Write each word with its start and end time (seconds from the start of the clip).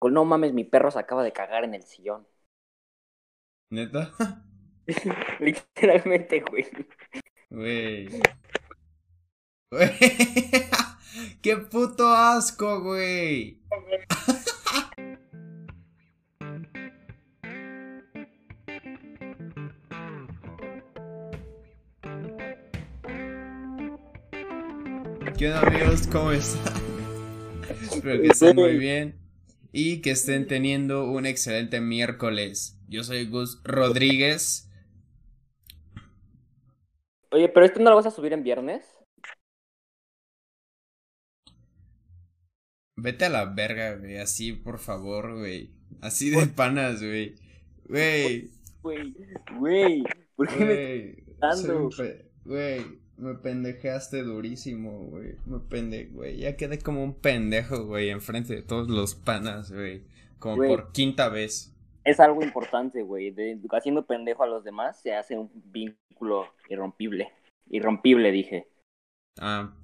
No 0.00 0.24
mames, 0.24 0.52
mi 0.52 0.64
perro 0.64 0.92
se 0.92 1.00
acaba 1.00 1.24
de 1.24 1.32
cagar 1.32 1.64
en 1.64 1.74
el 1.74 1.82
sillón. 1.82 2.26
¿Neta? 3.70 4.12
Literalmente, 5.40 6.40
güey. 6.40 6.66
Güey. 7.50 8.08
Güey. 9.70 9.90
¡Qué 11.42 11.56
puto 11.56 12.06
asco, 12.08 12.80
güey! 12.80 13.60
¿Qué 25.36 25.48
onda 25.48 25.60
amigos? 25.66 26.06
¿Cómo 26.06 26.32
están? 26.32 26.72
Espero 27.82 28.22
que 28.22 28.28
estén 28.28 28.56
muy 28.56 28.76
bien 28.78 29.17
y 29.72 30.00
que 30.00 30.10
estén 30.10 30.46
teniendo 30.46 31.10
un 31.10 31.26
excelente 31.26 31.80
miércoles. 31.80 32.78
Yo 32.88 33.04
soy 33.04 33.26
Gus 33.26 33.60
Rodríguez. 33.64 34.70
Oye, 37.30 37.48
pero 37.48 37.66
esto 37.66 37.80
no 37.80 37.90
lo 37.90 37.96
vas 37.96 38.06
a 38.06 38.10
subir 38.10 38.32
en 38.32 38.42
viernes. 38.42 38.84
Vete 42.96 43.26
a 43.26 43.28
la 43.28 43.44
verga, 43.44 43.96
güey. 43.96 44.16
Así, 44.18 44.52
por 44.52 44.78
favor, 44.78 45.38
güey. 45.38 45.70
Así 46.00 46.30
de 46.30 46.46
panas, 46.46 47.02
güey. 47.02 47.36
Güey. 47.84 48.50
Güey, 48.82 49.14
güey. 49.58 50.04
¿Por 50.34 50.48
qué 50.48 50.64
me 50.64 51.32
estás 51.32 51.62
dando? 51.66 51.90
Güey, 52.44 52.98
me 53.18 53.34
pendejeaste 53.34 54.22
durísimo, 54.22 55.06
güey. 55.10 55.34
Me 55.44 55.58
pende, 55.58 56.06
güey. 56.06 56.38
Ya 56.38 56.56
quedé 56.56 56.78
como 56.78 57.02
un 57.02 57.14
pendejo, 57.14 57.84
güey, 57.84 58.10
enfrente 58.10 58.54
de 58.54 58.62
todos 58.62 58.88
los 58.88 59.14
panas, 59.14 59.72
güey. 59.72 60.04
Como 60.38 60.56
por 60.56 60.92
quinta 60.92 61.28
vez. 61.28 61.74
Es 62.04 62.20
algo 62.20 62.42
importante, 62.42 63.02
güey. 63.02 63.34
Haciendo 63.72 64.06
pendejo 64.06 64.44
a 64.44 64.46
los 64.46 64.64
demás 64.64 65.00
se 65.00 65.14
hace 65.14 65.36
un 65.36 65.50
vínculo 65.52 66.46
irrompible. 66.70 67.32
Irrompible, 67.68 68.30
dije. 68.30 68.68
Ah, 69.40 69.74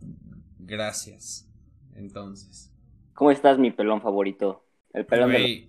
gracias. 0.59 1.51
Entonces. 1.97 2.73
¿Cómo 3.15 3.31
estás, 3.31 3.59
mi 3.59 3.73
pelón 3.73 4.01
favorito? 4.01 4.65
El 4.93 5.07
pelón 5.07 5.33
de 5.33 5.69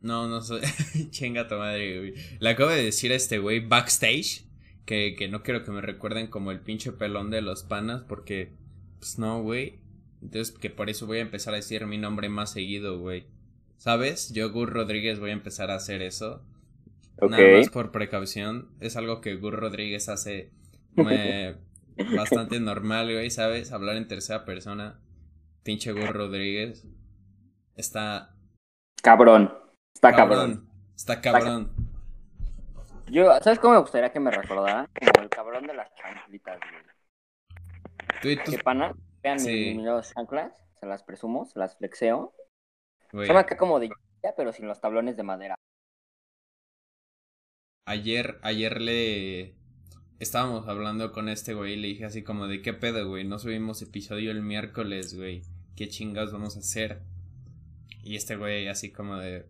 No, 0.00 0.28
no 0.28 0.40
soy. 0.40 0.60
Chinga 1.10 1.48
tu 1.48 1.56
madre, 1.56 1.98
güey. 1.98 2.14
Le 2.38 2.48
acabo 2.48 2.70
de 2.70 2.84
decir 2.84 3.10
a 3.10 3.16
este 3.16 3.38
güey 3.38 3.60
backstage 3.60 4.45
que, 4.86 5.14
que 5.16 5.28
no 5.28 5.42
quiero 5.42 5.64
que 5.64 5.72
me 5.72 5.82
recuerden 5.82 6.28
como 6.28 6.52
el 6.52 6.60
pinche 6.60 6.92
pelón 6.92 7.30
de 7.30 7.42
los 7.42 7.64
panas, 7.64 8.02
porque, 8.08 8.52
pues 8.98 9.18
no, 9.18 9.42
güey. 9.42 9.80
Entonces, 10.22 10.56
que 10.56 10.70
por 10.70 10.88
eso 10.88 11.06
voy 11.06 11.18
a 11.18 11.22
empezar 11.22 11.52
a 11.52 11.56
decir 11.56 11.84
mi 11.86 11.98
nombre 11.98 12.28
más 12.28 12.52
seguido, 12.52 12.98
güey. 12.98 13.26
¿Sabes? 13.76 14.32
Yo, 14.32 14.50
Gur 14.50 14.72
Rodríguez, 14.72 15.20
voy 15.20 15.30
a 15.30 15.34
empezar 15.34 15.70
a 15.70 15.74
hacer 15.74 16.00
eso. 16.02 16.42
Nada 17.20 17.58
más 17.58 17.68
por 17.68 17.92
precaución. 17.92 18.68
Es 18.80 18.96
algo 18.96 19.20
que 19.20 19.36
Gur 19.36 19.54
Rodríguez 19.54 20.08
hace 20.08 20.50
bastante 22.16 22.60
normal, 22.60 23.12
güey, 23.12 23.30
¿sabes? 23.30 23.72
Hablar 23.72 23.96
en 23.96 24.08
tercera 24.08 24.44
persona. 24.44 25.00
Pinche 25.62 25.92
Gur 25.92 26.12
Rodríguez. 26.12 26.86
Está. 27.74 28.34
Cabrón. 29.02 29.52
Está 29.94 30.14
cabrón. 30.14 30.68
Está 30.94 31.20
cabrón. 31.20 31.72
Yo, 33.08 33.30
¿sabes 33.40 33.58
cómo 33.58 33.74
me 33.74 33.80
gustaría 33.80 34.10
que 34.10 34.20
me 34.20 34.30
recordara? 34.30 34.88
Como 34.98 35.24
el 35.24 35.28
cabrón 35.28 35.66
de 35.66 35.74
las 35.74 35.94
chanclitas, 35.94 36.58
güey. 38.20 38.36
¿Qué 38.44 38.58
pana? 38.58 38.94
Vean 39.22 39.36
mis, 39.36 39.76
mis 39.76 40.14
chanclas, 40.14 40.52
se 40.80 40.86
las 40.86 41.02
presumo, 41.02 41.46
se 41.46 41.58
las 41.58 41.76
flexeo. 41.76 42.34
Son 43.12 43.36
acá 43.36 43.56
como 43.56 43.78
de 43.78 43.90
pero 44.36 44.52
sin 44.52 44.66
los 44.66 44.80
tablones 44.80 45.16
de 45.16 45.22
madera. 45.22 45.54
Ayer, 47.86 48.40
ayer 48.42 48.80
le 48.80 49.54
estábamos 50.18 50.66
hablando 50.66 51.12
con 51.12 51.28
este 51.28 51.54
güey 51.54 51.74
y 51.74 51.76
le 51.76 51.88
dije 51.88 52.04
así 52.06 52.24
como 52.24 52.48
de 52.48 52.62
qué 52.62 52.72
pedo, 52.72 53.08
güey, 53.08 53.24
no 53.24 53.38
subimos 53.38 53.82
episodio 53.82 54.32
el 54.32 54.42
miércoles, 54.42 55.14
güey. 55.16 55.42
¿Qué 55.76 55.88
chingados 55.88 56.32
vamos 56.32 56.56
a 56.56 56.60
hacer? 56.60 57.02
Y 58.02 58.16
este 58.16 58.34
güey 58.36 58.66
así 58.66 58.90
como 58.90 59.16
de 59.16 59.46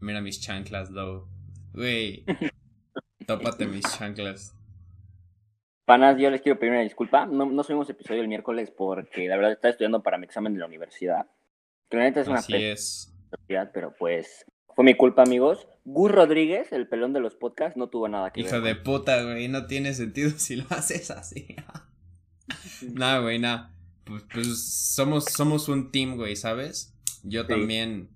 mira 0.00 0.22
mis 0.22 0.40
chanclas, 0.40 0.90
low. 0.90 1.28
Güey, 1.74 2.24
tópate 3.28 3.66
mis 3.66 3.84
chanclas. 3.96 4.54
Panas, 5.84 6.18
yo 6.18 6.30
les 6.30 6.40
quiero 6.40 6.58
pedir 6.58 6.72
una 6.72 6.82
disculpa. 6.82 7.26
No, 7.26 7.46
no 7.46 7.62
subimos 7.62 7.88
episodio 7.90 8.22
el 8.22 8.28
miércoles 8.28 8.70
porque 8.70 9.28
la 9.28 9.36
verdad 9.36 9.52
estaba 9.52 9.70
estudiando 9.70 10.02
para 10.02 10.18
mi 10.18 10.24
examen 10.24 10.54
de 10.54 10.60
la 10.60 10.66
universidad. 10.66 11.26
Claramente 11.88 12.20
es 12.20 12.28
una 12.28 12.38
Así 12.38 12.54
es. 12.56 13.14
Pero 13.46 13.94
pues 13.98 14.46
fue 14.74 14.84
mi 14.84 14.94
culpa, 14.94 15.22
amigos. 15.22 15.68
Gus 15.84 16.10
Rodríguez, 16.10 16.72
el 16.72 16.88
pelón 16.88 17.12
de 17.12 17.20
los 17.20 17.34
podcasts, 17.34 17.76
no 17.76 17.88
tuvo 17.88 18.08
nada 18.08 18.30
que 18.32 18.42
ver. 18.42 18.50
Hijo 18.50 18.60
de 18.62 18.74
puta, 18.74 19.22
güey, 19.22 19.48
no 19.48 19.66
tiene 19.66 19.92
sentido 19.92 20.30
si 20.36 20.56
lo 20.56 20.64
haces 20.70 21.10
así. 21.10 21.54
nada, 22.94 23.20
güey, 23.20 23.38
nada. 23.38 23.74
Pues, 24.04 24.24
pues, 24.32 24.94
somos, 24.94 25.26
somos 25.26 25.68
un 25.68 25.90
team, 25.90 26.16
güey, 26.16 26.34
¿sabes? 26.34 26.94
Yo 27.22 27.46
también 27.46 28.08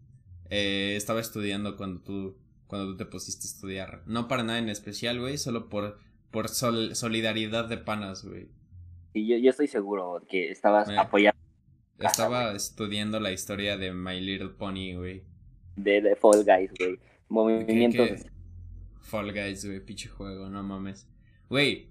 eh, 0.49 0.94
estaba 0.97 1.21
estudiando 1.21 1.77
cuando 1.77 2.00
tú, 2.00 2.39
cuando 2.72 2.93
tú 2.93 2.97
te 2.97 3.05
pusiste 3.05 3.47
a 3.47 3.50
estudiar. 3.50 4.03
No 4.06 4.28
para 4.28 4.44
nada 4.44 4.59
en 4.59 4.71
especial, 4.71 5.21
güey, 5.21 5.37
solo 5.37 5.69
por, 5.69 5.99
por 6.31 6.49
solidaridad 6.49 7.69
de 7.69 7.77
panas, 7.77 8.25
güey. 8.25 8.49
Y 9.12 9.27
yo, 9.27 9.37
yo 9.37 9.50
estoy 9.50 9.66
seguro 9.66 10.25
que 10.27 10.50
estabas 10.50 10.88
apoyando 10.88 11.38
estaba 11.99 12.55
estudiando 12.55 13.21
la 13.21 13.31
historia 13.31 13.77
de 13.77 13.93
My 13.93 14.19
Little 14.22 14.55
Pony, 14.56 14.94
güey. 14.97 15.22
De, 15.77 16.00
de 16.00 16.16
Fall 16.16 16.47
Guys, 16.47 16.71
güey. 16.78 16.99
Movimientos. 17.28 18.25
Fall 19.03 19.34
Guys, 19.34 19.66
güey, 19.66 19.84
pinche 19.84 20.09
juego, 20.09 20.49
no 20.49 20.62
mames. 20.62 21.06
Güey, 21.50 21.91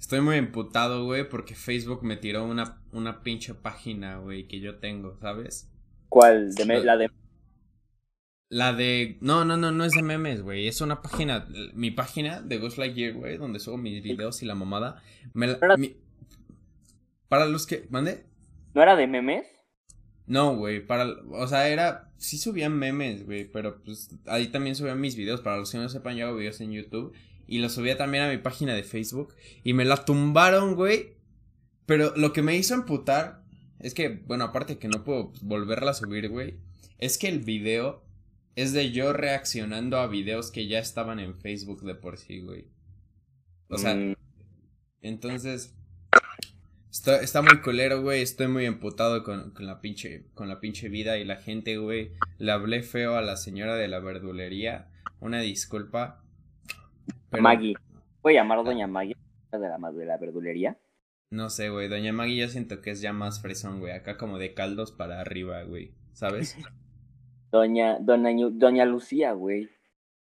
estoy 0.00 0.22
muy 0.22 0.36
emputado, 0.36 1.04
güey, 1.04 1.28
porque 1.28 1.54
Facebook 1.54 2.02
me 2.02 2.16
tiró 2.16 2.46
una, 2.46 2.80
una 2.92 3.22
pinche 3.22 3.52
página, 3.52 4.20
güey, 4.20 4.48
que 4.48 4.58
yo 4.58 4.78
tengo, 4.78 5.18
¿sabes? 5.20 5.70
¿Cuál? 6.08 6.54
De 6.54 6.64
la 6.64 6.96
de... 6.96 7.10
La 8.48 8.72
de... 8.72 9.18
No, 9.20 9.44
no, 9.44 9.56
no, 9.56 9.70
no 9.70 9.84
es 9.84 9.92
de 9.92 10.02
memes, 10.02 10.42
güey. 10.42 10.68
Es 10.68 10.80
una 10.80 11.02
página... 11.02 11.46
Mi 11.74 11.90
página 11.90 12.40
de 12.40 12.58
Ghost 12.58 12.78
Lightyear, 12.78 13.14
güey, 13.14 13.36
donde 13.36 13.60
subo 13.60 13.76
mis 13.76 14.02
videos 14.02 14.42
y 14.42 14.46
la 14.46 14.54
mamada. 14.54 15.02
Me 15.34 15.46
la... 15.46 15.58
Para 17.28 17.46
los 17.46 17.66
que... 17.66 17.86
¿Mande? 17.90 18.24
¿No 18.74 18.82
era 18.82 18.96
de 18.96 19.06
memes? 19.06 19.46
No, 20.28 20.56
güey, 20.56 20.86
para, 20.86 21.08
o 21.30 21.46
sea, 21.48 21.68
era, 21.68 22.12
sí 22.18 22.36
subían 22.36 22.78
memes, 22.78 23.24
güey, 23.24 23.50
pero 23.50 23.82
pues 23.82 24.10
ahí 24.26 24.48
también 24.48 24.76
subían 24.76 25.00
mis 25.00 25.16
videos, 25.16 25.40
para 25.40 25.56
los 25.56 25.72
que 25.72 25.78
no 25.78 25.88
sepan, 25.88 26.16
yo 26.16 26.26
hago 26.26 26.36
videos 26.36 26.60
en 26.60 26.70
YouTube, 26.70 27.14
y 27.46 27.60
los 27.60 27.72
subía 27.72 27.96
también 27.96 28.24
a 28.24 28.28
mi 28.28 28.36
página 28.36 28.74
de 28.74 28.82
Facebook, 28.82 29.34
y 29.64 29.72
me 29.72 29.86
la 29.86 30.04
tumbaron, 30.04 30.74
güey, 30.74 31.16
pero 31.86 32.12
lo 32.14 32.34
que 32.34 32.42
me 32.42 32.54
hizo 32.56 32.74
emputar, 32.74 33.42
es 33.80 33.94
que, 33.94 34.10
bueno, 34.26 34.44
aparte 34.44 34.78
que 34.78 34.88
no 34.88 35.02
puedo 35.02 35.32
volverla 35.40 35.92
a 35.92 35.94
subir, 35.94 36.28
güey, 36.28 36.58
es 36.98 37.16
que 37.16 37.28
el 37.28 37.38
video 37.38 38.04
es 38.62 38.72
de 38.72 38.90
yo 38.90 39.12
reaccionando 39.12 39.98
a 39.98 40.08
videos 40.08 40.50
que 40.50 40.66
ya 40.66 40.80
estaban 40.80 41.20
en 41.20 41.36
Facebook 41.36 41.82
de 41.82 41.94
por 41.94 42.18
sí, 42.18 42.40
güey. 42.40 42.66
O 43.68 43.78
sea, 43.78 43.94
mm. 43.94 44.16
entonces, 45.02 45.76
Está, 46.90 47.20
está 47.20 47.42
muy 47.42 47.60
culero, 47.60 48.02
güey. 48.02 48.22
Estoy 48.22 48.48
muy 48.48 48.64
emputado 48.64 49.22
con, 49.22 49.52
con, 49.52 49.66
la 49.66 49.80
pinche, 49.80 50.24
con 50.34 50.48
la 50.48 50.58
pinche 50.58 50.88
vida 50.88 51.18
y 51.18 51.24
la 51.24 51.36
gente, 51.36 51.76
güey. 51.76 52.10
Le 52.38 52.50
hablé 52.50 52.82
feo 52.82 53.14
a 53.14 53.22
la 53.22 53.36
señora 53.36 53.76
de 53.76 53.86
la 53.86 54.00
verdulería. 54.00 54.88
Una 55.20 55.38
disculpa. 55.38 56.24
Maggie. 57.38 57.76
¿Puedo 58.22 58.34
llamar 58.34 58.58
a 58.58 58.62
Doña 58.62 58.88
Maggie 58.88 59.16
de 59.52 59.58
la, 59.60 59.78
de 59.92 60.04
la 60.04 60.16
verdulería? 60.16 60.78
No 61.30 61.50
sé, 61.50 61.68
güey. 61.68 61.86
Doña 61.86 62.12
Maggie 62.12 62.40
yo 62.40 62.48
siento 62.48 62.80
que 62.80 62.90
es 62.90 63.00
ya 63.00 63.12
más 63.12 63.40
fresón, 63.40 63.78
güey. 63.78 63.92
Acá 63.92 64.16
como 64.16 64.38
de 64.38 64.54
caldos 64.54 64.90
para 64.90 65.20
arriba, 65.20 65.62
güey. 65.62 65.92
¿Sabes? 66.12 66.56
Doña, 67.50 67.98
doña, 68.00 68.32
doña 68.50 68.84
Lucía, 68.84 69.32
güey. 69.32 69.70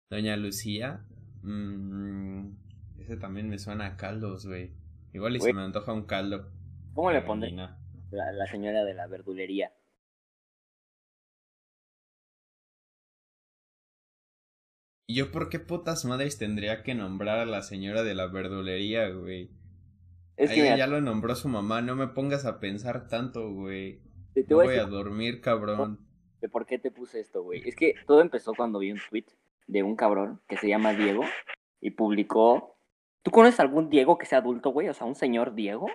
Doña 0.10 0.36
Lucía. 0.36 1.06
Mmm, 1.44 2.52
ese 3.00 3.18
también 3.18 3.50
me 3.50 3.58
suena 3.58 3.86
a 3.86 3.98
caldos, 3.98 4.46
güey. 4.46 4.74
Igual 5.14 5.36
y 5.38 5.40
se 5.40 5.54
me 5.54 5.62
antoja 5.62 5.94
un 5.94 6.06
caldo. 6.06 6.52
¿Cómo 6.94 7.12
le 7.12 7.22
pondré 7.22 7.52
la, 7.52 7.78
la 8.32 8.48
señora 8.48 8.84
de 8.84 8.94
la 8.94 9.08
verdulería? 9.08 9.72
¿Y 15.08 15.16
yo 15.16 15.32
por 15.32 15.50
qué 15.50 15.60
putas 15.60 16.04
madres 16.06 16.38
tendría 16.38 16.84
que 16.84 16.96
nombrar 16.96 17.40
a 17.40 17.46
la 17.46 17.62
señora 17.62 18.04
de 18.04 18.16
la 18.16 18.28
verdulería, 18.28 19.10
güey? 19.10 19.52
Es 20.36 20.52
que 20.52 20.78
ya 20.78 20.88
lo 20.88 21.00
nombró 21.00 21.36
su 21.36 21.48
mamá, 21.48 21.82
no 21.82 21.96
me 21.96 22.08
pongas 22.08 22.46
a 22.46 22.60
pensar 22.60 23.08
tanto, 23.08 23.52
güey. 23.54 24.02
Te, 24.34 24.54
voy 24.54 24.76
a, 24.76 24.86
dormir, 24.86 25.40
cabrón. 25.40 26.05
¿De 26.46 26.50
por 26.50 26.68
qué 26.68 26.78
te 26.78 26.92
puse 26.92 27.20
esto, 27.20 27.42
güey? 27.42 27.68
Es 27.68 27.76
que 27.76 27.96
todo 28.06 28.22
empezó 28.22 28.54
cuando 28.54 28.78
vi 28.78 28.92
un 28.92 29.00
tweet 29.10 29.26
de 29.66 29.82
un 29.82 29.96
cabrón 29.96 30.44
que 30.48 30.58
se 30.58 30.68
llama 30.68 30.94
Diego 30.94 31.24
y 31.82 31.90
publicó 31.90 32.78
¿Tú 33.24 33.32
conoces 33.32 33.60
algún 33.60 33.90
Diego 33.90 34.20
que 34.20 34.28
sea 34.28 34.38
adulto, 34.38 34.70
güey? 34.70 34.88
O 34.88 34.94
sea, 34.94 35.08
un 35.08 35.16
señor 35.16 35.56
Diego. 35.56 35.88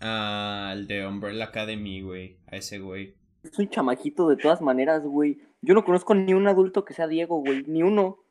Ah, 0.00 0.70
el 0.72 0.86
de 0.86 1.06
Umbrella 1.06 1.44
Academy, 1.44 2.00
güey. 2.00 2.40
A 2.46 2.56
ese 2.56 2.78
güey. 2.78 3.18
es 3.42 3.58
un 3.58 3.68
chamaquito 3.68 4.26
de 4.26 4.38
todas 4.38 4.62
maneras, 4.62 5.02
güey. 5.02 5.42
Yo 5.60 5.74
no 5.74 5.84
conozco 5.84 6.14
ni 6.14 6.32
un 6.32 6.48
adulto 6.48 6.86
que 6.86 6.94
sea 6.94 7.06
Diego, 7.06 7.40
güey. 7.40 7.64
Ni 7.66 7.82
uno. 7.82 8.24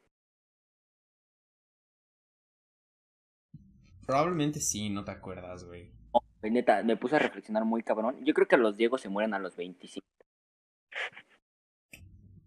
Probablemente 4.07 4.59
sí, 4.59 4.89
no 4.89 5.05
te 5.05 5.11
acuerdas, 5.11 5.65
güey. 5.65 5.91
neta, 6.41 6.81
me 6.81 6.97
puse 6.97 7.17
a 7.17 7.19
reflexionar 7.19 7.63
muy 7.63 7.83
cabrón. 7.83 8.25
Yo 8.25 8.33
creo 8.33 8.47
que 8.47 8.57
los 8.57 8.75
Diegos 8.75 9.01
se 9.01 9.09
mueren 9.09 9.35
a 9.35 9.39
los 9.39 9.55
25. 9.55 10.03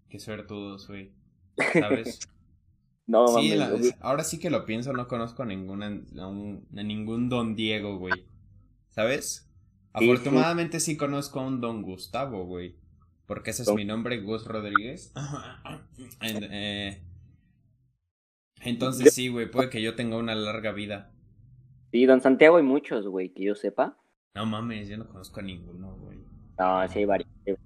Qué 0.09 0.19
suertudos, 0.19 0.89
güey. 0.89 1.13
¿Sabes? 1.73 2.21
no, 3.07 3.27
sí, 3.29 3.53
ahora 4.01 4.25
sí 4.25 4.39
que 4.39 4.51
lo 4.51 4.65
pienso, 4.65 4.93
no 4.93 5.09
conozco 5.09 5.43
a, 5.43 5.47
ninguna, 5.47 5.87
a, 5.87 6.83
ningún 6.83 7.29
Don 7.29 7.57
Diego, 7.57 7.99
güey. 7.99 8.27
¿Sabes? 8.89 9.51
Afortunadamente 9.93 10.81
sí. 10.81 10.97
conozco 10.97 11.41
a 11.41 11.47
un 11.47 11.61
Don 11.61 11.83
Gustavo, 11.83 12.45
güey. 12.45 12.77
Porque 13.27 13.51
ese 13.51 13.63
es 13.63 13.73
mi 13.73 13.85
nombre, 13.85 14.21
Gus 14.21 14.47
Rodríguez. 14.47 15.13
Eh, 16.21 17.03
entonces 18.61 19.15
sí, 19.15 19.29
güey, 19.29 19.51
puede 19.51 19.71
que 19.71 19.83
yo 19.83 19.95
tenga 19.95 20.17
una 20.17 20.35
larga 20.35 20.73
vida. 20.73 21.13
Sí, 21.91 22.05
Don 22.07 22.21
Santiago 22.21 22.57
hay 22.57 22.63
muchos, 22.63 23.07
güey, 23.07 23.33
que 23.33 23.45
yo 23.45 23.55
sepa. 23.55 23.99
No 24.35 24.45
mames, 24.47 24.89
yo 24.89 24.99
no 24.99 25.07
conozco 25.07 25.41
a 25.41 25.43
ninguno, 25.43 25.97
güey. 25.97 26.19
No, 26.59 26.87
sí 26.89 26.99
hay 27.01 27.05
varios. 27.05 27.31
Es 27.45 27.59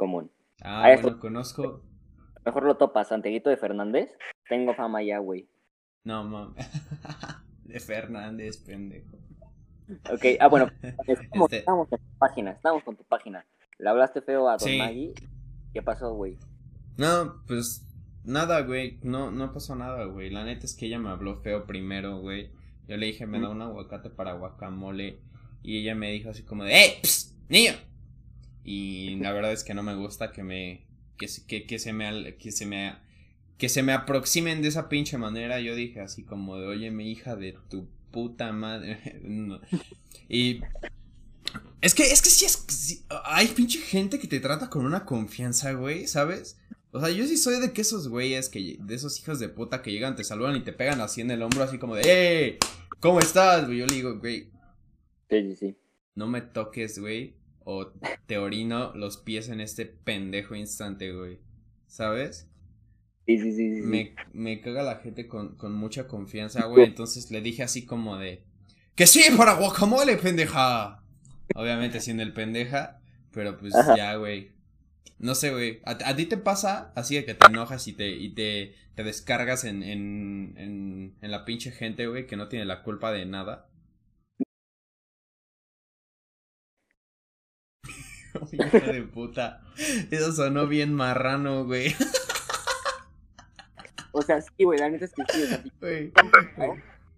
común. 0.00 0.30
Ah, 0.62 0.96
bueno, 1.02 1.20
conozco. 1.20 1.82
Mejor 2.46 2.62
lo 2.62 2.78
topas, 2.78 3.08
Santiaguito 3.08 3.50
de 3.50 3.58
Fernández. 3.58 4.10
Tengo 4.48 4.74
fama 4.74 5.02
ya, 5.02 5.18
güey. 5.18 5.46
No, 6.04 6.24
mames. 6.24 6.56
de 7.64 7.78
Fernández, 7.80 8.56
pendejo. 8.64 9.18
Ok, 10.10 10.24
ah, 10.40 10.48
bueno. 10.48 10.70
Estamos, 11.06 11.52
este 11.52 11.58
estamos 11.58 11.92
en 11.92 11.98
tu 11.98 12.18
página, 12.18 12.50
estamos 12.52 12.82
con 12.82 12.96
tu 12.96 13.04
página. 13.04 13.44
Le 13.78 13.90
hablaste 13.90 14.22
feo 14.22 14.48
a 14.48 14.56
Don 14.56 14.78
Maggie. 14.78 15.12
¿Qué 15.74 15.82
pasó, 15.82 16.14
güey? 16.14 16.38
No, 16.96 17.42
pues 17.46 17.86
nada, 18.24 18.62
güey. 18.62 19.00
No, 19.02 19.30
no 19.30 19.52
pasó 19.52 19.74
nada, 19.76 20.06
güey. 20.06 20.30
La 20.30 20.44
neta 20.44 20.64
es 20.64 20.74
que 20.74 20.86
ella 20.86 20.98
me 20.98 21.10
habló 21.10 21.42
feo 21.42 21.66
primero, 21.66 22.20
güey. 22.20 22.50
Yo 22.88 22.96
le 22.96 23.06
dije, 23.06 23.26
me 23.26 23.38
da 23.38 23.50
un 23.50 23.60
aguacate 23.60 24.08
para 24.08 24.32
guacamole. 24.32 25.20
Y 25.62 25.78
ella 25.78 25.94
me 25.94 26.10
dijo 26.10 26.30
así 26.30 26.42
como 26.42 26.64
de, 26.64 26.72
¡Eh! 26.74 27.02
¡Niño! 27.50 27.72
Y 28.72 29.16
la 29.16 29.32
verdad 29.32 29.50
es 29.50 29.64
que 29.64 29.74
no 29.74 29.82
me 29.82 29.96
gusta 29.96 30.30
que 30.30 30.44
me. 30.44 30.86
Que, 31.18 31.26
que, 31.48 31.66
que 31.66 31.80
se 31.80 31.92
me. 31.92 32.36
Que 32.36 32.52
se 32.52 32.66
me. 32.66 32.94
Que 33.58 33.68
se 33.68 33.82
me 33.82 33.92
aproximen 33.92 34.62
de 34.62 34.68
esa 34.68 34.88
pinche 34.88 35.18
manera. 35.18 35.60
Yo 35.60 35.74
dije 35.74 35.98
así 36.00 36.22
como 36.22 36.56
de, 36.56 36.68
oye, 36.68 36.92
mi 36.92 37.10
hija 37.10 37.34
de 37.34 37.56
tu 37.68 37.88
puta 38.12 38.52
madre. 38.52 39.20
Y. 40.28 40.60
Es 41.80 41.94
que, 41.94 42.04
es 42.04 42.22
que 42.22 42.30
sí 42.30 42.44
es. 42.44 43.04
hay 43.24 43.48
pinche 43.48 43.80
gente 43.80 44.20
que 44.20 44.28
te 44.28 44.38
trata 44.38 44.70
con 44.70 44.86
una 44.86 45.04
confianza, 45.04 45.72
güey, 45.72 46.06
¿sabes? 46.06 46.56
O 46.92 47.00
sea, 47.00 47.10
yo 47.10 47.26
sí 47.26 47.36
soy 47.36 47.58
de 47.58 47.72
que 47.72 47.80
esos 47.80 48.06
güeyes 48.06 48.48
que. 48.48 48.76
De 48.78 48.94
esos 48.94 49.18
hijos 49.18 49.40
de 49.40 49.48
puta 49.48 49.82
que 49.82 49.90
llegan, 49.90 50.14
te 50.14 50.22
saludan 50.22 50.54
y 50.54 50.60
te 50.60 50.72
pegan 50.72 51.00
así 51.00 51.22
en 51.22 51.32
el 51.32 51.42
hombro, 51.42 51.64
así 51.64 51.78
como 51.78 51.96
de, 51.96 52.02
¡Eh! 52.04 52.58
¿Cómo 53.00 53.18
estás, 53.18 53.66
güey? 53.66 53.78
Yo 53.78 53.86
le 53.86 53.94
digo, 53.96 54.16
güey. 54.20 54.52
Sí, 55.28 55.42
sí, 55.42 55.56
sí. 55.56 55.76
No 56.14 56.28
me 56.28 56.40
toques, 56.40 57.00
güey. 57.00 57.39
O 57.72 57.92
te 58.26 58.36
orino 58.36 58.92
los 58.96 59.16
pies 59.16 59.48
en 59.48 59.60
este 59.60 59.86
pendejo 59.86 60.56
instante, 60.56 61.12
güey. 61.12 61.38
¿Sabes? 61.86 62.48
Sí, 63.26 63.38
sí, 63.38 63.52
sí. 63.52 63.76
sí. 63.76 63.82
Me, 63.82 64.16
me 64.32 64.60
caga 64.60 64.82
la 64.82 64.96
gente 64.96 65.28
con, 65.28 65.56
con 65.56 65.72
mucha 65.72 66.08
confianza, 66.08 66.66
güey. 66.66 66.86
Entonces 66.86 67.30
le 67.30 67.40
dije 67.40 67.62
así 67.62 67.86
como 67.86 68.18
de. 68.18 68.42
¡Que 68.96 69.06
sí, 69.06 69.22
para 69.36 69.54
guacamole, 69.54 70.16
pendeja! 70.16 71.04
Obviamente 71.54 72.00
siendo 72.00 72.24
el 72.24 72.32
pendeja. 72.32 73.00
Pero 73.30 73.56
pues 73.56 73.72
ya, 73.96 74.16
güey. 74.16 74.50
No 75.20 75.36
sé, 75.36 75.52
güey. 75.52 75.80
¿A, 75.84 76.16
ti 76.16 76.26
te 76.26 76.38
pasa 76.38 76.92
así 76.96 77.14
de 77.14 77.24
que 77.24 77.34
te 77.34 77.46
enojas 77.46 77.86
y 77.86 77.92
te, 77.92 78.10
y 78.10 78.30
te, 78.30 78.74
te 78.96 79.04
descargas 79.04 79.62
en, 79.62 79.84
en, 79.84 80.54
en, 80.56 81.14
en 81.20 81.30
la 81.30 81.44
pinche 81.44 81.70
gente, 81.70 82.08
güey, 82.08 82.26
que 82.26 82.36
no 82.36 82.48
tiene 82.48 82.64
la 82.64 82.82
culpa 82.82 83.12
de 83.12 83.26
nada? 83.26 83.69
Hijo 88.52 88.92
de 88.92 89.02
puta. 89.02 89.60
Eso 90.10 90.32
sonó 90.32 90.66
bien 90.66 90.94
marrano, 90.94 91.64
güey. 91.64 91.94
O 94.12 94.22
sea, 94.22 94.40
sí, 94.40 94.64
güey, 94.64 94.78
la 94.78 94.88
neta 94.88 95.04
es 95.04 95.12
que 95.12 95.22
sí. 95.28 95.42
O 95.42 95.46
sea, 95.46 96.74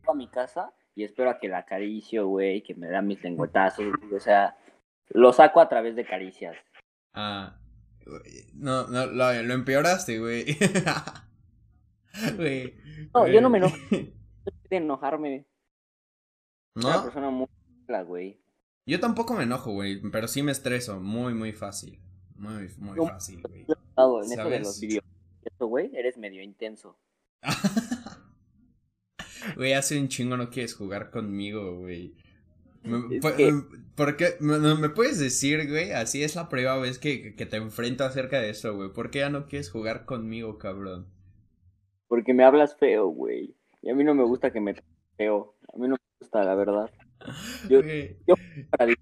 a 0.09 0.14
mi 0.14 0.29
casa 0.29 0.73
y 0.94 1.05
espero 1.05 1.31
a 1.31 1.38
que 1.38 1.49
la 1.49 1.59
acaricio, 1.59 2.26
güey, 2.26 2.62
que 2.62 2.75
me 2.75 2.88
da 2.88 3.00
mis 3.00 3.23
lengüetazos. 3.23 3.87
O 4.14 4.20
sea, 4.20 4.56
lo 5.09 5.32
saco 5.32 5.61
a 5.61 5.69
través 5.69 5.97
de 5.97 6.05
caricias. 6.05 6.56
Ah. 7.15 7.58
No, 8.55 8.88
no, 8.88 9.06
lo, 9.06 9.31
empeoraste, 9.31 10.19
güey. 10.19 10.56
No, 13.15 13.26
yo 13.26 13.41
no 13.41 13.49
me 13.49 13.56
enojo. 13.56 13.76
de 13.91 14.76
enojarme. 14.76 15.47
¿No? 16.75 16.88
Una 16.88 17.03
persona 17.05 17.31
muy 17.31 17.49
güey. 18.06 18.42
Yo 18.87 19.00
tampoco 19.00 19.34
me 19.34 19.44
enojo, 19.44 19.73
güey, 19.73 20.00
pero 20.11 20.26
sí 20.29 20.43
me 20.43 20.52
estreso 20.52 21.00
muy, 21.00 21.34
muy 21.34 21.52
fácil. 21.52 22.00
Muy, 22.34 22.69
muy 22.79 22.99
fácil, 23.06 23.43
güey. 23.43 23.67
En 23.67 24.32
eso 24.32 24.49
de 24.49 24.61
los 24.61 24.81
videos. 24.81 25.05
Esto, 25.44 25.67
güey, 25.67 25.94
eres 25.94 26.17
medio 26.17 26.43
intenso. 26.43 26.99
Güey, 29.56 29.73
hace 29.73 29.99
un 29.99 30.08
chingo 30.08 30.37
no 30.37 30.50
quieres 30.50 30.75
jugar 30.75 31.11
conmigo, 31.11 31.79
güey. 31.79 32.14
Me, 32.84 33.20
¿Por 33.20 34.17
qué? 34.17 34.34
¿Me, 34.40 34.88
puedes 34.88 35.19
decir, 35.19 35.69
güey? 35.69 35.93
Así 35.93 36.23
es 36.23 36.34
la 36.34 36.49
primera 36.49 36.76
vez 36.79 36.99
que, 36.99 37.34
que 37.34 37.46
te 37.46 37.56
enfrento 37.56 38.05
acerca 38.05 38.40
de 38.40 38.50
eso, 38.50 38.75
güey. 38.75 38.93
¿Por 38.93 39.11
qué 39.11 39.20
ya 39.20 39.31
no 39.31 39.46
quieres 39.46 39.70
jugar 39.70 40.05
conmigo, 40.05 40.58
cabrón? 40.58 41.06
Porque 42.08 42.34
me 42.34 42.44
hablas 42.44 42.76
feo, 42.76 43.08
güey. 43.08 43.55
Y 43.82 43.90
a 43.90 43.94
mí 43.94 44.05
no 44.05 44.14
me 44.14 44.25
gusta 44.25 44.52
que 44.52 44.61
me 44.61 44.75
feo. 45.17 45.55
A 45.73 45.79
mí 45.79 45.88
no 45.88 45.94
me 45.94 46.19
gusta, 46.20 46.44
la 46.44 46.55
verdad. 46.55 46.90
Yo, 47.69 47.81
yo 48.27 48.35
para 48.71 48.93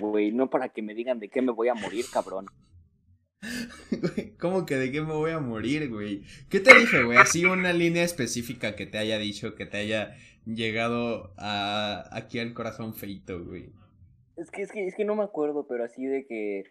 güey, 0.00 0.32
no 0.32 0.48
para 0.50 0.70
que 0.70 0.82
me 0.82 0.94
digan 0.94 1.18
de 1.18 1.28
qué 1.28 1.42
me 1.42 1.52
voy 1.52 1.68
a 1.68 1.74
morir, 1.74 2.04
cabrón. 2.12 2.46
¿Cómo 4.38 4.64
que 4.64 4.76
de 4.76 4.92
qué 4.92 5.00
me 5.02 5.12
voy 5.12 5.32
a 5.32 5.40
morir, 5.40 5.90
güey? 5.90 6.22
¿Qué 6.48 6.60
te 6.60 6.74
dije, 6.74 7.02
güey? 7.02 7.18
Así 7.18 7.44
una 7.44 7.72
línea 7.72 8.04
específica 8.04 8.76
que 8.76 8.86
te 8.86 8.98
haya 8.98 9.18
dicho, 9.18 9.54
que 9.54 9.66
te 9.66 9.78
haya 9.78 10.14
llegado 10.46 11.34
a 11.36 12.04
aquí 12.12 12.38
al 12.38 12.54
corazón 12.54 12.94
feito, 12.94 13.44
güey. 13.44 13.72
Es 14.36 14.50
que, 14.50 14.62
es 14.62 14.72
que, 14.72 14.86
es 14.86 14.94
que 14.94 15.04
no 15.04 15.14
me 15.14 15.24
acuerdo, 15.24 15.66
pero 15.66 15.84
así 15.84 16.06
de 16.06 16.26
que 16.26 16.64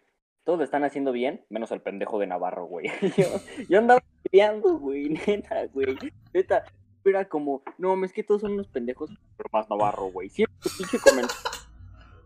todos 0.44 0.58
lo 0.58 0.64
están 0.64 0.84
haciendo 0.84 1.12
bien, 1.12 1.44
menos 1.48 1.70
el 1.70 1.80
pendejo 1.80 2.18
de 2.18 2.26
Navarro, 2.26 2.66
güey. 2.66 2.86
yo, 3.16 3.26
yo 3.68 3.78
andaba 3.78 4.02
peleando, 4.24 4.78
güey, 4.78 5.10
neta, 5.10 5.66
güey. 5.66 5.96
Neta, 6.32 6.64
era 7.04 7.28
como, 7.28 7.62
no, 7.78 8.02
es 8.04 8.12
que 8.12 8.24
todos 8.24 8.42
son 8.42 8.52
unos 8.52 8.68
pendejos, 8.68 9.10
pero 9.36 9.48
más 9.52 9.68
Navarro, 9.68 10.06
güey. 10.06 10.30
Siempre, 10.62 10.98
pinche 11.00 11.34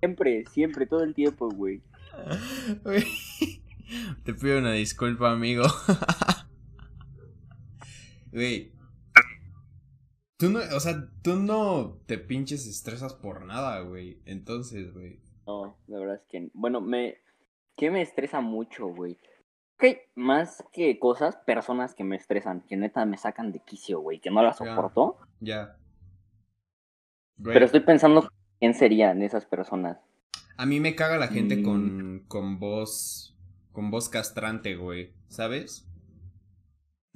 Siempre, 0.00 0.44
siempre, 0.46 0.86
todo 0.86 1.02
el 1.02 1.14
tiempo, 1.14 1.48
güey. 1.50 1.82
Te 4.24 4.34
pido 4.34 4.58
una 4.58 4.72
disculpa, 4.72 5.30
amigo. 5.30 5.64
Güey, 8.32 8.72
Tú 10.38 10.50
no, 10.50 10.58
o 10.58 10.80
sea, 10.80 11.08
tú 11.22 11.36
no 11.36 11.98
te 12.06 12.18
pinches 12.18 12.66
estresas 12.66 13.14
por 13.14 13.46
nada, 13.46 13.80
güey. 13.80 14.20
Entonces, 14.26 14.92
güey. 14.92 15.18
No, 15.46 15.78
la 15.86 15.98
verdad 15.98 16.16
es 16.16 16.26
que, 16.28 16.50
bueno, 16.52 16.82
me, 16.82 17.16
¿qué 17.74 17.90
me 17.90 18.02
estresa 18.02 18.40
mucho, 18.40 18.88
güey? 18.88 19.16
Ok, 19.76 19.84
más 20.14 20.62
que 20.72 20.98
cosas, 20.98 21.36
personas 21.46 21.94
que 21.94 22.04
me 22.04 22.16
estresan, 22.16 22.62
que 22.62 22.76
neta 22.76 23.04
me 23.06 23.16
sacan 23.16 23.52
de 23.52 23.60
quicio, 23.60 24.00
güey, 24.00 24.20
que 24.20 24.30
no 24.30 24.42
las 24.42 24.58
soporto. 24.58 25.18
Ya. 25.40 25.76
Pero 27.42 27.64
estoy 27.64 27.80
pensando 27.80 28.28
quién 28.58 28.74
serían 28.74 29.22
esas 29.22 29.44
personas. 29.44 29.98
A 30.56 30.66
mí 30.66 30.80
me 30.80 30.94
caga 30.94 31.18
la 31.18 31.28
gente 31.28 31.62
con, 31.62 32.16
mm. 32.16 32.26
con 32.28 32.58
voz, 32.58 33.36
con 33.72 33.90
voz 33.90 34.08
castrante, 34.08 34.76
güey, 34.76 35.12
¿sabes? 35.28 35.86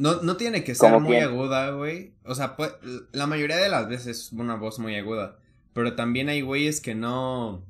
No, 0.00 0.22
no 0.22 0.38
tiene 0.38 0.64
que 0.64 0.74
ser 0.74 0.98
muy 0.98 1.16
aguda, 1.16 1.72
güey. 1.72 2.14
O 2.24 2.34
sea, 2.34 2.56
pues, 2.56 2.72
la 3.12 3.26
mayoría 3.26 3.56
de 3.56 3.68
las 3.68 3.86
veces 3.86 4.06
es 4.06 4.32
una 4.32 4.56
voz 4.56 4.78
muy 4.78 4.96
aguda. 4.96 5.38
Pero 5.74 5.94
también 5.94 6.30
hay 6.30 6.40
güeyes 6.40 6.80
que 6.80 6.94
no. 6.94 7.66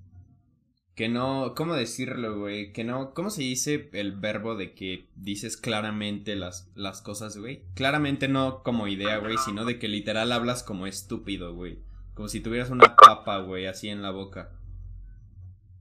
Que 0.95 1.09
no. 1.09 1.55
¿Cómo 1.57 1.75
decirlo, 1.75 2.39
güey? 2.39 2.73
Que 2.73 2.85
no. 2.85 3.15
¿Cómo 3.15 3.31
se 3.31 3.43
dice 3.43 3.91
el 3.95 4.13
verbo 4.13 4.55
de 4.55 4.75
que 4.75 5.09
dices 5.17 5.57
claramente 5.57 6.37
las, 6.37 6.71
las 6.77 7.03
cosas, 7.03 7.37
güey? 7.37 7.65
Claramente 7.75 8.29
no 8.29 8.63
como 8.63 8.87
idea, 8.87 9.19
güey, 9.19 9.37
sino 9.37 9.65
de 9.65 9.81
que 9.81 9.89
literal 9.89 10.31
hablas 10.31 10.63
como 10.63 10.87
estúpido, 10.87 11.57
güey. 11.57 11.81
Como 12.21 12.29
si 12.29 12.41
tuvieras 12.41 12.69
una 12.69 12.95
papa, 12.97 13.39
güey, 13.39 13.65
así 13.65 13.89
en 13.89 14.03
la 14.03 14.11
boca. 14.11 14.51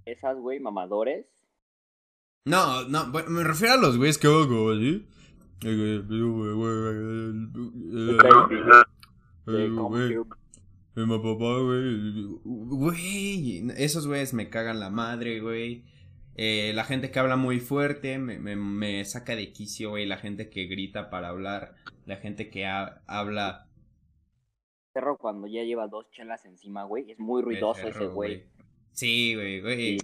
Esas, 0.05 0.37
güey, 0.37 0.61
mamadores. 0.61 1.25
No, 2.45 2.87
no, 2.87 3.07
me 3.07 3.43
refiero 3.43 3.73
a 3.73 3.77
los 3.77 3.97
güeyes 3.97 4.17
que 4.17 4.27
hago, 4.27 4.73
¿sí? 4.77 5.05
Güey, 12.45 13.73
esos 13.75 14.07
güeyes 14.07 14.33
me 14.33 14.49
cagan 14.49 14.79
la 14.79 14.89
madre, 14.89 15.41
güey. 15.41 15.83
Eh, 16.35 16.71
la 16.73 16.85
gente 16.85 17.11
que 17.11 17.19
habla 17.19 17.35
muy 17.35 17.59
fuerte 17.59 18.17
me, 18.17 18.39
me, 18.39 18.55
me, 18.55 19.03
saca 19.03 19.35
de 19.35 19.51
quicio, 19.51 19.89
güey. 19.89 20.05
La 20.05 20.15
gente 20.15 20.49
que 20.49 20.67
grita 20.67 21.09
para 21.09 21.27
hablar. 21.27 21.75
La 22.05 22.15
gente 22.15 22.49
que 22.49 22.65
habla. 22.65 23.67
Perro 24.93 25.17
cuando 25.17 25.47
ya 25.47 25.63
lleva 25.63 25.87
dos 25.87 26.09
chelas 26.11 26.45
encima, 26.45 26.83
güey. 26.83 27.11
Es 27.11 27.19
muy 27.19 27.41
ruidoso 27.41 27.87
ese 27.87 28.07
güey. 28.07 28.43
Sí, 28.91 29.35
güey, 29.35 29.61
güey. 29.61 29.97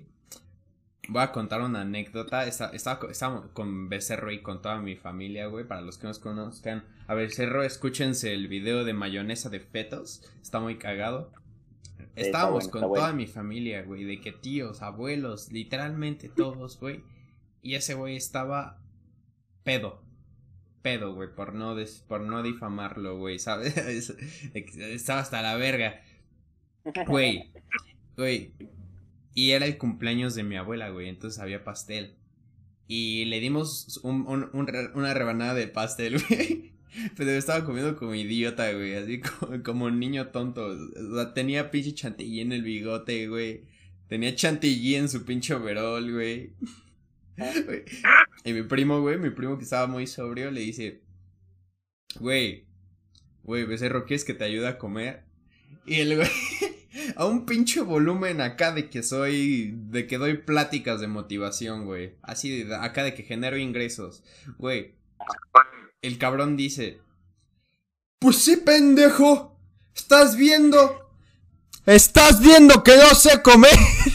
Voy 1.08 1.22
a 1.22 1.32
contar 1.32 1.62
una 1.62 1.82
anécdota. 1.82 2.46
Estaba, 2.46 2.72
estaba, 2.74 3.54
con 3.54 3.90
Becerro 3.90 4.32
y 4.32 4.42
con 4.42 4.62
toda 4.62 4.80
mi 4.80 4.96
familia, 4.96 5.48
güey. 5.48 5.68
Para 5.68 5.82
los 5.82 5.98
que 5.98 6.08
nos 6.08 6.20
conozcan. 6.20 6.84
A 7.08 7.14
Becerro, 7.14 7.64
escúchense 7.64 8.34
el 8.34 8.48
video 8.48 8.84
de 8.84 8.94
mayonesa 8.94 9.50
de 9.50 9.60
fetos. 9.60 10.24
Está 10.42 10.60
muy 10.60 10.78
cagado. 10.78 11.32
Estábamos 12.16 12.68
con 12.70 12.82
toda 12.82 13.12
mi 13.14 13.28
familia, 13.28 13.84
güey. 13.84 14.04
De 14.04 14.22
que 14.22 14.32
tíos, 14.32 14.82
abuelos, 14.82 15.52
literalmente 15.52 16.30
todos, 16.30 16.80
güey. 16.80 17.04
Y 17.62 17.76
ese 17.76 17.94
güey 17.94 18.16
estaba 18.16 18.80
pedo. 19.64 20.05
Pedo, 20.86 21.16
güey. 21.16 21.30
Por 21.34 21.56
no, 21.56 21.76
por 22.08 22.22
no 22.22 22.44
difamarlo, 22.44 23.18
güey. 23.18 23.40
¿Sabes? 23.40 23.76
estaba 24.54 25.22
hasta 25.22 25.42
la 25.42 25.56
verga. 25.56 26.04
Güey. 27.08 27.52
Güey. 28.16 28.52
Y 29.34 29.50
era 29.50 29.66
el 29.66 29.80
cumpleaños 29.80 30.36
de 30.36 30.44
mi 30.44 30.58
abuela, 30.58 30.90
güey. 30.90 31.10
Entonces 31.10 31.42
había 31.42 31.64
pastel. 31.64 32.14
Y 32.88 33.26
le 33.26 33.40
dimos 33.40 34.00
un, 34.04 34.28
un, 34.28 34.52
una 34.54 35.14
rebanada 35.16 35.56
de 35.56 35.68
pastel, 35.68 36.22
güey. 36.30 36.74
Pero 37.18 37.32
estaba 37.32 37.66
comiendo 37.66 37.96
como 37.96 38.14
idiota, 38.14 38.72
güey. 38.72 38.94
Así 38.94 39.22
como, 39.64 39.86
un 39.86 40.00
niño 40.00 40.28
tonto. 40.28 40.68
O 40.68 41.16
sea, 41.16 41.34
tenía 41.34 41.72
pinche 41.72 41.96
chantilly 41.96 42.42
en 42.42 42.52
el 42.52 42.62
bigote, 42.62 43.28
güey. 43.28 43.64
Tenía 44.08 44.36
chantilly 44.36 44.94
en 44.94 45.10
su 45.10 45.26
pinche 45.26 45.56
overol, 45.56 46.14
güey. 46.14 46.54
Y 48.46 48.54
mi 48.54 48.62
primo, 48.62 49.02
güey, 49.02 49.18
mi 49.18 49.32
primo 49.32 49.58
que 49.58 49.64
estaba 49.64 49.88
muy 49.88 50.06
sobrio, 50.06 50.52
le 50.52 50.62
dice: 50.62 51.02
Güey, 52.20 52.68
güey, 53.44 53.66
becerro, 53.66 54.06
¿quieres 54.06 54.24
que 54.24 54.36
te 54.36 54.44
ayude 54.44 54.68
a 54.68 54.78
comer? 54.78 55.26
Y 55.88 55.96
el 55.96 56.16
güey 56.16 56.30
a 57.16 57.26
un 57.26 57.48
pinche 57.48 57.82
volumen 57.82 58.42
acá 58.42 58.72
de 58.72 58.88
que 58.88 59.02
soy, 59.02 59.74
de 59.90 60.06
que 60.06 60.20
doy 60.20 60.38
pláticas 60.38 61.02
de 61.02 61.08
motivación, 61.08 61.86
güey. 61.86 62.14
Así 62.22 62.64
de 62.64 62.76
acá 62.76 63.04
de 63.04 63.16
que 63.16 63.24
genero 63.24 63.58
ingresos, 63.58 64.24
güey. 64.60 64.94
El 66.04 66.20
cabrón 66.20 66.56
dice, 66.56 67.00
pues 68.20 68.38
sí, 68.38 68.58
pendejo, 68.58 69.60
estás 69.96 70.38
viendo, 70.38 71.10
estás 71.88 72.40
viendo 72.42 72.84
que 72.84 72.96
no 72.96 73.10
sé 73.16 73.42
comer. 73.42 73.74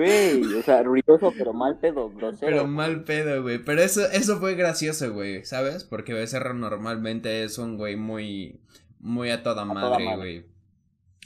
Güey, 0.00 0.54
o 0.54 0.62
sea, 0.62 0.82
ruidoso, 0.82 1.30
pero 1.36 1.52
mal 1.52 1.78
pedo, 1.78 2.08
grosero. 2.08 2.50
Pero 2.50 2.66
mal 2.66 3.04
pedo, 3.04 3.42
güey. 3.42 3.58
Pero 3.62 3.82
eso, 3.82 4.10
eso 4.10 4.38
fue 4.38 4.54
gracioso, 4.54 5.12
güey, 5.12 5.44
¿sabes? 5.44 5.84
Porque 5.84 6.14
Becerro 6.14 6.54
normalmente 6.54 7.44
es 7.44 7.58
un 7.58 7.76
güey 7.76 7.96
muy, 7.96 8.62
muy 8.98 9.28
a 9.28 9.42
toda 9.42 9.66
madre, 9.66 10.16
güey. 10.16 10.46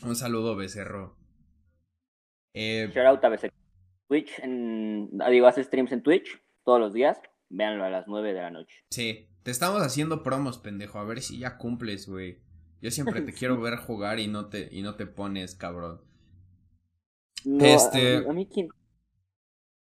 Un 0.03 0.17
saludo, 0.17 0.57
Becerro. 0.57 1.17
Eh, 2.53 2.91
Shout 2.93 3.07
out 3.07 3.25
a 3.25 3.29
Becerro. 3.29 3.55
Twitch, 4.09 4.41
en, 4.41 5.09
digo, 5.31 5.47
hace 5.47 5.63
streams 5.63 5.93
en 5.93 6.03
Twitch 6.03 6.43
todos 6.65 6.81
los 6.81 6.93
días. 6.93 7.21
Véanlo 7.51 7.85
a 7.85 7.91
las 7.91 8.09
9 8.09 8.33
de 8.33 8.41
la 8.41 8.51
noche. 8.51 8.85
Sí, 8.91 9.29
te 9.45 9.53
estamos 9.53 9.83
haciendo 9.83 10.25
promos, 10.25 10.59
pendejo. 10.59 10.99
A 10.99 11.05
ver 11.05 11.23
si 11.23 11.39
ya 11.39 11.59
cumples, 11.59 12.09
güey. 12.09 12.41
Yo 12.83 12.91
siempre 12.91 13.21
te 13.21 13.33
quiero 13.39 13.61
ver 13.61 13.77
jugar 13.77 14.19
y 14.19 14.27
no 14.27 14.49
te, 14.49 14.69
y 14.73 14.83
no 14.83 14.97
te 14.97 15.07
pones, 15.07 15.55
cabrón. 15.55 16.01
No, 17.45 17.65
este... 17.65 18.19
a, 18.29 18.33
mí, 18.33 18.47
quién... 18.47 18.69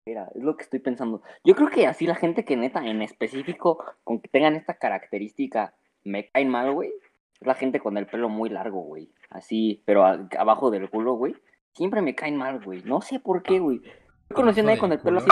Mira, 0.05 0.29
es 0.33 0.41
lo 0.41 0.55
que 0.55 0.63
estoy 0.63 0.79
pensando. 0.79 1.21
Yo 1.43 1.55
creo 1.55 1.69
que 1.69 1.85
así 1.85 2.07
la 2.07 2.15
gente 2.15 2.45
que 2.45 2.55
neta, 2.55 2.85
en 2.85 3.01
específico, 3.01 3.83
con 4.03 4.21
que 4.21 4.29
tengan 4.29 4.55
esta 4.55 4.77
característica, 4.77 5.75
me 6.03 6.29
caen 6.29 6.49
mal, 6.49 6.71
güey. 6.71 6.91
Es 7.39 7.47
la 7.47 7.55
gente 7.55 7.79
con 7.79 7.97
el 7.97 8.07
pelo 8.07 8.29
muy 8.29 8.49
largo, 8.49 8.81
güey. 8.81 9.11
Así, 9.29 9.83
pero 9.85 10.05
abajo 10.05 10.71
del 10.71 10.89
culo, 10.89 11.13
güey. 11.15 11.35
Siempre 11.73 12.01
me 12.01 12.15
caen 12.15 12.37
mal, 12.37 12.63
güey. 12.63 12.81
No 12.83 13.01
sé 13.01 13.19
por 13.19 13.43
qué, 13.43 13.59
güey. 13.59 13.81
Yo 14.29 14.35
conocí 14.35 14.61
a 14.61 14.63
nadie 14.63 14.79
con 14.79 14.91
el 14.91 14.99
pelo 14.99 15.19
así. 15.19 15.29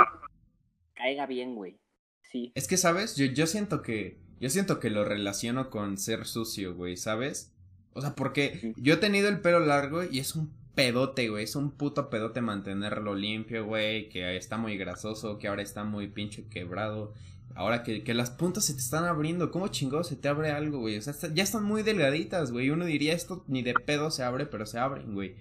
Caiga 0.94 1.25
bien, 1.25 1.55
güey. 1.55 1.79
Sí. 2.22 2.51
Es 2.55 2.67
que, 2.67 2.77
¿sabes? 2.77 3.15
Yo, 3.15 3.25
yo 3.25 3.48
siento 3.48 3.82
que. 3.82 4.20
Yo 4.39 4.50
siento 4.50 4.79
que 4.79 4.89
lo 4.89 5.05
relaciono 5.05 5.70
con 5.70 5.98
ser 5.98 6.25
sucio, 6.25 6.75
güey, 6.75 6.98
¿sabes? 6.98 7.55
O 7.94 8.01
sea, 8.01 8.13
porque 8.13 8.74
yo 8.75 8.96
he 8.96 8.98
tenido 8.98 9.29
el 9.29 9.39
pelo 9.39 9.62
largo 9.62 10.03
y 10.03 10.20
es 10.20 10.36
un 10.36 10.53
pedote, 10.75 11.29
güey. 11.29 11.46
Es 11.46 11.55
un 11.55 11.72
puto 11.72 12.10
pedote 12.10 12.41
mantenerlo 12.41 13.15
limpio, 13.15 13.65
güey. 13.65 14.10
Que 14.10 14.38
está 14.38 14.58
muy 14.58 14.77
grasoso, 14.77 15.39
que 15.39 15.48
ahora 15.48 15.62
está 15.62 15.84
muy 15.84 16.08
pinche 16.08 16.48
quebrado. 16.48 17.13
Ahora 17.55 17.84
que, 17.84 18.03
que 18.03 18.13
las 18.13 18.32
puntas 18.32 18.65
se 18.65 18.74
te 18.74 18.79
están 18.79 19.05
abriendo, 19.05 19.50
¿cómo 19.50 19.70
chingado 19.70 20.03
se 20.03 20.17
te 20.17 20.27
abre 20.27 20.51
algo, 20.51 20.79
güey? 20.79 20.98
O 20.98 21.01
sea, 21.01 21.13
ya 21.34 21.44
están 21.44 21.63
muy 21.63 21.84
delgaditas, 21.84 22.51
güey. 22.51 22.70
Uno 22.70 22.86
diría 22.86 23.13
esto 23.13 23.46
ni 23.48 23.63
de 23.63 23.74
pedo 23.74 24.12
se 24.12 24.24
abre, 24.24 24.46
pero 24.46 24.65
se 24.65 24.77
abren, 24.77 25.13
güey. 25.13 25.36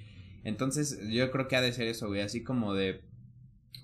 Entonces, 0.44 1.00
yo 1.08 1.30
creo 1.30 1.48
que 1.48 1.56
ha 1.56 1.60
de 1.60 1.72
ser 1.72 1.88
eso, 1.88 2.06
güey. 2.06 2.20
Así 2.20 2.44
como 2.44 2.74
de. 2.74 3.00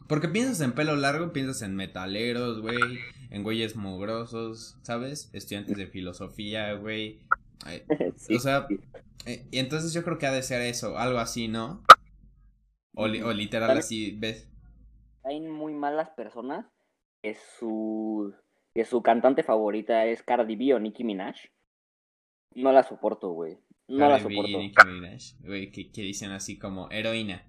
Porque 0.07 0.28
piensas 0.28 0.61
en 0.61 0.73
pelo 0.73 0.95
largo, 0.97 1.33
piensas 1.33 1.62
en 1.62 1.75
metaleros, 1.75 2.61
güey. 2.61 3.00
En 3.30 3.42
güeyes 3.42 3.75
mugrosos, 3.75 4.76
¿sabes? 4.83 5.30
Estudiantes 5.33 5.76
de 5.76 5.87
filosofía, 5.87 6.75
güey. 6.75 7.19
o 8.37 8.38
sea, 8.38 8.66
eh, 9.26 9.46
y 9.50 9.58
entonces 9.58 9.92
yo 9.92 10.02
creo 10.02 10.18
que 10.18 10.26
ha 10.26 10.32
de 10.32 10.42
ser 10.42 10.62
eso, 10.62 10.98
algo 10.98 11.18
así, 11.18 11.48
¿no? 11.48 11.82
O, 12.94 13.04
o 13.04 13.32
literal 13.32 13.76
así, 13.76 14.16
¿ves? 14.18 14.48
Hay 15.24 15.40
muy 15.40 15.74
malas 15.74 16.10
personas 16.10 16.66
que 17.22 17.36
su, 17.58 18.34
que 18.74 18.84
su 18.84 19.02
cantante 19.02 19.42
favorita 19.42 20.06
es 20.06 20.22
Cardi 20.22 20.56
B 20.56 20.74
o 20.74 20.78
Nicki 20.78 21.04
Minaj. 21.04 21.36
No 22.54 22.72
la 22.72 22.82
soporto, 22.82 23.30
güey. 23.32 23.58
No 23.88 24.08
la 24.08 24.18
soporto. 24.18 24.42
B, 24.42 24.58
Nicki 24.58 24.86
Minaj, 24.86 25.22
güey, 25.40 25.70
que, 25.70 25.90
que, 25.92 26.02
dicen 26.02 26.30
así 26.30 26.58
como 26.58 26.90
heroína. 26.90 27.46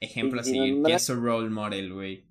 Ejemplo 0.00 0.40
así, 0.40 0.82
que 0.84 0.94
es 0.94 1.06
su 1.06 1.14
role 1.14 1.50
model, 1.50 1.92
güey. 1.92 2.26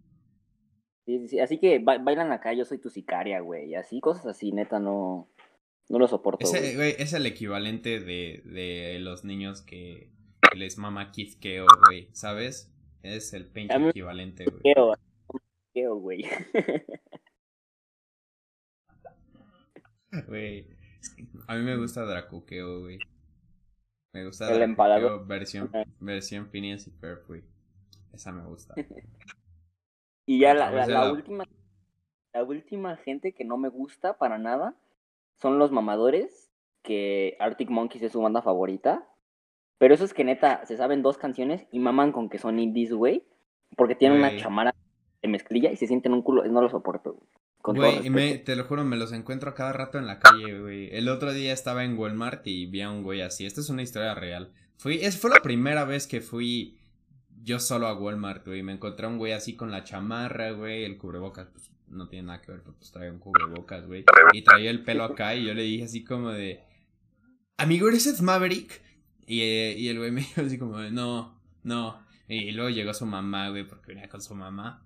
Sí, 1.06 1.28
sí, 1.28 1.40
así 1.40 1.58
que 1.58 1.80
bailan 1.80 2.32
acá, 2.32 2.54
yo 2.54 2.66
soy 2.66 2.80
tu 2.80 2.90
sicaria, 2.90 3.40
güey. 3.40 3.76
Así, 3.76 4.00
cosas 4.00 4.26
así, 4.28 4.52
neta, 4.52 4.80
no. 4.80 5.31
No 5.90 6.00
lo 6.00 6.08
soporto. 6.08 6.46
Ese, 6.46 6.76
güey. 6.76 6.96
es 6.98 7.14
el 7.14 7.26
equivalente 7.26 8.00
de, 8.00 8.42
de 8.46 9.00
los 9.00 9.24
niños 9.24 9.62
que, 9.62 10.12
les 10.56 10.78
mama 10.78 11.12
Keo, 11.12 11.66
güey. 11.88 12.10
¿Sabes? 12.14 12.74
Es 13.04 13.34
el 13.34 13.48
pinche 13.48 13.76
equivalente, 13.90 14.46
güey. 14.46 14.62
Keo, 14.64 14.94
Keo, 15.74 15.96
güey. 15.96 16.26
Güey. 20.28 20.68
A 21.48 21.56
mí 21.56 21.64
me 21.64 21.78
gusta 21.78 22.06
Dracuqueo, 22.06 22.82
güey. 22.82 23.00
Me 24.14 24.26
gusta 24.26 24.52
el 24.52 24.76
Dracuqueo 24.76 25.26
versión, 25.26 25.72
versión 26.00 26.50
Phineas 26.50 26.86
y 26.88 26.92
Perf, 26.92 27.26
güey. 27.28 27.44
Esa 28.12 28.32
me 28.32 28.44
gusta. 28.44 28.76
y 30.26 30.40
ya 30.40 30.54
la, 30.54 30.86
la, 30.86 31.12
última 31.12 31.46
la 32.34 32.44
última 32.44 32.98
gente 32.98 33.34
que 33.34 33.46
no 33.46 33.58
me 33.58 33.70
gusta 33.70 34.18
para 34.18 34.38
nada 34.38 34.76
son 35.42 35.58
los 35.58 35.72
mamadores, 35.72 36.52
que 36.84 37.36
Arctic 37.40 37.70
Monkeys 37.70 38.04
es 38.04 38.12
su 38.12 38.22
banda 38.22 38.42
favorita. 38.42 39.08
Pero 39.80 39.96
eso 39.96 40.06
es 40.06 40.14
que 40.14 40.24
neta, 40.24 40.64
se 40.66 40.78
saben 40.78 41.02
dos 41.02 41.18
canciones 41.18 41.66
y 41.72 41.80
maman 41.80 42.12
con 42.12 42.30
que 42.30 42.38
son 42.38 42.60
indies, 42.60 42.94
güey. 42.94 43.26
Porque 43.76 43.96
tienen 43.96 44.20
una 44.20 44.38
chamara 44.38 44.76
de 45.22 45.28
mezclilla 45.28 45.72
y 45.72 45.78
se 45.78 45.88
sienten 45.88 46.14
un 46.14 46.22
culo. 46.22 46.46
No 46.46 46.62
lo 46.62 46.70
soporto, 46.70 47.18
güey. 47.64 48.10
me, 48.10 48.38
te 48.38 48.56
lo 48.56 48.66
juro, 48.66 48.84
me 48.84 48.98
los 48.98 49.12
encuentro 49.14 49.56
cada 49.56 49.74
rato 49.74 49.98
en 49.98 50.06
la 50.06 50.20
calle, 50.20 50.60
güey. 50.60 50.96
El 50.96 51.10
otro 51.10 51.34
día 51.34 51.54
estaba 51.54 51.84
en 51.84 51.98
Walmart 51.98 52.46
y 52.46 52.68
vi 52.68 52.82
a 52.82 52.92
un 52.92 53.02
güey 53.02 53.22
así. 53.22 53.46
Esta 53.46 53.62
es 53.62 53.70
una 53.70 53.82
historia 53.82 54.14
real. 54.14 54.54
Fui, 54.78 55.00
es, 55.02 55.20
fue 55.20 55.32
la 55.32 55.42
primera 55.42 55.86
vez 55.86 56.06
que 56.06 56.22
fui 56.22 56.78
yo 57.42 57.60
solo 57.60 57.88
a 57.88 58.00
Walmart, 58.00 58.46
güey. 58.46 58.62
Me 58.62 58.74
encontré 58.74 59.08
a 59.08 59.10
un 59.10 59.18
güey 59.18 59.32
así 59.32 59.56
con 59.56 59.72
la 59.72 59.84
chamarra, 59.84 60.52
güey, 60.52 60.84
el 60.84 61.00
cubrebocas, 61.00 61.48
pues 61.48 61.71
no 61.92 62.08
tiene 62.08 62.28
nada 62.28 62.42
que 62.42 62.52
ver, 62.52 62.64
pues 62.64 62.92
traía 62.92 63.12
un 63.12 63.20
cubrebocas, 63.20 63.86
güey. 63.86 64.06
Y 64.34 64.42
traía 64.44 64.72
el 64.72 64.84
pelo 64.84 65.04
acá 65.04 65.36
y 65.36 65.46
yo 65.46 65.54
le 65.54 65.64
dije 65.64 65.84
así 65.84 66.04
como 66.04 66.32
de, 66.32 66.64
amigo, 67.58 67.88
¿eres 67.88 68.22
Maverick? 68.22 68.82
Y, 69.26 69.42
eh, 69.42 69.76
y 69.78 69.90
el 69.90 70.00
güey 70.00 70.12
me 70.12 70.22
dijo 70.22 70.42
así 70.42 70.58
como 70.58 70.80
de, 70.80 70.92
no, 70.92 71.40
no. 71.64 72.06
Y 72.28 72.52
luego 72.52 72.70
llegó 72.70 72.94
su 72.94 73.06
mamá, 73.06 73.50
güey, 73.50 73.68
porque 73.68 73.94
venía 73.94 74.10
con 74.10 74.22
su 74.22 74.36
mamá. 74.36 74.86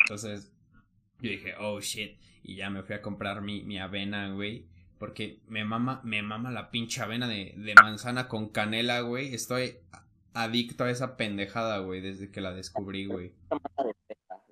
Entonces 0.00 0.52
yo 1.20 1.30
dije, 1.30 1.54
oh 1.58 1.80
shit. 1.80 2.18
Y 2.42 2.56
ya 2.56 2.70
me 2.70 2.82
fui 2.82 2.94
a 2.94 3.02
comprar 3.02 3.42
mi, 3.42 3.62
mi 3.64 3.78
avena, 3.78 4.30
güey. 4.30 4.66
Porque 4.98 5.40
me 5.46 5.64
mama, 5.64 6.00
me 6.04 6.22
mama 6.22 6.50
la 6.50 6.70
pinche 6.70 7.02
avena 7.02 7.28
de, 7.28 7.54
de 7.56 7.74
manzana 7.74 8.28
con 8.28 8.48
canela, 8.48 9.00
güey. 9.00 9.34
Estoy 9.34 9.78
adicto 10.32 10.84
a 10.84 10.90
esa 10.90 11.16
pendejada, 11.16 11.78
güey, 11.78 12.00
desde 12.00 12.30
que 12.30 12.40
la 12.40 12.52
descubrí, 12.52 13.06
güey. 13.06 13.34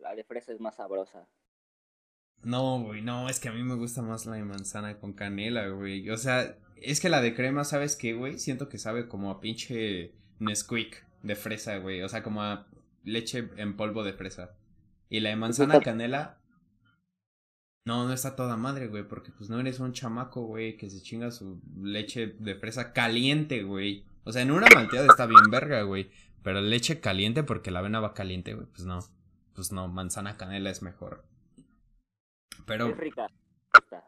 La 0.00 0.14
de 0.14 0.24
fresa 0.24 0.52
es 0.52 0.60
más 0.60 0.76
sabrosa. 0.76 1.26
No, 2.44 2.80
güey, 2.80 3.00
no, 3.00 3.28
es 3.28 3.40
que 3.40 3.48
a 3.48 3.52
mí 3.52 3.62
me 3.62 3.74
gusta 3.74 4.02
más 4.02 4.26
la 4.26 4.36
de 4.36 4.44
manzana 4.44 4.98
con 4.98 5.14
canela, 5.14 5.68
güey. 5.68 6.08
O 6.10 6.18
sea, 6.18 6.56
es 6.76 7.00
que 7.00 7.08
la 7.08 7.22
de 7.22 7.34
crema, 7.34 7.64
¿sabes 7.64 7.96
qué, 7.96 8.12
güey? 8.12 8.38
Siento 8.38 8.68
que 8.68 8.78
sabe 8.78 9.08
como 9.08 9.30
a 9.30 9.40
pinche 9.40 10.12
Nesquik 10.38 11.06
de 11.22 11.36
fresa, 11.36 11.78
güey. 11.78 12.02
O 12.02 12.08
sea, 12.08 12.22
como 12.22 12.42
a 12.42 12.66
leche 13.02 13.48
en 13.56 13.76
polvo 13.76 14.04
de 14.04 14.12
fresa. 14.12 14.56
Y 15.08 15.20
la 15.20 15.30
de 15.30 15.36
manzana 15.36 15.80
canela. 15.80 16.40
No, 17.86 18.06
no 18.06 18.12
está 18.14 18.34
toda 18.34 18.56
madre, 18.56 18.88
güey, 18.88 19.06
porque 19.06 19.30
pues 19.30 19.50
no 19.50 19.60
eres 19.60 19.78
un 19.78 19.92
chamaco, 19.92 20.42
güey, 20.42 20.76
que 20.76 20.88
se 20.88 21.02
chinga 21.02 21.30
su 21.30 21.60
leche 21.82 22.34
de 22.38 22.54
fresa 22.54 22.92
caliente, 22.92 23.62
güey. 23.62 24.06
O 24.24 24.32
sea, 24.32 24.42
en 24.42 24.50
una 24.50 24.66
malteada 24.74 25.06
está 25.06 25.26
bien 25.26 25.50
verga, 25.50 25.82
güey. 25.82 26.10
Pero 26.42 26.60
leche 26.60 27.00
caliente 27.00 27.42
porque 27.42 27.70
la 27.70 27.80
avena 27.80 28.00
va 28.00 28.14
caliente, 28.14 28.54
güey. 28.54 28.66
Pues 28.66 28.84
no. 28.84 29.00
Pues 29.54 29.70
no, 29.70 29.88
manzana 29.88 30.36
canela 30.36 30.70
es 30.70 30.82
mejor. 30.82 31.24
Pero. 32.66 32.88
Es 32.88 32.96
rica. 32.96 33.26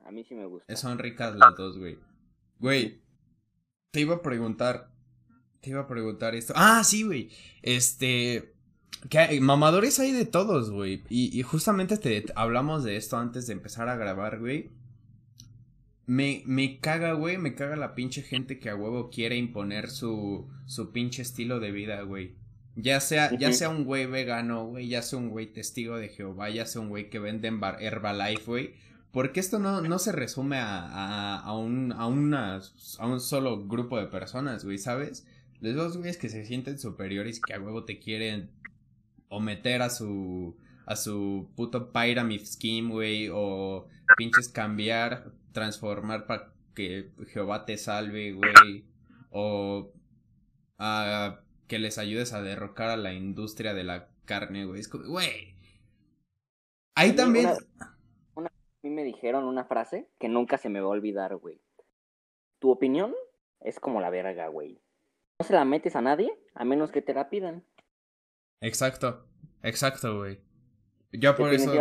A 0.05 0.11
mí 0.11 0.25
sí 0.25 0.35
me 0.35 0.47
gusta. 0.47 0.75
Son 0.77 0.99
ricas 0.99 1.35
las 1.37 1.57
dos, 1.57 1.79
güey. 1.79 1.99
Güey. 2.59 3.01
Te 3.91 4.01
iba 4.01 4.17
a 4.17 4.23
preguntar. 4.23 4.91
Te 5.61 5.71
iba 5.71 5.83
a 5.83 5.87
preguntar 5.87 6.35
esto. 6.35 6.53
Ah, 6.57 6.83
sí, 6.85 7.03
güey. 7.03 7.31
Este. 7.63 8.55
Que 9.11 9.41
mamadores 9.41 9.99
hay 9.99 10.13
de 10.13 10.25
todos, 10.25 10.71
güey. 10.71 11.03
Y, 11.09 11.39
y, 11.39 11.43
justamente 11.43 11.97
te 11.99 12.25
hablamos 12.35 12.83
de 12.83 12.97
esto 12.97 13.19
antes 13.19 13.47
de 13.47 13.53
empezar 13.53 13.89
a 13.89 13.97
grabar, 13.97 14.39
güey. 14.39 14.71
Me, 16.07 16.43
me 16.47 16.79
caga, 16.81 17.13
güey, 17.13 17.37
me 17.37 17.55
caga 17.55 17.77
la 17.77 17.95
pinche 17.95 18.23
gente 18.23 18.59
que 18.59 18.71
a 18.71 18.77
huevo 18.77 19.11
quiere 19.11 19.37
imponer 19.37 19.91
su, 19.91 20.49
su 20.67 20.93
pinche 20.93 21.23
estilo 21.23 21.61
de 21.61 21.73
vida, 21.73 22.01
güey. 22.03 22.37
Ya 22.77 23.01
sea, 23.01 23.37
ya 23.39 23.53
sea 23.53 23.71
un 23.71 23.85
güey 23.85 24.07
vegano, 24.07 24.67
güey, 24.67 24.89
ya 24.89 25.01
sea 25.01 25.19
un 25.19 25.31
güey 25.31 25.47
testigo 25.47 25.97
de 25.97 26.09
Jehová, 26.09 26.51
ya 26.51 26.67
sea 26.67 26.83
un 26.83 26.91
güey 26.91 27.09
que 27.09 27.19
vende 27.19 27.49
en 27.49 27.61
Herbalife, 27.63 28.45
güey. 28.45 28.75
Porque 29.13 29.41
esto 29.41 29.59
no, 29.59 29.81
no 29.81 29.99
se 29.99 30.13
resume 30.13 30.59
a, 30.59 30.81
a, 30.81 31.41
a, 31.41 31.57
un, 31.57 31.93
a, 31.93 32.07
una, 32.07 32.61
a 32.99 33.07
un 33.07 33.21
solo 33.21 33.67
grupo 33.67 33.99
de 33.99 34.07
personas, 34.09 34.63
güey, 34.63 34.77
¿sabes? 34.77 35.27
Los 35.61 35.75
dos 35.75 35.97
güeyes 35.97 36.19
que 36.19 36.29
se 36.29 36.45
sienten 36.45 36.79
superiores 36.79 37.39
y 37.39 37.41
que 37.41 37.55
a 37.55 37.61
huevo 37.61 37.85
te 37.85 37.99
quieren 37.99 38.51
o 39.29 39.41
meter 39.41 39.81
a 39.81 39.89
su, 39.89 40.55
a 40.85 40.97
su 40.97 41.49
puto 41.57 41.93
pyramid 41.93 42.43
scheme, 42.45 42.91
güey, 42.91 43.31
o 43.33 43.89
pinches 44.19 44.51
cambiar 44.51 45.33
transformar 45.53 46.27
para 46.27 46.53
que 46.75 47.11
Jehová 47.33 47.65
te 47.65 47.79
salve, 47.79 48.33
güey. 48.33 48.85
O 49.31 49.93
a 50.79 51.41
que 51.67 51.79
les 51.79 51.99
ayudes 51.99 52.33
a 52.33 52.43
derrocar 52.43 52.91
a 52.91 52.97
la 52.97 53.13
industria 53.13 53.75
de 53.75 53.85
la 53.85 54.09
carne, 54.25 54.65
güey. 54.65 54.81
Es 54.81 54.89
como, 54.89 55.05
güey. 55.05 55.55
Ahí 56.95 57.15
también. 57.15 57.51
Una, 58.35 58.49
a 58.49 58.53
mí 58.83 58.91
me 58.91 59.05
dijeron 59.05 59.45
una 59.45 59.65
frase 59.65 60.09
que 60.19 60.29
nunca 60.29 60.59
se 60.59 60.69
me 60.69 60.81
va 60.81 60.87
a 60.87 60.91
olvidar, 60.91 61.37
güey. 61.37 61.61
Tu 62.59 62.71
opinión 62.71 63.15
es 63.61 63.81
como 63.81 64.01
la 64.01 64.11
verga, 64.11 64.49
güey. 64.49 64.81
No 65.39 65.47
se 65.47 65.53
la 65.53 65.65
metes 65.65 65.97
a 65.97 66.01
nadie 66.01 66.31
a 66.55 66.65
menos 66.65 66.91
que 66.91 67.03
te 67.03 67.13
la 67.13 67.29
pidan. 67.29 67.65
Exacto, 68.61 69.27
exacto, 69.63 70.19
güey. 70.19 70.41
Yo 71.13 71.37
por 71.37 71.53
eso. 71.53 71.73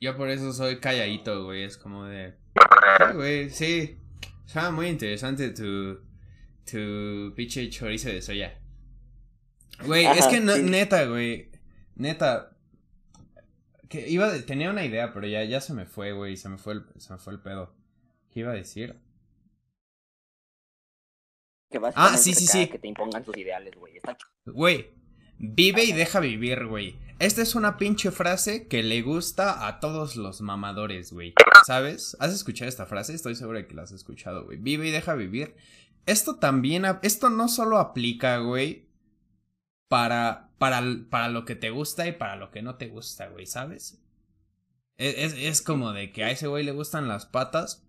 Yo 0.00 0.16
por 0.16 0.30
eso 0.30 0.52
soy 0.52 0.80
calladito, 0.80 1.44
güey. 1.44 1.64
Es 1.64 1.76
como 1.76 2.04
de. 2.06 2.34
Sí, 2.54 3.16
güey, 3.16 3.50
sí. 3.50 3.98
Estaba 4.46 4.70
muy 4.70 4.86
interesante 4.86 5.50
tu. 5.50 6.09
Tu 6.64 7.32
pinche 7.34 7.68
chorizo 7.70 8.08
de 8.08 8.22
soya. 8.22 8.58
Güey, 9.84 10.06
es 10.06 10.26
que 10.26 10.40
neta, 10.40 11.04
güey. 11.06 11.50
Neta. 11.96 12.56
Que 13.88 14.08
iba 14.08 14.30
tenía 14.42 14.70
una 14.70 14.84
idea, 14.84 15.12
pero 15.12 15.26
ya, 15.26 15.42
ya 15.44 15.60
se 15.60 15.74
me 15.74 15.86
fue, 15.86 16.12
güey. 16.12 16.36
Se 16.36 16.48
me 16.48 16.58
fue 16.58 16.74
el, 16.74 16.84
se 16.98 17.12
me 17.12 17.18
fue 17.18 17.32
el 17.32 17.40
pedo. 17.40 17.74
¿Qué 18.32 18.40
iba 18.40 18.52
a 18.52 18.54
decir? 18.54 19.00
Que 21.70 21.80
ah, 21.94 22.16
sí, 22.16 22.34
sí, 22.34 22.46
sí. 22.46 22.68
Que 22.68 22.78
te 22.78 22.88
impongan 22.88 23.24
tus 23.24 23.36
ideales, 23.36 23.74
güey. 23.76 23.94
Güey, 24.44 24.90
vive 25.38 25.84
y 25.84 25.92
deja 25.92 26.20
vivir, 26.20 26.66
güey. 26.66 26.98
Esta 27.20 27.42
es 27.42 27.54
una 27.54 27.76
pinche 27.76 28.10
frase 28.10 28.66
que 28.66 28.82
le 28.82 29.02
gusta 29.02 29.66
a 29.66 29.78
todos 29.78 30.16
los 30.16 30.40
mamadores, 30.40 31.12
güey. 31.12 31.34
¿Sabes? 31.66 32.16
¿Has 32.18 32.32
escuchado 32.32 32.68
esta 32.68 32.86
frase? 32.86 33.14
Estoy 33.14 33.34
seguro 33.34 33.58
de 33.58 33.66
que 33.66 33.74
la 33.74 33.82
has 33.82 33.92
escuchado, 33.92 34.46
güey. 34.46 34.58
Vive 34.58 34.88
y 34.88 34.90
deja 34.90 35.14
vivir. 35.14 35.54
Esto 36.06 36.36
también, 36.36 36.84
esto 37.02 37.30
no 37.30 37.48
solo 37.48 37.78
aplica, 37.78 38.38
güey, 38.38 38.88
para, 39.88 40.50
para, 40.58 40.82
para 41.10 41.28
lo 41.28 41.44
que 41.44 41.54
te 41.56 41.70
gusta 41.70 42.06
y 42.06 42.12
para 42.12 42.36
lo 42.36 42.50
que 42.50 42.62
no 42.62 42.76
te 42.76 42.88
gusta, 42.88 43.28
güey, 43.28 43.46
¿sabes? 43.46 44.02
E, 44.98 45.24
es, 45.24 45.34
es 45.34 45.62
como 45.62 45.92
de 45.92 46.12
que 46.12 46.24
a 46.24 46.30
ese 46.30 46.46
güey 46.46 46.64
le 46.64 46.72
gustan 46.72 47.08
las 47.08 47.26
patas, 47.26 47.86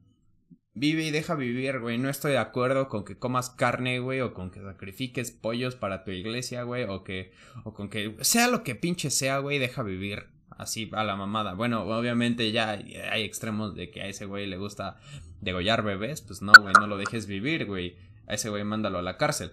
Vive 0.73 1.03
y 1.03 1.11
deja 1.11 1.35
vivir, 1.35 1.79
güey. 1.79 1.97
No 1.97 2.09
estoy 2.09 2.31
de 2.31 2.37
acuerdo 2.37 2.87
con 2.87 3.03
que 3.03 3.17
comas 3.17 3.49
carne, 3.49 3.99
güey, 3.99 4.21
o 4.21 4.33
con 4.33 4.51
que 4.51 4.61
sacrifiques 4.61 5.31
pollos 5.31 5.75
para 5.75 6.05
tu 6.05 6.11
iglesia, 6.11 6.63
güey, 6.63 6.85
o 6.85 7.03
que, 7.03 7.33
o 7.65 7.73
con 7.73 7.89
que 7.89 8.15
sea 8.21 8.47
lo 8.47 8.63
que 8.63 8.75
pinche 8.75 9.09
sea, 9.09 9.39
güey, 9.39 9.59
deja 9.59 9.83
vivir. 9.83 10.27
Así 10.49 10.89
a 10.93 11.03
la 11.03 11.15
mamada. 11.15 11.55
Bueno, 11.55 11.83
obviamente 11.83 12.51
ya 12.51 12.71
hay 12.71 13.23
extremos 13.23 13.75
de 13.75 13.89
que 13.89 14.01
a 14.01 14.07
ese 14.07 14.25
güey 14.25 14.47
le 14.47 14.57
gusta 14.57 14.97
degollar 15.41 15.83
bebés. 15.83 16.21
Pues 16.21 16.41
no, 16.41 16.53
güey, 16.61 16.73
no 16.79 16.87
lo 16.87 16.97
dejes 16.97 17.27
vivir, 17.27 17.65
güey. 17.65 17.97
A 18.27 18.35
ese 18.35 18.49
güey 18.49 18.63
mándalo 18.63 18.99
a 18.99 19.01
la 19.01 19.17
cárcel. 19.17 19.51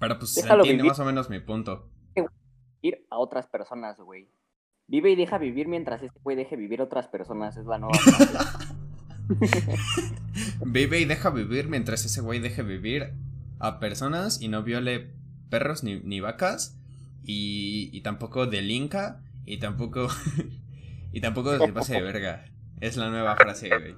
Pero 0.00 0.18
pues 0.18 0.34
se 0.34 0.48
entiende 0.48 0.84
más 0.84 0.98
o 0.98 1.04
menos 1.04 1.30
mi 1.30 1.40
punto. 1.40 1.90
Ir 2.82 3.06
a 3.10 3.18
otras 3.18 3.46
personas, 3.46 3.98
güey. 3.98 4.30
Vive 4.86 5.10
y 5.10 5.16
deja 5.16 5.38
vivir 5.38 5.68
mientras 5.68 6.02
este 6.02 6.18
güey 6.20 6.36
deje 6.36 6.56
vivir 6.56 6.80
a 6.80 6.84
otras 6.84 7.08
personas. 7.08 7.56
Es 7.56 7.66
la 7.66 7.78
nueva. 7.78 7.98
Vive 10.64 11.00
y 11.00 11.04
deja 11.04 11.30
vivir 11.30 11.68
mientras 11.68 12.04
ese 12.04 12.22
güey 12.22 12.38
deje 12.38 12.62
vivir 12.62 13.12
a 13.58 13.80
personas 13.80 14.40
y 14.40 14.48
no 14.48 14.62
viole 14.62 15.12
perros 15.50 15.82
ni, 15.82 16.20
vacas. 16.20 16.78
Y, 17.22 17.90
y 17.92 18.00
tampoco 18.00 18.46
delinca. 18.46 19.22
Y 19.44 19.58
tampoco. 19.58 20.08
y 21.12 21.20
tampoco 21.20 21.58
se 21.58 21.72
pase 21.72 21.94
de 21.94 22.02
verga. 22.02 22.46
Es 22.80 22.96
la 22.96 23.10
nueva 23.10 23.36
frase, 23.36 23.68
güey. 23.68 23.96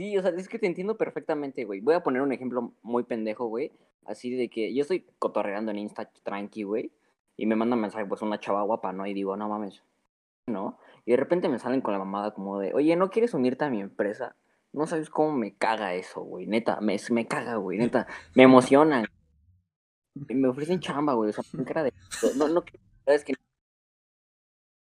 Sí, 0.00 0.16
o 0.16 0.22
sea, 0.22 0.30
es 0.30 0.48
que 0.48 0.58
te 0.58 0.66
entiendo 0.66 0.96
perfectamente, 0.96 1.66
güey. 1.66 1.80
Voy 1.80 1.94
a 1.94 2.02
poner 2.02 2.22
un 2.22 2.32
ejemplo 2.32 2.72
muy 2.80 3.02
pendejo, 3.02 3.48
güey. 3.48 3.70
Así 4.06 4.34
de 4.34 4.48
que 4.48 4.72
yo 4.72 4.80
estoy 4.80 5.04
cotorreando 5.18 5.72
en 5.72 5.78
Insta 5.78 6.10
tranqui, 6.22 6.62
güey. 6.62 6.90
Y 7.36 7.44
me 7.44 7.54
manda 7.54 7.76
un 7.76 7.82
mensaje, 7.82 8.06
pues, 8.06 8.22
una 8.22 8.40
chava 8.40 8.62
guapa, 8.62 8.94
¿no? 8.94 9.06
Y 9.06 9.12
digo, 9.12 9.36
no 9.36 9.46
mames. 9.50 9.82
¿No? 10.46 10.78
Y 11.04 11.10
de 11.10 11.18
repente 11.18 11.50
me 11.50 11.58
salen 11.58 11.82
con 11.82 11.92
la 11.92 11.98
mamada 11.98 12.32
como 12.32 12.58
de, 12.58 12.72
oye, 12.72 12.96
¿no 12.96 13.10
quieres 13.10 13.34
unirte 13.34 13.66
a 13.66 13.68
mi 13.68 13.82
empresa? 13.82 14.36
No 14.72 14.86
sabes 14.86 15.10
cómo 15.10 15.32
me 15.32 15.54
caga 15.54 15.92
eso, 15.92 16.22
güey. 16.22 16.46
Neta, 16.46 16.80
me, 16.80 16.96
me 17.10 17.28
caga, 17.28 17.56
güey. 17.56 17.76
Neta, 17.76 18.06
me 18.34 18.44
emocionan. 18.44 19.04
Me 20.14 20.48
ofrecen 20.48 20.80
chamba, 20.80 21.12
güey. 21.12 21.28
O 21.28 21.32
sea, 21.34 21.44
cara 21.66 21.82
de. 21.82 21.92
No, 22.38 22.48
no, 22.48 22.64
sabes 23.04 23.22
que. 23.22 23.34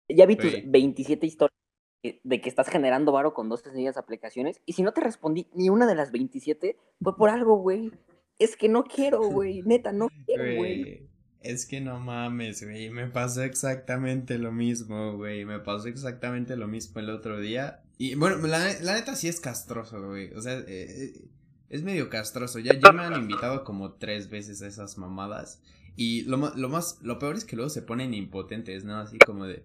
Ya 0.07 0.27
vi 0.27 0.35
tus 0.35 0.53
27 0.65 1.25
historias 1.25 1.59
de 2.01 2.41
que 2.41 2.49
estás 2.49 2.69
generando 2.69 3.11
varo 3.11 3.33
con 3.33 3.49
dos 3.49 3.61
sencillas 3.61 3.97
aplicaciones. 3.97 4.61
Y 4.65 4.73
si 4.73 4.83
no 4.83 4.93
te 4.93 5.01
respondí 5.01 5.47
ni 5.53 5.69
una 5.69 5.85
de 5.85 5.95
las 5.95 6.11
27, 6.11 6.77
fue 7.01 7.17
por 7.17 7.29
algo, 7.29 7.57
güey. 7.57 7.91
Es 8.37 8.55
que 8.55 8.69
no 8.69 8.85
quiero, 8.85 9.21
güey. 9.21 9.61
Neta, 9.63 9.91
no 9.91 10.07
quiero, 10.25 10.55
güey. 10.55 11.09
Es 11.41 11.65
que 11.65 11.81
no 11.81 11.99
mames, 11.99 12.63
güey. 12.63 12.89
Me 12.89 13.07
pasó 13.07 13.43
exactamente 13.43 14.37
lo 14.37 14.51
mismo, 14.51 15.15
güey. 15.17 15.45
Me 15.45 15.59
pasó 15.59 15.87
exactamente 15.87 16.55
lo 16.55 16.67
mismo 16.67 16.99
el 16.99 17.09
otro 17.09 17.39
día. 17.39 17.81
Y 17.97 18.15
bueno, 18.15 18.45
la, 18.47 18.59
neta 18.79 19.15
sí 19.15 19.27
es 19.27 19.39
castroso, 19.39 20.05
güey. 20.07 20.33
O 20.33 20.41
sea, 20.41 20.57
eh, 20.57 20.65
eh, 20.67 21.27
es 21.69 21.83
medio 21.83 22.09
castroso. 22.09 22.59
Ya, 22.59 22.73
ya 22.73 22.91
me 22.91 23.03
han 23.03 23.15
invitado 23.15 23.63
como 23.63 23.93
tres 23.93 24.29
veces 24.29 24.61
a 24.61 24.67
esas 24.67 24.97
mamadas. 24.97 25.61
Y 25.95 26.23
lo, 26.23 26.37
lo 26.37 26.69
más, 26.69 26.97
lo 27.01 27.19
peor 27.19 27.35
es 27.35 27.43
que 27.43 27.57
luego 27.57 27.69
se 27.69 27.81
ponen 27.81 28.13
impotentes, 28.13 28.85
¿no? 28.85 28.97
Así 28.97 29.17
como 29.17 29.45
de. 29.45 29.61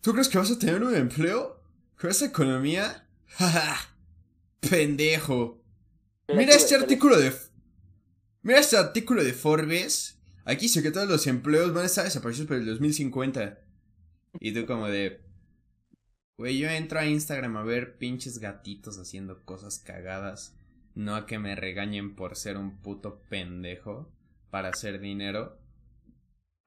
¿Tú 0.00 0.12
crees 0.12 0.28
que 0.28 0.38
vas 0.38 0.50
a 0.50 0.58
tener 0.58 0.82
un 0.82 0.94
empleo? 0.94 1.62
¿Con 1.98 2.10
esa 2.10 2.26
economía? 2.26 3.08
¡Ja, 3.26 3.76
Pendejo. 4.60 5.62
Mira 6.28 6.54
este 6.54 6.74
artículo 6.74 7.18
de. 7.18 7.32
Mira 8.42 8.60
este 8.60 8.76
artículo 8.76 9.24
de 9.24 9.32
Forbes 9.32 10.18
Aquí 10.48 10.62
dice 10.62 10.82
que 10.82 10.90
todos 10.90 11.06
los 11.06 11.26
empleos 11.26 11.74
van 11.74 11.82
a 11.82 11.86
estar 11.88 12.04
desaparecidos 12.04 12.48
para 12.48 12.58
el 12.58 12.64
2050. 12.64 13.58
Y 14.40 14.54
tú 14.54 14.64
como 14.64 14.88
de... 14.88 15.20
Güey, 16.38 16.56
yo 16.56 16.70
entro 16.70 16.98
a 16.98 17.04
Instagram 17.04 17.58
a 17.58 17.64
ver 17.64 17.98
pinches 17.98 18.38
gatitos 18.38 18.98
haciendo 18.98 19.44
cosas 19.44 19.78
cagadas. 19.78 20.56
No 20.94 21.16
a 21.16 21.26
que 21.26 21.38
me 21.38 21.54
regañen 21.54 22.16
por 22.16 22.34
ser 22.34 22.56
un 22.56 22.78
puto 22.80 23.20
pendejo 23.28 24.10
para 24.48 24.70
hacer 24.70 25.00
dinero. 25.00 25.60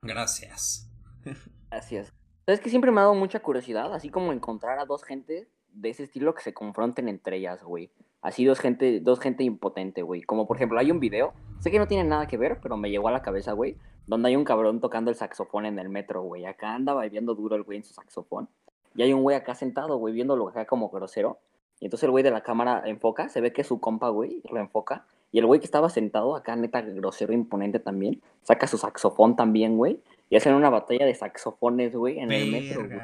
Gracias. 0.03 0.87
Gracias. 1.71 2.13
Sabes 2.45 2.59
que 2.59 2.69
siempre 2.69 2.91
me 2.91 2.99
ha 2.99 3.03
dado 3.03 3.13
mucha 3.13 3.39
curiosidad, 3.39 3.93
así 3.93 4.09
como 4.09 4.33
encontrar 4.33 4.79
a 4.79 4.85
dos 4.85 5.03
gentes 5.03 5.47
de 5.73 5.89
ese 5.89 6.03
estilo 6.03 6.33
que 6.33 6.41
se 6.41 6.53
confronten 6.53 7.07
entre 7.07 7.37
ellas, 7.37 7.63
güey. 7.63 7.91
Así 8.21 8.45
dos 8.45 8.59
gente, 8.59 8.99
dos 8.99 9.19
gente 9.19 9.43
impotente, 9.43 10.01
güey. 10.01 10.23
Como 10.23 10.47
por 10.47 10.57
ejemplo, 10.57 10.79
hay 10.79 10.89
un 10.89 10.99
video, 10.99 11.33
sé 11.59 11.69
que 11.69 11.77
no 11.77 11.87
tiene 11.87 12.03
nada 12.03 12.27
que 12.27 12.37
ver, 12.37 12.59
pero 12.61 12.77
me 12.77 12.89
llegó 12.89 13.07
a 13.07 13.11
la 13.11 13.21
cabeza, 13.21 13.53
güey, 13.53 13.77
donde 14.07 14.29
hay 14.29 14.35
un 14.35 14.43
cabrón 14.43 14.79
tocando 14.79 15.11
el 15.11 15.15
saxofón 15.15 15.67
en 15.67 15.77
el 15.77 15.89
metro, 15.89 16.23
güey. 16.23 16.45
Acá 16.45 16.73
anda 16.73 16.95
viendo 17.09 17.35
duro 17.35 17.55
el 17.55 17.63
güey 17.63 17.77
en 17.77 17.83
su 17.83 17.93
saxofón. 17.93 18.49
y 18.95 19.03
hay 19.03 19.13
un 19.13 19.21
güey 19.21 19.35
acá 19.35 19.53
sentado, 19.53 19.97
güey, 19.97 20.13
viéndolo 20.13 20.49
acá 20.49 20.65
como 20.65 20.89
grosero. 20.89 21.39
Y 21.79 21.85
entonces 21.85 22.05
el 22.05 22.11
güey 22.11 22.23
de 22.23 22.31
la 22.31 22.41
cámara 22.41 22.83
enfoca, 22.85 23.29
se 23.29 23.41
ve 23.41 23.53
que 23.53 23.61
es 23.61 23.67
su 23.67 23.79
compa, 23.79 24.09
güey, 24.09 24.41
lo 24.51 24.59
enfoca. 24.59 25.05
Y 25.31 25.39
el 25.39 25.45
güey 25.45 25.59
que 25.59 25.65
estaba 25.65 25.89
sentado 25.89 26.35
acá, 26.35 26.55
neta, 26.55 26.81
grosero, 26.81 27.33
imponente 27.33 27.79
también, 27.79 28.21
saca 28.41 28.67
su 28.67 28.77
saxofón 28.77 29.35
también, 29.35 29.77
güey. 29.77 30.01
Y 30.31 30.37
hacen 30.37 30.53
una 30.53 30.69
batalla 30.69 31.05
de 31.05 31.13
saxofones, 31.13 31.93
güey, 31.93 32.19
en 32.19 32.31
el 32.31 32.49
metro, 32.49 32.87
güey. 32.87 32.99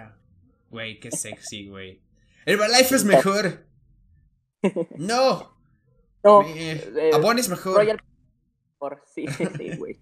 Güey, 0.69 0.99
qué 1.01 1.11
sexy, 1.11 1.67
güey. 1.67 1.99
Herbalife 2.45 2.95
es 2.95 3.03
mejor. 3.03 3.65
no. 4.97 5.53
No. 6.23 6.41
Eh, 6.47 7.11
Abon 7.13 7.37
es 7.37 7.49
mejor. 7.49 7.75
Royal... 7.75 8.01
Sí, 9.13 9.25
sí, 9.57 9.75
güey. 9.75 9.99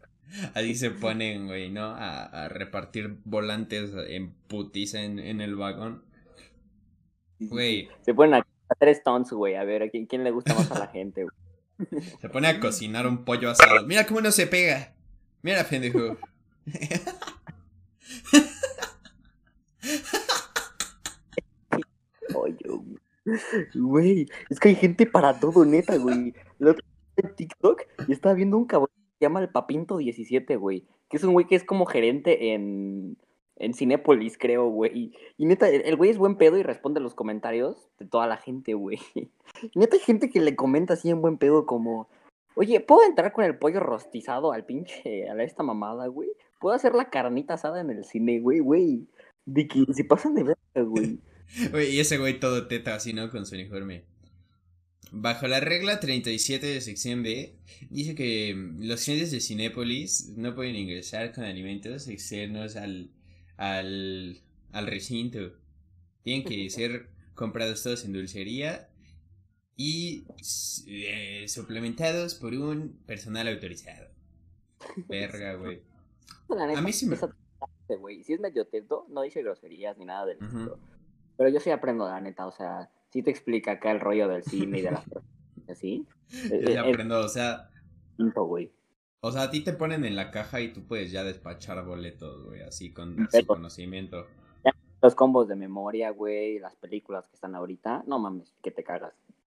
Ahí 0.53 0.75
se 0.75 0.91
ponen, 0.91 1.47
güey, 1.47 1.71
¿no? 1.71 1.95
A, 1.97 2.47
repartir 2.47 3.17
volantes 3.23 3.91
en 4.07 4.35
putis 4.47 4.93
en, 4.93 5.17
en 5.17 5.41
el 5.41 5.55
vagón. 5.55 6.05
Güey. 7.39 7.89
Se 8.03 8.13
ponen 8.13 8.35
a 8.35 8.47
hacer 8.69 8.93
stunts, 8.93 9.31
güey. 9.31 9.55
A 9.55 9.63
ver, 9.63 9.81
¿a 9.81 9.89
quién, 9.89 10.05
quién 10.05 10.23
le 10.23 10.29
gusta 10.29 10.53
más 10.53 10.71
a 10.71 10.77
la 10.77 10.87
gente, 10.87 11.23
güey? 11.23 12.03
Se 12.21 12.29
pone 12.29 12.49
a 12.49 12.59
cocinar 12.59 13.07
un 13.07 13.25
pollo 13.25 13.49
asado. 13.49 13.83
Mira 13.87 14.05
cómo 14.05 14.21
no 14.21 14.31
se 14.31 14.45
pega. 14.45 14.93
Mira, 15.41 15.63
pendejo. 15.63 16.17
Güey, 23.73 24.27
es 24.49 24.59
que 24.59 24.69
hay 24.69 24.75
gente 24.75 25.05
para 25.05 25.39
todo, 25.39 25.65
neta, 25.65 25.97
güey. 25.97 26.33
El 26.59 26.67
otro 26.67 26.85
en 27.17 27.35
TikTok 27.35 27.81
y 28.07 28.11
estaba 28.11 28.35
viendo 28.35 28.57
un 28.57 28.65
cabrón 28.65 28.89
que 28.95 29.17
se 29.19 29.25
llama 29.25 29.39
el 29.41 29.49
Papinto 29.49 29.97
17, 29.97 30.55
güey. 30.57 30.85
Que 31.09 31.17
es 31.17 31.23
un 31.23 31.33
güey 31.33 31.47
que 31.47 31.55
es 31.55 31.63
como 31.63 31.85
gerente 31.85 32.53
en, 32.53 33.17
en 33.55 33.73
Cinépolis, 33.73 34.37
creo, 34.37 34.67
güey. 34.67 35.13
Y 35.37 35.45
neta, 35.45 35.69
el 35.69 35.95
güey 35.95 36.09
es 36.09 36.17
buen 36.17 36.35
pedo 36.37 36.57
y 36.57 36.63
responde 36.63 36.99
los 36.99 37.15
comentarios 37.15 37.89
de 37.99 38.05
toda 38.05 38.27
la 38.27 38.37
gente, 38.37 38.73
güey. 38.73 38.99
Y 39.15 39.79
neta, 39.79 39.95
hay 39.95 40.01
gente 40.01 40.29
que 40.29 40.41
le 40.41 40.55
comenta 40.55 40.93
así 40.93 41.09
en 41.09 41.21
buen 41.21 41.37
pedo 41.37 41.65
como, 41.65 42.09
oye, 42.55 42.79
¿puedo 42.81 43.03
entrar 43.03 43.31
con 43.31 43.45
el 43.45 43.57
pollo 43.57 43.79
rostizado 43.79 44.51
al 44.51 44.65
pinche, 44.65 45.29
a 45.29 45.43
esta 45.43 45.63
mamada, 45.63 46.07
güey? 46.07 46.29
¿Puedo 46.59 46.75
hacer 46.75 46.93
la 46.93 47.09
carnita 47.09 47.55
asada 47.55 47.81
en 47.81 47.89
el 47.89 48.03
cine, 48.05 48.39
güey, 48.39 48.59
güey? 48.59 49.07
De 49.45 49.67
que 49.67 49.85
se 49.93 50.03
pasan 50.03 50.35
de 50.35 50.43
verga, 50.43 50.89
güey. 50.89 51.19
Güey, 51.71 51.95
y 51.95 51.99
ese 51.99 52.17
güey 52.17 52.39
todo 52.39 52.67
teta 52.67 52.95
así, 52.95 53.13
¿no? 53.13 53.29
Con 53.29 53.45
su 53.45 53.53
uniforme. 53.53 54.03
Bajo 55.11 55.47
la 55.47 55.59
regla 55.59 55.99
37 55.99 56.65
de 56.65 56.81
sección 56.81 57.23
B, 57.23 57.55
dice 57.89 58.15
que 58.15 58.55
los 58.79 59.03
clientes 59.03 59.31
de 59.31 59.39
Cinépolis 59.39 60.33
no 60.35 60.55
pueden 60.55 60.75
ingresar 60.75 61.33
con 61.33 61.43
alimentos 61.43 62.07
externos 62.07 62.75
al, 62.75 63.11
al, 63.57 64.41
al 64.71 64.87
recinto. 64.87 65.53
Tienen 66.23 66.43
que 66.43 66.69
ser 66.71 67.09
comprados 67.35 67.83
todos 67.83 68.05
en 68.05 68.13
dulcería 68.13 68.89
y 69.77 70.25
eh, 70.87 71.45
suplementados 71.47 72.35
por 72.35 72.53
un 72.53 72.97
personal 73.05 73.47
autorizado. 73.47 74.07
Verga, 75.07 75.55
güey. 75.55 75.81
A 76.49 76.81
mí 76.81 76.93
sí 76.93 77.07
me... 77.07 77.17
Si 78.23 78.33
es 78.33 78.39
medio 78.39 78.65
teto, 78.67 79.05
no 79.09 79.21
dice 79.21 79.43
groserías 79.43 79.97
ni 79.97 80.05
nada 80.05 80.25
del 80.25 80.39
pero 81.37 81.49
yo 81.49 81.59
sí 81.59 81.69
aprendo, 81.69 82.07
la 82.07 82.21
neta, 82.21 82.47
o 82.47 82.51
sea, 82.51 82.89
sí 83.09 83.21
te 83.21 83.29
explica 83.29 83.73
acá 83.73 83.91
el 83.91 83.99
rollo 83.99 84.27
del 84.27 84.43
cine 84.43 84.79
y 84.79 84.81
de 84.81 84.91
las 84.91 85.03
cosas 85.09 85.23
así. 85.69 86.05
Yo 86.29 86.67
sí 86.67 86.77
aprendo, 86.77 87.19
o 87.19 87.27
sea... 87.27 87.69
güey. 88.17 88.71
O 89.19 89.31
sea, 89.31 89.43
a 89.43 89.51
ti 89.51 89.61
te 89.61 89.73
ponen 89.73 90.05
en 90.05 90.15
la 90.15 90.31
caja 90.31 90.61
y 90.61 90.71
tú 90.71 90.85
puedes 90.85 91.11
ya 91.11 91.23
despachar 91.23 91.83
boletos, 91.83 92.45
güey, 92.45 92.61
así 92.61 92.93
con 92.93 93.27
conocimiento. 93.47 94.27
Los 95.01 95.15
combos 95.15 95.47
de 95.47 95.55
memoria, 95.55 96.11
güey, 96.11 96.59
las 96.59 96.75
películas 96.75 97.27
que 97.27 97.35
están 97.35 97.55
ahorita, 97.55 98.03
no 98.07 98.19
mames, 98.19 98.53
que 98.61 98.71
te 98.71 98.83
cagas. 98.83 99.13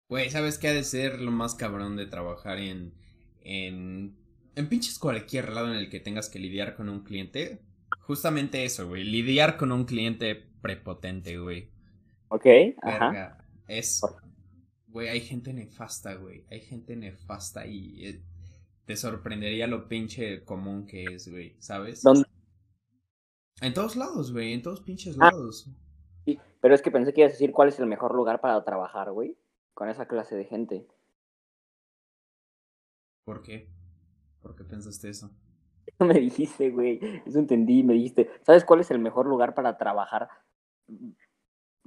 Güey, 0.08 0.30
¿sabes 0.32 0.58
qué 0.58 0.69
ha 0.69 0.73
de 0.73 0.84
ser 0.84 1.21
lo 1.21 1.32
más 1.32 1.56
cabrón 1.56 1.95
de 1.95 2.08
trabajar 2.08 2.58
en, 2.58 2.93
en, 3.41 4.15
en 4.56 4.70
pinches 4.70 5.00
cualquier 5.00 5.50
lado 5.54 5.72
en 5.72 5.78
el 5.78 5.90
que 5.90 6.00
tengas 6.00 6.30
que 6.30 6.40
lidiar 6.40 6.76
con 6.76 6.90
un 6.90 7.04
cliente? 7.04 7.62
Justamente 8.02 8.66
eso, 8.66 8.88
güey, 8.88 9.04
lidiar 9.04 9.58
con 9.58 9.72
un 9.72 9.86
cliente 9.86 10.36
prepotente, 10.62 11.38
güey. 11.38 11.72
Ok, 12.30 12.46
ajá. 12.82 13.38
Es. 13.68 14.02
Güey, 14.88 15.10
hay 15.10 15.22
gente 15.22 15.54
nefasta, 15.54 16.16
güey. 16.16 16.46
Hay 16.50 16.62
gente 16.62 16.96
nefasta 16.96 17.66
y 17.68 18.06
eh, 18.06 18.24
te 18.86 18.96
sorprendería 18.96 19.68
lo 19.68 19.88
pinche 19.88 20.44
común 20.44 20.86
que 20.88 21.04
es, 21.04 21.30
güey. 21.30 21.56
¿Sabes? 21.60 22.02
¿Dónde? 22.02 22.28
En 23.62 23.74
todos 23.74 23.96
lados, 23.96 24.32
güey. 24.32 24.54
En 24.54 24.62
todos 24.62 24.82
pinches 24.82 25.16
ah, 25.20 25.30
lados. 25.32 25.70
Sí, 26.26 26.40
pero 26.62 26.74
es 26.74 26.82
que 26.82 26.92
pensé 26.92 27.14
que 27.14 27.22
ibas 27.22 27.32
a 27.32 27.34
decir 27.34 27.52
cuál 27.52 27.70
es 27.70 27.80
el 27.80 27.86
mejor 27.86 28.16
lugar 28.16 28.42
para 28.42 28.64
trabajar, 28.64 29.12
güey. 29.12 29.38
Con 29.74 29.90
esa 29.90 30.08
clase 30.08 30.36
de 30.36 30.46
gente. 30.46 30.88
¿Por 33.24 33.44
qué? 33.44 33.70
¿Por 34.41 34.56
qué 34.56 34.63
pensaste 34.63 35.10
eso? 35.10 35.32
Me 35.99 36.15
dijiste, 36.15 36.69
güey. 36.69 36.99
Eso 37.25 37.39
entendí. 37.39 37.84
Me 37.84 37.93
dijiste, 37.93 38.30
¿sabes 38.43 38.63
cuál 38.63 38.80
es 38.82 38.91
el 38.91 38.99
mejor 38.99 39.28
lugar 39.28 39.54
para 39.54 39.78
trabajar 39.78 40.30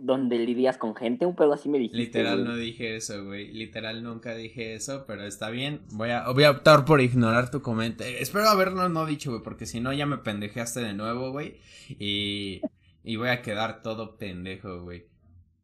donde 0.02 0.38
lidias 0.38 0.78
con 0.78 0.96
gente, 0.96 1.26
un 1.26 1.36
pedo 1.36 1.52
así 1.52 1.68
me 1.68 1.78
dijiste. 1.78 1.98
Literal 1.98 2.44
no 2.44 2.56
dije 2.56 2.96
eso, 2.96 3.24
güey. 3.24 3.52
Literal 3.52 4.02
nunca 4.02 4.34
dije 4.34 4.74
eso, 4.74 5.04
pero 5.06 5.24
está 5.24 5.50
bien. 5.50 5.82
Voy 5.92 6.10
a, 6.10 6.28
voy 6.30 6.44
a 6.44 6.50
optar 6.50 6.84
por 6.84 7.00
ignorar 7.00 7.50
tu 7.50 7.62
comentario. 7.62 8.18
Espero 8.18 8.48
haberlo 8.48 8.88
no 8.88 9.06
dicho, 9.06 9.30
güey, 9.30 9.42
porque 9.42 9.64
si 9.66 9.80
no 9.80 9.92
ya 9.92 10.06
me 10.06 10.18
pendejeaste 10.18 10.80
de 10.80 10.94
nuevo, 10.94 11.30
güey. 11.30 11.60
Y, 11.88 12.62
y 13.04 13.16
voy 13.16 13.28
a 13.28 13.42
quedar 13.42 13.82
todo 13.82 14.16
pendejo, 14.16 14.82
güey. 14.82 15.06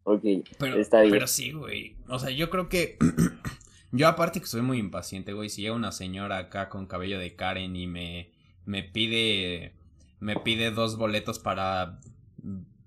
Ok, 0.05 0.23
pero, 0.59 0.81
está 0.81 1.01
bien. 1.01 1.13
Pero 1.13 1.27
sí, 1.27 1.53
güey. 1.53 1.97
O 2.09 2.19
sea, 2.19 2.31
yo 2.31 2.49
creo 2.49 2.69
que... 2.69 2.97
yo 3.93 4.09
aparte 4.09 4.41
que 4.41 4.47
soy 4.47 4.63
muy 4.63 4.79
impaciente, 4.79 5.33
güey. 5.33 5.49
Si 5.49 5.63
llega 5.63 5.75
una 5.75 5.93
señora 5.93 6.39
acá 6.39 6.69
con 6.69 6.87
cabello 6.87 7.19
de 7.19 7.37
Karen 7.37 7.77
y 7.77 7.87
me, 7.87 8.33
me 8.65 8.83
pide... 8.83 9.75
Me 10.21 10.35
pide 10.35 10.73
dos 10.73 10.97
boletos 10.97 11.39
para 11.39 12.01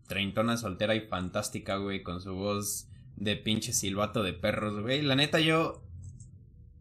treintona 0.07 0.57
soltera 0.57 0.95
y 0.95 1.07
fantástica, 1.07 1.77
güey, 1.77 2.03
con 2.03 2.19
su 2.19 2.35
voz 2.35 2.89
de 3.15 3.37
pinche 3.37 3.71
silbato 3.71 4.23
de 4.23 4.33
perros, 4.33 4.81
güey. 4.81 5.01
La 5.01 5.15
neta 5.15 5.39
yo 5.39 5.81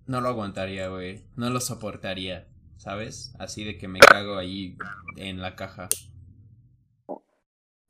no 0.06 0.20
lo 0.20 0.30
aguantaría, 0.30 0.88
güey. 0.88 1.22
No 1.36 1.50
lo 1.50 1.60
soportaría, 1.60 2.48
¿sabes? 2.76 3.32
Así 3.38 3.62
de 3.62 3.78
que 3.78 3.86
me 3.86 4.00
cago 4.00 4.36
ahí 4.36 4.76
en 5.16 5.40
la 5.40 5.54
caja. 5.54 5.88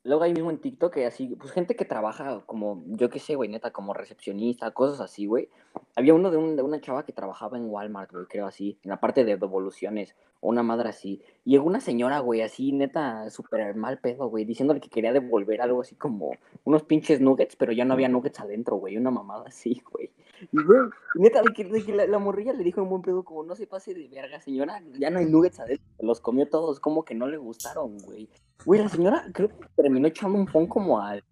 Luego 0.03 0.23
hay 0.23 0.33
mismo 0.33 0.51
en 0.51 0.59
TikTok 0.59 0.93
que 0.93 1.05
así, 1.05 1.35
pues 1.39 1.51
gente 1.51 1.75
que 1.75 1.85
trabaja 1.85 2.43
como, 2.45 2.83
yo 2.87 3.09
qué 3.09 3.17
sé, 3.17 3.35
güey, 3.35 3.49
neta, 3.49 3.71
como 3.71 3.95
recepcionista, 3.95 4.69
cosas 4.71 4.99
así, 4.99 5.25
güey. 5.25 5.49
Había 5.95 6.13
uno 6.13 6.31
de, 6.31 6.37
un, 6.37 6.55
de 6.55 6.61
una 6.61 6.79
chava 6.79 7.05
que 7.05 7.13
trabajaba 7.13 7.57
en 7.57 7.69
Walmart, 7.69 8.11
güey, 8.11 8.25
creo 8.25 8.47
así, 8.47 8.79
en 8.83 8.89
la 8.89 8.99
parte 8.99 9.25
de 9.25 9.37
devoluciones, 9.37 10.15
o 10.39 10.49
una 10.49 10.63
madre 10.63 10.89
así. 10.89 11.21
Y 11.43 11.51
llegó 11.51 11.65
una 11.65 11.81
señora, 11.81 12.19
güey, 12.19 12.41
así, 12.41 12.71
neta, 12.71 13.29
súper 13.29 13.75
mal 13.75 13.99
pedo, 13.99 14.27
güey, 14.27 14.45
diciéndole 14.45 14.79
que 14.79 14.89
quería 14.89 15.13
devolver 15.13 15.61
algo 15.61 15.81
así 15.81 15.95
como 15.95 16.31
unos 16.63 16.83
pinches 16.83 17.19
nuggets, 17.21 17.55
pero 17.55 17.71
ya 17.71 17.85
no 17.85 17.93
había 17.93 18.09
nuggets 18.09 18.39
adentro, 18.39 18.77
güey, 18.77 18.97
una 18.97 19.11
mamada 19.11 19.45
así, 19.47 19.81
güey. 19.91 20.11
Y, 20.51 20.63
güey, 20.63 20.79
neta, 21.15 21.41
de 21.41 21.53
que, 21.53 21.93
la, 21.93 22.19
morrilla 22.19 22.53
le 22.53 22.63
dijo 22.63 22.81
en 22.81 22.89
buen 22.89 23.01
pedo, 23.01 23.23
como, 23.23 23.43
no 23.43 23.55
se 23.55 23.67
pase 23.67 23.93
de 23.93 24.07
verga, 24.07 24.39
señora, 24.39 24.81
ya 24.97 25.09
no 25.09 25.19
hay 25.19 25.25
nuggets 25.25 25.59
adentro, 25.59 25.85
los 25.99 26.19
comió 26.21 26.47
todos, 26.49 26.79
como 26.79 27.03
que 27.03 27.15
no 27.15 27.27
le 27.27 27.37
gustaron, 27.37 27.97
güey. 27.99 28.29
Güey, 28.65 28.81
la 28.81 28.89
señora 28.89 29.25
creo 29.33 29.49
que 29.49 29.55
terminó 29.75 30.07
echando 30.07 30.37
un 30.37 30.47
phone 30.47 30.67
como 30.67 30.99
al 30.99 31.23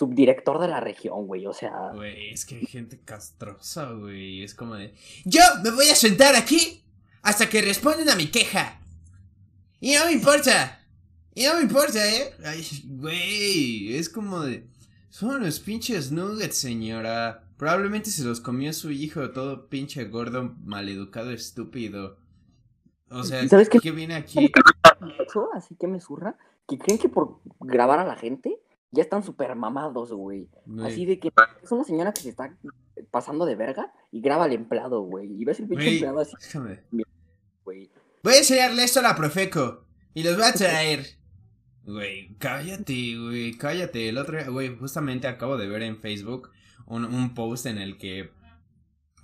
subdirector 0.00 0.58
de 0.58 0.68
la 0.68 0.80
región, 0.80 1.26
güey, 1.26 1.46
o 1.46 1.52
sea... 1.52 1.90
Güey, 1.92 2.30
es 2.30 2.46
que 2.46 2.54
hay 2.56 2.64
gente 2.64 2.98
castrosa, 3.04 3.92
güey, 3.92 4.42
es 4.42 4.54
como 4.54 4.76
de... 4.76 4.94
Yo 5.26 5.42
me 5.62 5.70
voy 5.72 5.90
a 5.90 5.94
sentar 5.94 6.34
aquí 6.36 6.82
hasta 7.20 7.50
que 7.50 7.60
respondan 7.60 8.08
a 8.08 8.16
mi 8.16 8.28
queja. 8.28 8.80
Y 9.78 9.92
no 9.92 10.06
me 10.06 10.12
importa. 10.12 10.80
Y 11.34 11.44
no 11.44 11.56
me 11.56 11.60
importa, 11.60 11.98
¿eh? 12.08 12.32
Ay, 12.42 12.66
güey, 12.86 13.94
es 13.94 14.08
como 14.08 14.40
de... 14.40 14.66
Son 15.10 15.42
los 15.42 15.60
pinches 15.60 16.10
nuggets, 16.10 16.56
señora. 16.56 17.44
Probablemente 17.58 18.10
se 18.10 18.24
los 18.24 18.40
comió 18.40 18.72
su 18.72 18.90
hijo, 18.90 19.32
todo 19.32 19.68
pinche 19.68 20.06
gordo, 20.06 20.56
maleducado, 20.64 21.30
estúpido. 21.30 22.16
O 23.10 23.22
sea, 23.22 23.46
¿sabes 23.48 23.68
qué? 23.68 23.90
viene 23.90 24.14
aquí? 24.14 24.50
Así 25.54 25.74
que 25.74 25.86
me 25.86 26.00
zurra, 26.00 26.38
que 26.66 26.78
creen 26.78 26.98
que 26.98 27.10
por 27.10 27.40
grabar 27.60 27.98
a 27.98 28.04
la 28.06 28.16
gente 28.16 28.62
ya 28.92 29.02
están 29.02 29.22
súper 29.22 29.54
mamados, 29.54 30.12
güey. 30.12 30.48
Así 30.82 31.06
de 31.06 31.18
que 31.18 31.32
es 31.62 31.72
una 31.72 31.84
señora 31.84 32.12
que 32.12 32.22
se 32.22 32.30
está 32.30 32.56
pasando 33.10 33.44
de 33.46 33.54
verga 33.54 33.92
y 34.10 34.20
graba 34.20 34.44
al 34.44 34.52
empleado, 34.52 35.02
güey. 35.02 35.32
Y 35.40 35.44
ves 35.44 35.60
el 35.60 35.68
pinche 35.68 35.92
empleado 35.94 36.20
así. 36.20 36.34
Déjame. 36.40 36.80
Voy 38.22 38.34
a 38.34 38.38
enseñarle 38.38 38.84
esto 38.84 39.00
a 39.00 39.04
la 39.04 39.16
Profeco 39.16 39.86
y 40.12 40.22
los 40.22 40.36
voy 40.36 40.44
a 40.44 40.52
traer. 40.52 41.06
Güey, 41.84 42.36
cállate, 42.38 43.16
güey, 43.16 43.56
cállate. 43.56 44.08
El 44.08 44.18
otro 44.18 44.36
día, 44.36 44.48
güey, 44.48 44.76
justamente 44.76 45.26
acabo 45.28 45.56
de 45.56 45.68
ver 45.68 45.82
en 45.82 45.98
Facebook 45.98 46.50
un, 46.86 47.04
un 47.04 47.34
post 47.34 47.66
en 47.66 47.78
el 47.78 47.96
que 47.96 48.30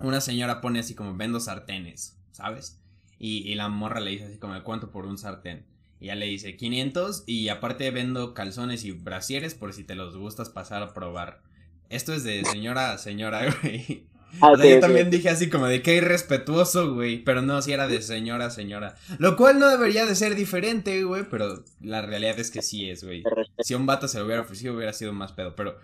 una 0.00 0.20
señora 0.20 0.60
pone 0.60 0.78
así 0.78 0.94
como 0.94 1.16
vendo 1.16 1.40
sartenes, 1.40 2.18
¿sabes? 2.30 2.80
Y, 3.18 3.50
y 3.50 3.54
la 3.54 3.68
morra 3.68 4.00
le 4.00 4.12
dice 4.12 4.26
así 4.26 4.38
como, 4.38 4.62
¿cuánto 4.62 4.90
por 4.90 5.06
un 5.06 5.18
sartén? 5.18 5.66
Y 6.00 6.06
ya 6.06 6.14
le 6.14 6.26
dice 6.26 6.56
500 6.56 7.24
y 7.26 7.48
aparte 7.48 7.90
vendo 7.90 8.34
calzones 8.34 8.84
y 8.84 8.92
brasieres 8.92 9.54
por 9.54 9.72
si 9.72 9.84
te 9.84 9.94
los 9.94 10.16
gustas 10.16 10.50
pasar 10.50 10.82
a 10.82 10.92
probar. 10.92 11.42
Esto 11.88 12.12
es 12.12 12.24
de 12.24 12.44
señora 12.44 12.92
a 12.92 12.98
señora, 12.98 13.42
güey. 13.62 14.06
Ah, 14.40 14.52
yo 14.62 14.80
también 14.80 15.08
dije 15.08 15.30
así 15.30 15.48
como 15.48 15.66
de 15.66 15.80
que 15.80 15.96
irrespetuoso, 15.96 16.94
güey. 16.94 17.24
Pero 17.24 17.40
no, 17.42 17.62
si 17.62 17.72
era 17.72 17.88
de 17.88 18.02
señora 18.02 18.46
a 18.46 18.50
señora. 18.50 18.96
Lo 19.18 19.36
cual 19.36 19.58
no 19.58 19.68
debería 19.68 20.04
de 20.04 20.14
ser 20.14 20.34
diferente, 20.34 21.02
güey. 21.04 21.24
Pero 21.30 21.64
la 21.80 22.02
realidad 22.02 22.38
es 22.38 22.50
que 22.50 22.60
sí 22.60 22.90
es, 22.90 23.04
güey. 23.04 23.22
Si 23.60 23.74
un 23.74 23.86
vato 23.86 24.08
se 24.08 24.18
lo 24.18 24.26
hubiera 24.26 24.42
ofrecido, 24.42 24.74
hubiera 24.74 24.92
sido 24.92 25.12
más 25.12 25.32
pedo. 25.32 25.56
Pero, 25.56 25.78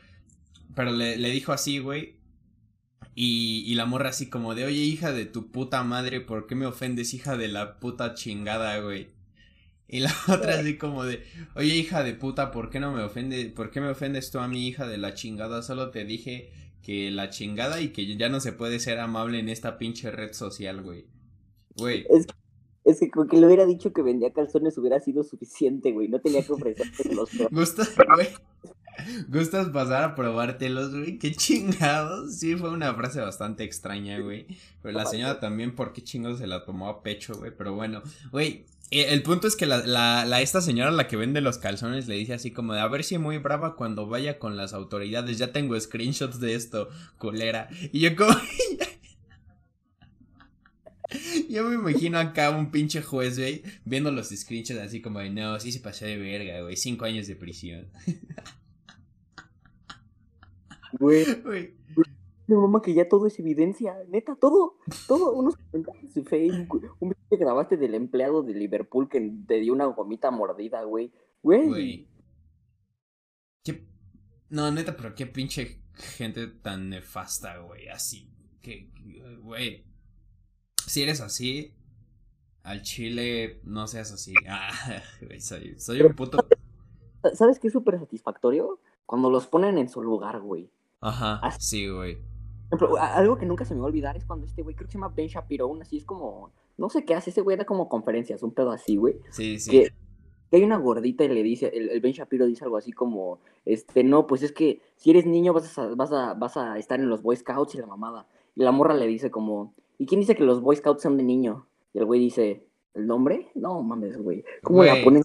pero 0.74 0.90
le, 0.90 1.16
le 1.16 1.30
dijo 1.30 1.52
así, 1.52 1.78
güey. 1.78 2.16
Y, 3.14 3.64
y 3.66 3.74
la 3.74 3.86
morra 3.86 4.10
así 4.10 4.28
como 4.28 4.54
de, 4.54 4.64
oye, 4.64 4.80
hija 4.80 5.12
de 5.12 5.26
tu 5.26 5.50
puta 5.50 5.82
madre, 5.82 6.20
¿por 6.20 6.46
qué 6.46 6.54
me 6.54 6.66
ofendes, 6.66 7.14
hija 7.14 7.36
de 7.36 7.48
la 7.48 7.78
puta 7.78 8.14
chingada, 8.14 8.78
güey? 8.78 9.08
Y 9.92 10.00
la 10.00 10.10
otra 10.28 10.58
así 10.58 10.78
como 10.78 11.04
de, 11.04 11.22
oye 11.54 11.76
hija 11.76 12.02
de 12.02 12.14
puta, 12.14 12.50
¿por 12.50 12.70
qué 12.70 12.80
no 12.80 12.92
me 12.92 13.02
ofende, 13.02 13.50
por 13.50 13.70
qué 13.70 13.82
me 13.82 13.90
ofendes 13.90 14.30
tú 14.30 14.38
a 14.38 14.48
mi 14.48 14.66
hija 14.66 14.88
de 14.88 14.96
la 14.96 15.12
chingada? 15.12 15.60
Solo 15.60 15.90
te 15.90 16.06
dije 16.06 16.50
que 16.80 17.10
la 17.10 17.28
chingada 17.28 17.78
y 17.78 17.92
que 17.92 18.16
ya 18.16 18.30
no 18.30 18.40
se 18.40 18.54
puede 18.54 18.80
ser 18.80 18.98
amable 18.98 19.38
en 19.38 19.50
esta 19.50 19.76
pinche 19.76 20.10
red 20.10 20.32
social, 20.32 20.80
güey. 20.80 21.04
Güey. 21.76 22.06
Es, 22.08 22.26
es 22.84 23.00
que 23.00 23.10
con 23.10 23.28
que 23.28 23.36
le 23.36 23.46
hubiera 23.46 23.66
dicho 23.66 23.92
que 23.92 24.00
vendía 24.00 24.32
calzones 24.32 24.78
hubiera 24.78 24.98
sido 24.98 25.24
suficiente, 25.24 25.92
güey. 25.92 26.08
No 26.08 26.20
tenía 26.20 26.42
que 26.42 26.54
ofrecerte 26.54 27.14
los 27.14 27.28
¿Gustas, 27.50 27.94
güey? 28.14 28.28
¿Gustas 29.28 29.68
pasar 29.68 30.04
a 30.04 30.14
probártelos, 30.14 30.92
güey? 30.92 31.18
Qué 31.18 31.32
chingados. 31.32 32.38
Sí, 32.38 32.56
fue 32.56 32.70
una 32.70 32.94
frase 32.94 33.20
bastante 33.20 33.64
extraña, 33.64 34.18
güey. 34.20 34.46
Pero 34.80 34.96
la 34.96 35.04
señora 35.04 35.38
también, 35.38 35.74
¿por 35.74 35.92
qué 35.92 36.02
chingados 36.02 36.38
se 36.38 36.46
la 36.46 36.64
tomó 36.64 36.88
a 36.88 37.02
pecho, 37.02 37.34
güey? 37.34 37.52
Pero 37.54 37.74
bueno, 37.74 38.02
güey, 38.30 38.64
el 38.92 39.22
punto 39.22 39.46
es 39.46 39.56
que 39.56 39.66
la, 39.66 39.86
la, 39.86 40.40
esta 40.42 40.60
señora, 40.60 40.90
la 40.90 41.08
que 41.08 41.16
vende 41.16 41.40
los 41.40 41.58
calzones, 41.58 42.08
le 42.08 42.16
dice 42.16 42.34
así 42.34 42.50
como 42.50 42.74
de 42.74 42.80
a 42.80 42.88
ver 42.88 43.04
si 43.04 43.16
muy 43.18 43.38
brava 43.38 43.74
cuando 43.74 44.06
vaya 44.06 44.38
con 44.38 44.56
las 44.56 44.74
autoridades. 44.74 45.38
Ya 45.38 45.52
tengo 45.52 45.78
screenshots 45.80 46.40
de 46.40 46.54
esto, 46.54 46.90
culera. 47.18 47.68
Y 47.92 48.00
yo 48.00 48.14
como... 48.14 48.32
yo 51.48 51.64
me 51.64 51.74
imagino 51.74 52.18
acá 52.18 52.50
un 52.50 52.70
pinche 52.70 53.02
juez, 53.02 53.38
güey, 53.38 53.62
viendo 53.84 54.10
los 54.10 54.28
screenshots 54.28 54.80
así 54.80 55.00
como 55.00 55.20
de 55.20 55.30
no, 55.30 55.58
sí 55.58 55.72
se 55.72 55.80
pasó 55.80 56.04
de 56.04 56.18
verga, 56.18 56.60
güey. 56.60 56.76
Cinco 56.76 57.06
años 57.06 57.26
de 57.26 57.36
prisión. 57.36 57.88
Güey 60.98 61.24
mi 62.52 62.60
mamá 62.60 62.82
que 62.82 62.94
ya 62.94 63.08
todo 63.08 63.26
es 63.26 63.38
evidencia, 63.38 63.96
neta, 64.08 64.36
todo, 64.36 64.76
todo, 65.08 65.32
unos 65.32 65.56
comentarios 65.56 66.14
de 66.14 66.22
Facebook, 66.22 66.96
un 67.00 67.10
video 67.10 67.28
que 67.30 67.36
grabaste 67.36 67.76
del 67.76 67.94
empleado 67.94 68.42
de 68.42 68.54
Liverpool 68.54 69.08
que 69.08 69.32
te 69.46 69.60
dio 69.60 69.72
una 69.72 69.86
gomita 69.86 70.30
mordida, 70.30 70.82
güey, 70.84 71.12
güey. 71.42 72.08
No, 74.50 74.70
neta, 74.70 74.94
pero 74.98 75.14
qué 75.14 75.26
pinche 75.26 75.80
gente 75.94 76.46
tan 76.46 76.90
nefasta, 76.90 77.56
güey, 77.58 77.88
así, 77.88 78.30
que, 78.60 78.90
güey, 79.40 79.86
si 80.86 81.02
eres 81.02 81.22
así, 81.22 81.74
al 82.62 82.82
chile 82.82 83.60
no 83.64 83.86
seas 83.86 84.12
así, 84.12 84.34
ah, 84.48 85.02
güey, 85.22 85.40
soy, 85.40 85.78
soy 85.80 86.02
un 86.02 86.14
puto... 86.14 86.38
¿Sabes 87.34 87.58
qué 87.60 87.68
es 87.68 87.72
súper 87.72 87.98
satisfactorio? 87.98 88.80
Cuando 89.06 89.30
los 89.30 89.46
ponen 89.46 89.78
en 89.78 89.88
su 89.88 90.02
lugar, 90.02 90.40
güey. 90.40 90.70
Ajá, 91.00 91.40
sí, 91.58 91.88
güey 91.88 92.18
algo 93.00 93.36
que 93.36 93.46
nunca 93.46 93.64
se 93.64 93.74
me 93.74 93.80
va 93.80 93.86
a 93.86 93.88
olvidar 93.88 94.16
es 94.16 94.24
cuando 94.24 94.46
este 94.46 94.62
güey, 94.62 94.74
creo 94.74 94.86
que 94.86 94.92
se 94.92 94.98
llama 94.98 95.12
Ben 95.14 95.28
Shapiro, 95.28 95.66
aún 95.66 95.82
así 95.82 95.98
es 95.98 96.04
como, 96.04 96.50
no 96.78 96.88
sé 96.88 97.04
qué 97.04 97.14
hace, 97.14 97.30
ese 97.30 97.40
güey 97.40 97.56
da 97.56 97.64
como 97.64 97.88
conferencias, 97.88 98.42
un 98.42 98.52
pedo 98.52 98.70
así, 98.70 98.96
güey. 98.96 99.16
Sí, 99.30 99.58
sí. 99.58 99.70
Que, 99.70 99.92
hay 100.54 100.64
una 100.64 100.76
gordita 100.76 101.24
y 101.24 101.28
le 101.28 101.42
dice, 101.42 101.70
el, 101.72 102.00
Ben 102.00 102.12
Shapiro 102.12 102.46
dice 102.46 102.64
algo 102.64 102.76
así 102.76 102.92
como, 102.92 103.40
este, 103.64 104.04
no, 104.04 104.26
pues 104.26 104.42
es 104.42 104.52
que 104.52 104.80
si 104.96 105.10
eres 105.10 105.24
niño 105.24 105.52
vas 105.52 105.78
a, 105.78 105.94
vas 105.94 106.12
a, 106.12 106.34
vas 106.34 106.56
a 106.56 106.78
estar 106.78 107.00
en 107.00 107.08
los 107.08 107.22
Boy 107.22 107.36
Scouts 107.36 107.74
y 107.74 107.78
la 107.78 107.86
mamada. 107.86 108.26
Y 108.54 108.62
la 108.62 108.70
morra 108.70 108.94
le 108.94 109.06
dice 109.06 109.30
como, 109.30 109.74
¿y 109.96 110.04
quién 110.04 110.20
dice 110.20 110.36
que 110.36 110.44
los 110.44 110.60
Boy 110.60 110.76
Scouts 110.76 111.02
son 111.02 111.16
de 111.16 111.22
niño? 111.22 111.66
Y 111.94 111.98
el 111.98 112.04
güey 112.04 112.20
dice, 112.20 112.66
¿el 112.94 113.06
nombre? 113.06 113.50
No 113.54 113.82
mames, 113.82 114.18
güey. 114.18 114.44
¿Cómo 114.62 114.84
la 114.84 115.02
ponen? 115.02 115.22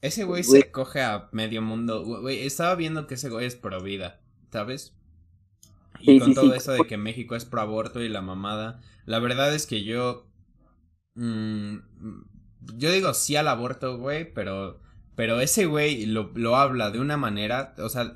Ese 0.00 0.24
güey, 0.24 0.42
se 0.42 0.70
coge 0.70 1.02
a 1.02 1.28
medio 1.32 1.60
mundo. 1.60 2.04
Güey, 2.22 2.46
estaba 2.46 2.74
viendo 2.74 3.06
que 3.06 3.14
ese 3.14 3.28
güey 3.28 3.44
es 3.44 3.56
pro 3.56 3.82
vida, 3.82 4.20
¿sabes? 4.50 4.94
Y 6.00 6.18
con 6.18 6.34
todo 6.34 6.54
eso 6.54 6.72
de 6.72 6.86
que 6.86 6.96
México 6.96 7.36
es 7.36 7.44
pro 7.44 7.60
aborto 7.60 8.02
y 8.02 8.08
la 8.08 8.22
mamada, 8.22 8.80
la 9.06 9.18
verdad 9.18 9.54
es 9.54 9.66
que 9.66 9.84
yo... 9.84 10.26
Mm, 11.14 11.78
yo 12.76 12.92
digo 12.92 13.14
sí 13.14 13.36
al 13.36 13.48
aborto, 13.48 13.98
güey, 13.98 14.32
pero... 14.32 14.80
Pero 15.16 15.40
ese 15.40 15.66
güey 15.66 16.06
lo, 16.06 16.30
lo 16.34 16.56
habla 16.56 16.90
de 16.90 16.98
una 16.98 17.18
manera, 17.18 17.74
o 17.78 17.90
sea, 17.90 18.14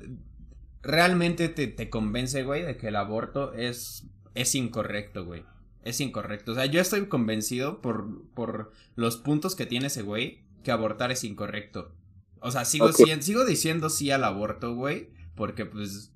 realmente 0.81 1.49
te, 1.49 1.67
te 1.67 1.89
convence, 1.89 2.43
güey, 2.43 2.63
de 2.63 2.77
que 2.77 2.87
el 2.87 2.95
aborto 2.95 3.53
es, 3.53 4.07
es 4.33 4.55
incorrecto, 4.55 5.25
güey. 5.25 5.43
Es 5.83 5.99
incorrecto. 6.01 6.53
O 6.53 6.55
sea, 6.55 6.65
yo 6.65 6.81
estoy 6.81 7.07
convencido 7.07 7.81
por, 7.81 8.27
por 8.33 8.71
los 8.95 9.17
puntos 9.17 9.55
que 9.55 9.65
tiene 9.65 9.87
ese 9.87 10.01
güey 10.01 10.45
que 10.63 10.71
abortar 10.71 11.11
es 11.11 11.23
incorrecto. 11.23 11.93
O 12.39 12.51
sea, 12.51 12.65
sigo, 12.65 12.91
sigo 12.91 13.45
diciendo 13.45 13.89
sí 13.89 14.11
al 14.11 14.23
aborto, 14.23 14.73
güey, 14.75 15.09
porque 15.35 15.65
pues 15.65 16.14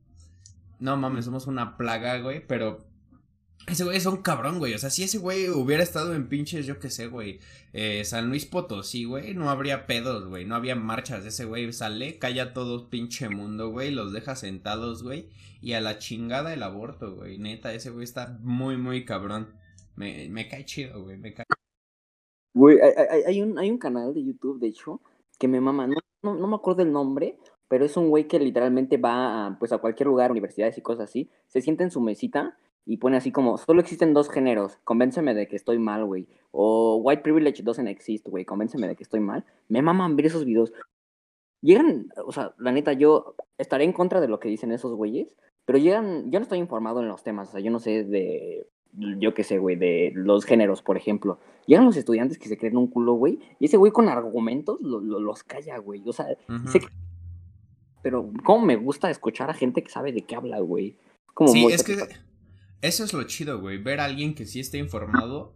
no 0.79 0.97
mames, 0.97 1.25
somos 1.25 1.47
una 1.47 1.77
plaga, 1.77 2.19
güey, 2.19 2.45
pero 2.45 2.89
ese 3.67 3.83
güey 3.83 3.97
es 3.97 4.05
un 4.05 4.17
cabrón, 4.17 4.57
güey. 4.57 4.73
O 4.73 4.79
sea, 4.79 4.89
si 4.89 5.03
ese 5.03 5.19
güey 5.19 5.49
hubiera 5.49 5.83
estado 5.83 6.15
en 6.15 6.27
pinches, 6.27 6.65
yo 6.65 6.79
qué 6.79 6.89
sé, 6.89 7.07
güey. 7.07 7.39
Eh, 7.73 8.03
San 8.03 8.29
Luis 8.29 8.45
Potosí, 8.45 9.03
güey. 9.03 9.35
No 9.35 9.49
habría 9.49 9.85
pedos, 9.85 10.27
güey. 10.27 10.45
No 10.45 10.55
había 10.55 10.75
marchas. 10.75 11.25
Ese 11.25 11.45
güey 11.45 11.71
sale, 11.71 12.17
calla 12.17 12.53
todo 12.53 12.89
pinche 12.89 13.29
mundo, 13.29 13.69
güey. 13.69 13.91
Los 13.91 14.11
deja 14.11 14.35
sentados, 14.35 15.03
güey. 15.03 15.29
Y 15.61 15.73
a 15.73 15.81
la 15.81 15.99
chingada 15.99 16.53
el 16.53 16.63
aborto, 16.63 17.15
güey. 17.15 17.37
Neta, 17.37 17.73
ese 17.73 17.91
güey 17.91 18.05
está 18.05 18.39
muy, 18.41 18.77
muy 18.77 19.05
cabrón. 19.05 19.53
Me, 19.95 20.29
me 20.29 20.47
cae 20.47 20.65
chido, 20.65 21.03
güey. 21.03 21.17
Me 21.17 21.33
cae. 21.33 21.45
Güey, 22.55 22.79
hay, 22.81 23.21
hay, 23.27 23.41
un, 23.41 23.59
hay 23.59 23.69
un 23.69 23.77
canal 23.77 24.13
de 24.13 24.23
YouTube, 24.23 24.59
de 24.59 24.67
hecho, 24.67 25.01
que 25.37 25.47
me 25.47 25.61
mama. 25.61 25.85
No, 25.85 25.97
no, 26.23 26.35
no 26.35 26.47
me 26.47 26.55
acuerdo 26.55 26.81
el 26.81 26.91
nombre, 26.91 27.37
pero 27.69 27.85
es 27.85 27.95
un 27.95 28.09
güey 28.09 28.27
que 28.27 28.39
literalmente 28.39 28.97
va 28.97 29.47
a, 29.47 29.59
pues 29.59 29.71
a 29.71 29.77
cualquier 29.77 30.07
lugar, 30.07 30.31
universidades 30.31 30.77
y 30.77 30.81
cosas 30.81 31.09
así, 31.09 31.29
se 31.47 31.61
sienta 31.61 31.85
en 31.85 31.91
su 31.91 32.01
mesita 32.01 32.57
y 32.85 32.97
pone 32.97 33.17
así 33.17 33.31
como, 33.31 33.57
solo 33.57 33.79
existen 33.79 34.13
dos 34.13 34.29
géneros, 34.29 34.79
convénceme 34.83 35.33
de 35.35 35.47
que 35.47 35.55
estoy 35.55 35.77
mal, 35.77 36.03
güey, 36.05 36.27
o 36.51 36.97
white 36.97 37.21
privilege 37.21 37.63
doesn't 37.63 37.87
exist, 37.87 38.27
güey, 38.27 38.43
convénceme 38.43 38.87
de 38.87 38.95
que 38.95 39.03
estoy 39.03 39.19
mal. 39.19 39.45
Me 39.67 39.83
maman 39.83 40.15
ver 40.15 40.25
esos 40.25 40.43
videos. 40.43 40.73
Llegan, 41.61 42.09
o 42.25 42.31
sea, 42.31 42.55
la 42.57 42.71
neta, 42.71 42.93
yo 42.93 43.35
estaré 43.59 43.83
en 43.83 43.93
contra 43.93 44.19
de 44.19 44.27
lo 44.27 44.39
que 44.39 44.49
dicen 44.49 44.71
esos 44.71 44.95
güeyes, 44.95 45.35
pero 45.65 45.77
llegan, 45.77 46.31
yo 46.31 46.39
no 46.39 46.43
estoy 46.43 46.57
informado 46.57 47.01
en 47.01 47.07
los 47.07 47.21
temas, 47.21 47.49
o 47.49 47.51
sea, 47.51 47.61
yo 47.61 47.69
no 47.69 47.79
sé 47.79 48.03
de, 48.03 48.65
yo 48.93 49.35
qué 49.35 49.43
sé, 49.43 49.59
güey, 49.59 49.75
de 49.75 50.11
los 50.15 50.45
géneros, 50.45 50.81
por 50.81 50.97
ejemplo. 50.97 51.37
Llegan 51.67 51.85
los 51.85 51.97
estudiantes 51.97 52.39
que 52.39 52.49
se 52.49 52.57
creen 52.57 52.77
un 52.77 52.87
culo, 52.87 53.13
güey, 53.13 53.39
y 53.59 53.65
ese 53.65 53.77
güey 53.77 53.91
con 53.91 54.09
argumentos 54.09 54.81
los 54.81 55.43
calla, 55.43 55.77
güey, 55.77 56.01
o 56.07 56.13
sea, 56.13 56.25
sé 56.65 56.79
que 56.79 56.87
pero 58.01 58.31
cómo 58.43 58.65
me 58.65 58.75
gusta 58.75 59.09
escuchar 59.09 59.49
a 59.49 59.53
gente 59.53 59.83
que 59.83 59.89
sabe 59.89 60.11
de 60.11 60.21
qué 60.21 60.35
habla, 60.35 60.59
güey. 60.59 60.95
Como 61.33 61.51
sí, 61.51 61.65
es 61.65 61.83
que 61.83 61.97
eso 62.81 63.03
es 63.03 63.13
lo 63.13 63.23
chido, 63.23 63.59
güey. 63.59 63.77
Ver 63.77 63.99
a 63.99 64.05
alguien 64.05 64.33
que 64.33 64.45
sí 64.45 64.59
esté 64.59 64.77
informado, 64.77 65.53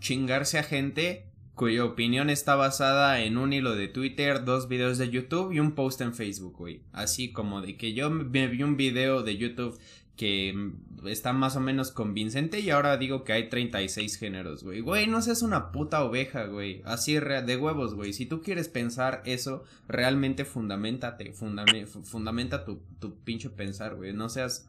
chingarse 0.00 0.58
a 0.58 0.62
gente 0.62 1.26
cuya 1.54 1.84
opinión 1.84 2.30
está 2.30 2.56
basada 2.56 3.20
en 3.20 3.38
un 3.38 3.52
hilo 3.52 3.76
de 3.76 3.86
Twitter, 3.88 4.44
dos 4.44 4.68
videos 4.68 4.98
de 4.98 5.08
YouTube 5.10 5.52
y 5.52 5.60
un 5.60 5.72
post 5.72 6.00
en 6.00 6.14
Facebook, 6.14 6.56
güey. 6.56 6.82
Así 6.92 7.32
como 7.32 7.60
de 7.60 7.76
que 7.76 7.92
yo 7.92 8.10
me 8.10 8.48
vi 8.48 8.62
un 8.62 8.76
video 8.76 9.22
de 9.22 9.36
YouTube 9.36 9.78
que 10.16 10.72
está 11.06 11.32
más 11.32 11.56
o 11.56 11.60
menos 11.60 11.90
convincente 11.90 12.60
y 12.60 12.70
ahora 12.70 12.96
digo 12.96 13.24
que 13.24 13.32
hay 13.32 13.48
36 13.48 14.16
géneros, 14.16 14.62
güey. 14.62 14.80
Güey, 14.80 15.06
no 15.06 15.20
seas 15.22 15.42
una 15.42 15.72
puta 15.72 16.04
oveja, 16.04 16.46
güey. 16.46 16.82
Así 16.84 17.14
de 17.14 17.56
huevos, 17.56 17.94
güey. 17.94 18.12
Si 18.12 18.26
tú 18.26 18.40
quieres 18.42 18.68
pensar 18.68 19.22
eso, 19.24 19.64
realmente 19.88 20.44
fundamentate, 20.44 21.32
fundamenta 21.32 22.64
tu, 22.64 22.82
tu 23.00 23.22
pinche 23.24 23.50
pensar, 23.50 23.96
güey. 23.96 24.12
No 24.12 24.28
seas 24.28 24.68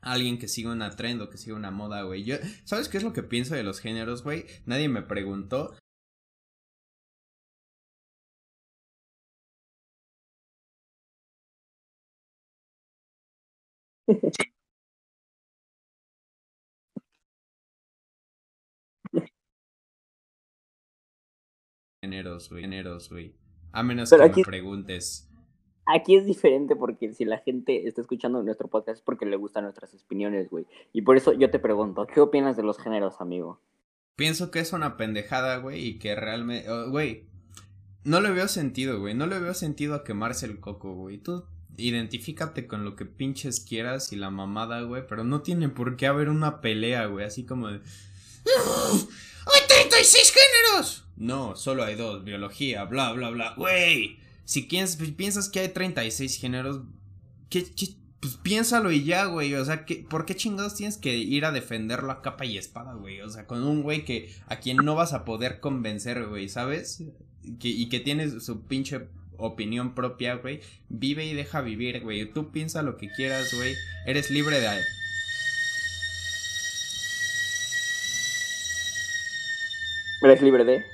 alguien 0.00 0.38
que 0.38 0.48
siga 0.48 0.72
una 0.72 0.90
trend 0.90 1.22
o 1.22 1.30
que 1.30 1.38
siga 1.38 1.56
una 1.56 1.70
moda, 1.70 2.02
güey. 2.02 2.24
¿sabes 2.64 2.88
qué 2.88 2.98
es 2.98 3.04
lo 3.04 3.12
que 3.12 3.22
pienso 3.22 3.54
de 3.54 3.62
los 3.62 3.80
géneros, 3.80 4.22
güey? 4.22 4.46
Nadie 4.66 4.88
me 4.88 5.02
preguntó, 5.02 5.74
Géneros, 22.14 22.48
güey, 22.48 22.62
géneros, 22.62 23.10
güey. 23.10 23.34
A 23.72 23.82
menos 23.82 24.10
que 24.10 24.16
me 24.16 24.44
preguntes. 24.44 25.28
Aquí 25.86 26.16
es 26.16 26.24
diferente 26.24 26.76
porque 26.76 27.12
si 27.12 27.24
la 27.24 27.38
gente 27.38 27.88
está 27.88 28.00
escuchando 28.00 28.42
nuestro 28.42 28.68
podcast 28.68 28.98
es 28.98 29.02
porque 29.02 29.26
le 29.26 29.36
gustan 29.36 29.64
nuestras 29.64 29.92
opiniones, 29.94 30.48
güey. 30.48 30.66
Y 30.92 31.02
por 31.02 31.16
eso 31.16 31.32
yo 31.32 31.50
te 31.50 31.58
pregunto, 31.58 32.06
¿qué 32.06 32.20
opinas 32.20 32.56
de 32.56 32.62
los 32.62 32.78
géneros, 32.78 33.20
amigo? 33.20 33.60
Pienso 34.16 34.50
que 34.50 34.60
es 34.60 34.72
una 34.72 34.96
pendejada, 34.96 35.56
güey, 35.56 35.84
y 35.84 35.98
que 35.98 36.14
realmente, 36.14 36.70
oh, 36.70 36.88
güey, 36.88 37.26
no 38.04 38.20
le 38.20 38.30
veo 38.30 38.46
sentido, 38.46 39.00
güey. 39.00 39.14
No 39.14 39.26
le 39.26 39.40
veo 39.40 39.54
sentido 39.54 39.94
a 39.94 40.04
quemarse 40.04 40.46
el 40.46 40.60
coco, 40.60 40.94
güey. 40.94 41.18
Tú 41.18 41.44
identifícate 41.76 42.68
con 42.68 42.84
lo 42.84 42.94
que 42.94 43.06
pinches 43.06 43.60
quieras 43.60 44.12
y 44.12 44.16
la 44.16 44.30
mamada, 44.30 44.82
güey. 44.82 45.04
Pero 45.08 45.24
no 45.24 45.42
tiene 45.42 45.68
por 45.68 45.96
qué 45.96 46.06
haber 46.06 46.28
una 46.28 46.60
pelea, 46.60 47.06
güey. 47.06 47.26
Así 47.26 47.44
como 47.44 47.68
de. 47.68 47.80
¡Hay 48.46 49.60
36 49.68 50.32
géneros! 50.32 51.04
No, 51.16 51.56
solo 51.56 51.84
hay 51.84 51.94
dos. 51.94 52.24
Biología, 52.24 52.84
bla, 52.84 53.12
bla, 53.12 53.30
bla. 53.30 53.54
Güey. 53.56 54.18
Si 54.44 54.62
piensas 54.62 55.48
que 55.48 55.60
hay 55.60 55.68
36 55.68 56.38
géneros, 56.38 56.80
¿qué, 57.48 57.66
pues 58.20 58.36
piénsalo 58.36 58.92
y 58.92 59.04
ya, 59.04 59.26
güey. 59.26 59.54
O 59.54 59.64
sea, 59.64 59.86
¿por 60.08 60.26
qué 60.26 60.36
chingados 60.36 60.74
tienes 60.74 60.96
que 60.96 61.16
ir 61.16 61.44
a 61.44 61.52
defenderlo 61.52 62.12
a 62.12 62.22
capa 62.22 62.44
y 62.44 62.58
espada, 62.58 62.94
güey? 62.94 63.20
O 63.20 63.30
sea, 63.30 63.46
con 63.46 63.62
un 63.62 63.82
güey 63.82 64.04
que 64.04 64.34
a 64.46 64.56
quien 64.56 64.78
no 64.78 64.94
vas 64.94 65.12
a 65.12 65.24
poder 65.24 65.60
convencer, 65.60 66.26
güey, 66.26 66.48
¿sabes? 66.48 67.02
y 67.42 67.88
que 67.90 68.00
tiene 68.00 68.40
su 68.40 68.62
pinche 68.62 69.08
opinión 69.36 69.94
propia, 69.94 70.34
güey. 70.36 70.60
Vive 70.88 71.26
y 71.26 71.34
deja 71.34 71.60
vivir, 71.60 72.00
güey. 72.00 72.30
Tú 72.32 72.50
piensa 72.50 72.82
lo 72.82 72.96
que 72.96 73.10
quieras, 73.10 73.52
güey. 73.54 73.74
Eres 74.06 74.30
libre 74.30 74.60
de... 74.60 74.68
Eres 80.24 80.42
libre 80.42 80.64
de... 80.64 80.84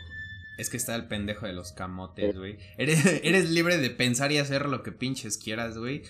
Es 0.58 0.68
que 0.68 0.76
está 0.76 0.94
el 0.94 1.08
pendejo 1.08 1.46
de 1.46 1.54
los 1.54 1.72
camotes, 1.72 2.36
güey. 2.36 2.58
Eres, 2.76 3.04
eres 3.24 3.50
libre 3.50 3.78
de 3.78 3.90
pensar 3.90 4.32
y 4.32 4.38
hacer 4.38 4.68
lo 4.68 4.82
que 4.82 4.92
pinches 4.92 5.38
quieras, 5.38 5.78
güey. 5.78 6.02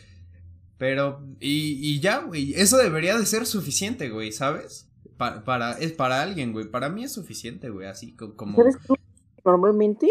Pero, 0.78 1.22
y, 1.38 1.78
y 1.80 2.00
ya, 2.00 2.20
güey. 2.20 2.54
Eso 2.54 2.78
debería 2.78 3.16
de 3.16 3.26
ser 3.26 3.46
suficiente, 3.46 4.08
güey, 4.08 4.32
¿sabes? 4.32 4.90
para, 5.44 5.72
es 5.72 5.92
para 5.92 6.22
alguien, 6.22 6.52
güey. 6.52 6.70
Para 6.70 6.88
mí 6.88 7.04
es 7.04 7.12
suficiente, 7.12 7.68
güey. 7.68 7.86
Así 7.86 8.16
como. 8.16 8.56
Normalmente, 9.44 10.08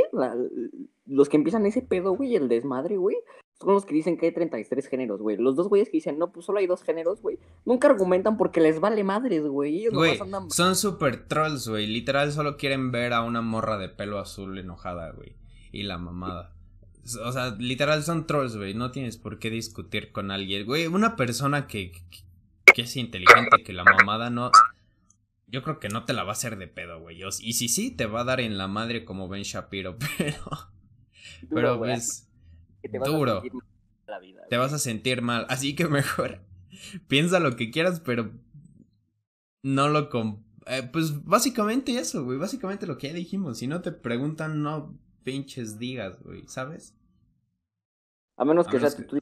los 1.05 1.29
que 1.29 1.37
empiezan 1.37 1.65
ese 1.65 1.81
pedo, 1.81 2.15
güey, 2.15 2.35
el 2.35 2.47
desmadre, 2.47 2.97
güey, 2.97 3.17
son 3.59 3.73
los 3.73 3.85
que 3.85 3.93
dicen 3.93 4.17
que 4.17 4.27
hay 4.27 4.31
33 4.31 4.87
géneros, 4.87 5.21
güey. 5.21 5.37
Los 5.37 5.55
dos 5.55 5.67
güeyes 5.67 5.89
que 5.89 5.97
dicen, 5.97 6.17
no, 6.17 6.31
pues 6.31 6.45
solo 6.45 6.59
hay 6.59 6.67
dos 6.67 6.83
géneros, 6.83 7.21
güey, 7.21 7.39
nunca 7.65 7.87
argumentan 7.87 8.37
porque 8.37 8.61
les 8.61 8.79
vale 8.79 9.03
madres, 9.03 9.45
güey. 9.45 9.87
Güey, 9.87 10.19
son 10.49 10.75
super 10.75 11.27
trolls, 11.27 11.67
güey. 11.67 11.87
Literal 11.87 12.31
solo 12.31 12.57
quieren 12.57 12.91
ver 12.91 13.13
a 13.13 13.21
una 13.21 13.41
morra 13.41 13.77
de 13.77 13.89
pelo 13.89 14.19
azul 14.19 14.57
enojada, 14.57 15.11
güey. 15.11 15.35
Y 15.71 15.83
la 15.83 15.97
mamada. 15.97 16.55
O 17.23 17.31
sea, 17.31 17.55
literal 17.57 18.03
son 18.03 18.27
trolls, 18.27 18.55
güey. 18.55 18.73
No 18.73 18.91
tienes 18.91 19.17
por 19.17 19.39
qué 19.39 19.49
discutir 19.49 20.11
con 20.11 20.31
alguien, 20.31 20.65
güey. 20.65 20.87
Una 20.87 21.15
persona 21.15 21.67
que, 21.67 21.91
que 22.73 22.81
es 22.81 22.95
inteligente, 22.95 23.63
que 23.63 23.73
la 23.73 23.83
mamada 23.83 24.29
no 24.29 24.51
yo 25.51 25.63
creo 25.63 25.79
que 25.79 25.89
no 25.89 26.05
te 26.05 26.13
la 26.13 26.23
va 26.23 26.29
a 26.29 26.33
hacer 26.33 26.57
de 26.57 26.67
pedo, 26.67 26.99
güey. 26.99 27.21
Y 27.23 27.53
si 27.53 27.67
sí, 27.67 27.91
te 27.91 28.05
va 28.05 28.21
a 28.21 28.23
dar 28.23 28.39
en 28.39 28.57
la 28.57 28.67
madre 28.67 29.03
como 29.03 29.27
Ben 29.27 29.43
Shapiro, 29.43 29.97
pero. 30.17 30.69
pero 31.49 31.77
pues. 31.77 32.28
Duro. 33.05 33.41
te 34.49 34.57
vas 34.57 34.73
a 34.73 34.79
sentir 34.79 35.21
mal. 35.21 35.45
Así 35.49 35.75
que 35.75 35.87
mejor. 35.87 36.41
piensa 37.07 37.39
lo 37.39 37.55
que 37.55 37.71
quieras, 37.71 37.99
pero. 37.99 38.31
No 39.61 39.89
lo. 39.89 40.09
Eh, 40.67 40.89
pues 40.91 41.23
básicamente 41.25 41.97
eso, 41.97 42.23
güey. 42.23 42.37
Básicamente 42.37 42.87
lo 42.87 42.97
que 42.97 43.07
ya 43.07 43.13
dijimos. 43.13 43.57
Si 43.57 43.67
no 43.67 43.81
te 43.81 43.91
preguntan, 43.91 44.63
no 44.63 44.97
pinches 45.23 45.79
digas, 45.79 46.21
güey. 46.23 46.47
¿Sabes? 46.47 46.95
A 48.37 48.45
menos 48.45 48.67
que 48.67 48.79
sea 48.79 48.95
tu 48.95 49.19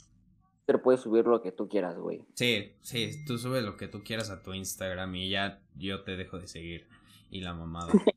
pero 0.67 0.81
puedes 0.81 0.99
subir 0.99 1.25
lo 1.25 1.41
que 1.41 1.53
tú 1.53 1.69
quieras, 1.69 1.97
güey. 1.97 2.25
Sí, 2.33 2.73
sí, 2.81 3.23
tú 3.25 3.37
subes 3.37 3.63
lo 3.63 3.77
que 3.77 3.87
tú 3.87 4.03
quieras 4.03 4.29
a 4.29 4.43
tu 4.43 4.53
Instagram 4.53 5.15
y 5.15 5.29
ya 5.29 5.61
yo 5.75 6.03
te 6.03 6.17
dejo 6.17 6.39
de 6.39 6.47
seguir. 6.47 6.87
Y 7.31 7.39
la 7.39 7.53
mamada. 7.53 7.93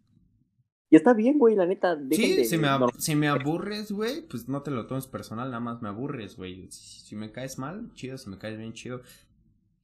y 0.90 0.96
está 0.96 1.14
bien, 1.14 1.38
güey, 1.38 1.54
la 1.54 1.66
neta. 1.66 1.96
Sí, 2.10 2.44
si, 2.44 2.58
me 2.58 2.68
si 2.98 3.14
me 3.14 3.28
aburres, 3.28 3.92
güey, 3.92 4.22
pues 4.22 4.48
no 4.48 4.62
te 4.62 4.72
lo 4.72 4.88
tomes 4.88 5.06
personal, 5.06 5.48
nada 5.48 5.60
más 5.60 5.80
me 5.80 5.88
aburres, 5.88 6.36
güey. 6.36 6.66
Si, 6.70 7.14
me 7.14 7.30
caes 7.30 7.58
mal, 7.58 7.92
chido, 7.94 8.18
si 8.18 8.28
me 8.28 8.38
caes 8.38 8.58
bien, 8.58 8.72
chido. 8.72 9.00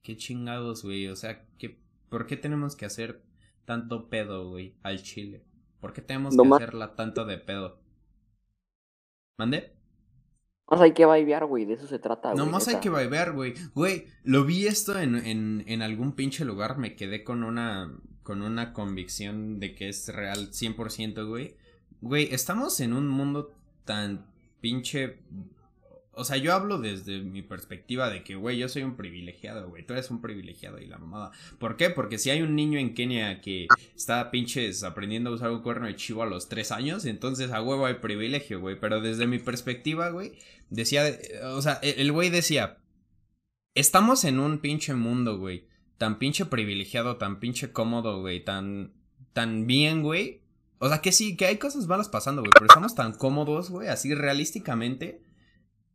Qué 0.01 0.17
chingados, 0.17 0.83
güey. 0.83 1.07
O 1.07 1.15
sea, 1.15 1.45
¿qué, 1.57 1.79
¿por 2.09 2.27
qué 2.27 2.35
tenemos 2.35 2.75
que 2.75 2.85
hacer 2.85 3.21
tanto 3.63 4.09
pedo, 4.09 4.49
güey, 4.49 4.75
al 4.83 5.01
chile? 5.01 5.45
¿Por 5.79 5.93
qué 5.93 6.01
tenemos 6.01 6.35
que 6.35 6.55
hacerla 6.55 6.95
tanto 6.97 7.23
de 7.23 7.37
pedo? 7.37 7.79
¿Mande? 9.37 9.77
Más 10.69 10.81
hay 10.81 10.93
que 10.93 11.05
vibear, 11.05 11.45
güey, 11.45 11.63
de 11.63 11.75
eso 11.75 11.87
se 11.87 11.99
trata, 11.99 12.33
güey. 12.33 12.45
No, 12.45 12.51
más 12.51 12.67
hay 12.67 12.81
que 12.81 12.89
vibear, 12.89 13.31
güey. 13.31 13.53
Güey, 13.73 14.07
lo 14.23 14.43
vi 14.43 14.67
esto 14.67 14.99
en, 14.99 15.15
en, 15.15 15.63
en 15.67 15.81
algún 15.81 16.11
pinche 16.15 16.43
lugar, 16.43 16.77
me 16.77 16.97
quedé 16.97 17.23
con 17.23 17.45
una, 17.45 17.97
con 18.27 18.41
una 18.41 18.73
convicción 18.73 19.57
de 19.61 19.73
que 19.73 19.87
es 19.87 20.09
real 20.09 20.51
100%, 20.51 21.25
güey. 21.25 21.55
Güey, 22.01 22.27
estamos 22.33 22.81
en 22.81 22.91
un 22.91 23.07
mundo 23.07 23.55
tan 23.85 24.25
pinche 24.59 25.19
o 26.11 26.25
sea, 26.25 26.35
yo 26.35 26.53
hablo 26.53 26.79
desde 26.79 27.21
mi 27.21 27.43
perspectiva 27.43 28.09
de 28.09 28.23
que, 28.23 28.35
güey, 28.35 28.57
yo 28.57 28.67
soy 28.67 28.81
un 28.81 28.97
privilegiado, 28.97 29.69
güey. 29.69 29.85
Tú 29.85 29.93
eres 29.93 30.09
un 30.09 30.19
privilegiado 30.19 30.79
y 30.79 30.87
la 30.87 30.97
mamada. 30.97 31.31
¿Por 31.59 31.77
qué? 31.77 31.91
Porque 31.91 32.17
si 32.17 32.31
hay 32.31 32.41
un 32.41 32.55
niño 32.55 32.79
en 32.79 32.95
Kenia 32.95 33.39
que 33.39 33.67
está 33.95 34.31
pinches 34.31 34.83
aprendiendo 34.83 35.29
a 35.29 35.33
usar 35.33 35.51
un 35.51 35.61
cuerno 35.61 35.85
de 35.85 35.95
chivo 35.95 36.23
a 36.23 36.25
los 36.25 36.49
tres 36.49 36.71
años, 36.71 37.05
entonces 37.05 37.51
a 37.51 37.61
huevo 37.61 37.85
hay 37.85 37.93
privilegio, 37.95 38.59
güey. 38.59 38.79
Pero 38.79 38.99
desde 38.99 39.27
mi 39.27 39.37
perspectiva, 39.37 40.09
güey, 40.09 40.33
decía, 40.71 41.05
o 41.53 41.61
sea, 41.61 41.73
el 41.83 42.11
güey 42.11 42.31
decía, 42.31 42.79
estamos 43.75 44.23
en 44.23 44.39
un 44.39 44.57
pinche 44.57 44.95
mundo, 44.95 45.37
güey. 45.37 45.67
Tan 45.97 46.19
pinche 46.19 46.45
privilegiado, 46.45 47.17
tan 47.17 47.39
pinche 47.39 47.71
cómodo, 47.71 48.21
güey. 48.21 48.43
Tan, 48.43 48.93
tan 49.33 49.67
bien, 49.67 50.01
güey. 50.03 50.41
O 50.79 50.89
sea, 50.89 51.01
que 51.01 51.11
sí, 51.11 51.35
que 51.35 51.45
hay 51.45 51.57
cosas 51.57 51.87
malas 51.87 52.09
pasando, 52.09 52.41
güey. 52.41 52.51
Pero 52.53 52.65
estamos 52.65 52.95
tan 52.95 53.13
cómodos, 53.13 53.69
güey, 53.69 53.87
así 53.87 54.13
realísticamente 54.13 55.21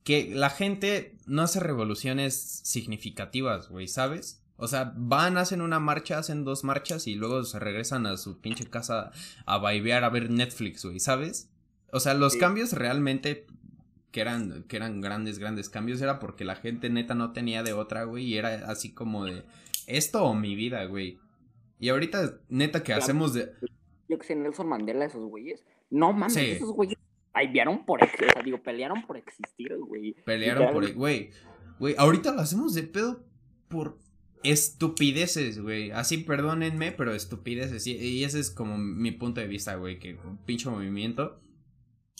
que 0.05 0.33
la 0.35 0.51
gente 0.51 1.17
no 1.27 1.43
hace 1.43 1.61
revoluciones 1.61 2.35
significativas, 2.65 3.69
güey, 3.69 3.87
¿sabes? 3.87 4.43
O 4.57 4.69
sea, 4.69 4.93
van, 4.97 5.39
hacen 5.39 5.61
una 5.61 5.81
marcha, 5.81 6.19
hacen 6.19 6.45
dos 6.45 6.65
marchas 6.65 7.07
y 7.07 7.15
luego 7.15 7.45
se 7.45 7.59
regresan 7.59 8.07
a 8.07 8.17
su 8.17 8.41
pinche 8.41 8.69
casa 8.69 9.13
a 9.47 9.59
bailear, 9.59 10.05
a 10.05 10.11
ver 10.11 10.31
Netflix, 10.31 10.85
güey, 10.85 11.01
¿sabes? 11.01 11.51
O 11.93 12.01
sea, 12.01 12.15
los 12.15 12.37
cambios 12.37 12.73
realmente 12.73 13.47
que 14.11 14.21
eran, 14.21 14.65
que 14.65 14.77
eran 14.77 15.01
grandes, 15.01 15.39
grandes 15.39 15.69
cambios 15.69 16.01
era 16.01 16.19
porque 16.19 16.45
la 16.45 16.57
gente 16.57 16.91
neta 16.91 17.15
no 17.15 17.33
tenía 17.33 17.63
de 17.63 17.73
otra, 17.73 18.05
güey, 18.05 18.25
y 18.25 18.37
era 18.37 18.71
así 18.71 18.93
como 18.93 19.25
de 19.25 19.45
esto 19.87 20.25
o 20.25 20.35
mi 20.35 20.55
vida, 20.55 20.85
güey. 20.85 21.19
Y 21.79 21.89
ahorita, 21.89 22.41
neta, 22.49 22.83
que 22.83 22.93
hacemos 22.93 23.35
de... 23.35 23.53
Yo 24.09 24.19
que 24.19 24.27
sé, 24.27 24.37
Nelson 24.37 24.69
Mandela, 24.69 25.05
esos 25.05 25.25
güeyes. 25.25 25.65
No 25.91 26.13
mames, 26.13 26.37
esos 26.37 26.73
güeyes 26.73 26.99
Pelearon 27.33 27.85
por, 27.87 28.03
o 28.03 28.43
digo, 28.45 28.63
pelearon 28.63 29.07
por 29.07 29.17
existir, 29.17 29.75
güey. 29.79 30.15
Pelearon 30.25 30.73
por, 30.73 30.93
güey. 30.93 31.31
Güey, 31.79 31.95
ahorita 31.97 32.35
lo 32.35 32.43
hacemos 32.43 32.75
de 32.75 32.83
pedo 32.83 33.25
por 33.69 33.99
estupideces, 34.43 35.61
güey. 35.61 35.91
Así, 35.93 36.19
perdónenme, 36.19 36.93
pero 36.93 37.15
estupideces. 37.15 37.87
Y, 37.87 38.23
ese 38.23 38.39
es 38.39 38.51
como 38.51 38.77
mi 38.77 39.13
punto 39.13 39.41
de 39.41 39.47
vista, 39.47 39.77
güey, 39.77 39.99
que 39.99 40.15
un 40.15 40.39
pinche 40.45 40.69
movimiento. 40.69 41.41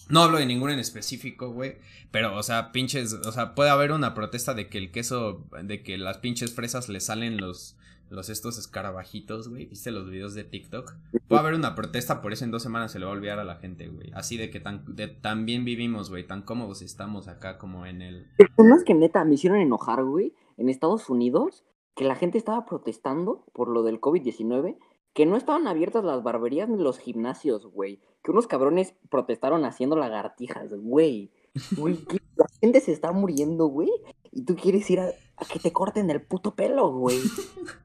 No 0.09 0.23
hablo 0.23 0.39
de 0.39 0.47
ninguno 0.47 0.73
en 0.73 0.79
específico, 0.79 1.51
güey. 1.51 1.77
Pero, 2.11 2.37
o 2.37 2.43
sea, 2.43 2.73
pinches. 2.73 3.15
O 3.15 3.33
sea, 3.33 3.55
puede 3.55 3.71
haber 3.71 3.93
una 3.93 4.15
protesta 4.15 4.55
de 4.55 4.69
que 4.69 4.79
el 4.79 4.91
queso. 4.91 5.45
De 5.63 5.83
que 5.83 5.99
las 5.99 6.19
pinches 6.19 6.55
fresas 6.55 6.89
le 6.89 7.01
salen 7.01 7.39
los 7.39 7.77
los 8.13 8.29
estos 8.29 8.59
escarabajitos, 8.59 9.49
güey. 9.49 9.67
¿Viste 9.67 9.91
los 9.91 10.09
videos 10.09 10.35
de 10.35 10.45
TikTok? 10.45 10.95
Puede 11.27 11.41
haber 11.41 11.55
una 11.55 11.75
protesta 11.75 12.21
por 12.21 12.33
eso 12.33 12.45
en 12.45 12.51
dos 12.51 12.63
semanas 12.63 12.93
se 12.93 12.99
le 12.99 13.07
va 13.07 13.11
a 13.11 13.15
olvidar 13.15 13.39
a 13.39 13.45
la 13.45 13.57
gente, 13.57 13.89
güey. 13.89 14.13
Así 14.15 14.37
de 14.37 14.51
que 14.51 14.61
tan, 14.61 14.85
tan 15.21 15.47
bien 15.47 15.65
vivimos, 15.65 16.11
güey. 16.11 16.27
Tan 16.27 16.43
cómodos 16.43 16.83
estamos 16.83 17.27
acá 17.27 17.59
como 17.59 17.87
en 17.87 18.03
el... 18.03 18.27
Personas 18.37 18.85
que 18.85 18.95
neta 18.95 19.25
me 19.25 19.35
hicieron 19.35 19.59
enojar, 19.61 20.05
güey. 20.05 20.35
En 20.59 20.69
Estados 20.69 21.09
Unidos, 21.09 21.65
que 21.97 22.05
la 22.05 22.15
gente 22.15 22.39
estaba 22.39 22.67
protestando 22.67 23.47
por 23.55 23.69
lo 23.69 23.83
del 23.83 24.01
COVID-19. 24.01 24.77
Que 25.13 25.27
no 25.27 25.37
estaban 25.37 25.67
abiertas 25.67 26.05
las 26.05 26.23
barberías 26.23 26.69
ni 26.69 26.83
los 26.83 26.99
gimnasios, 26.99 27.67
güey. 27.67 28.01
Que 28.23 28.31
unos 28.31 28.47
cabrones 28.47 28.95
protestaron 29.11 29.65
haciendo 29.65 29.97
lagartijas, 29.97 30.73
güey. 30.75 31.31
Güey, 31.77 31.99
la 32.37 32.47
gente 32.61 32.81
se 32.81 32.93
está 32.93 33.13
muriendo, 33.13 33.67
güey. 33.67 33.91
Y 34.31 34.45
tú 34.45 34.57
quieres 34.57 34.89
ir 34.91 35.01
a, 35.01 35.09
a 35.37 35.45
que 35.45 35.59
te 35.59 35.73
corten 35.73 36.09
el 36.11 36.23
puto 36.23 36.55
pelo, 36.55 36.91
güey. 36.93 37.19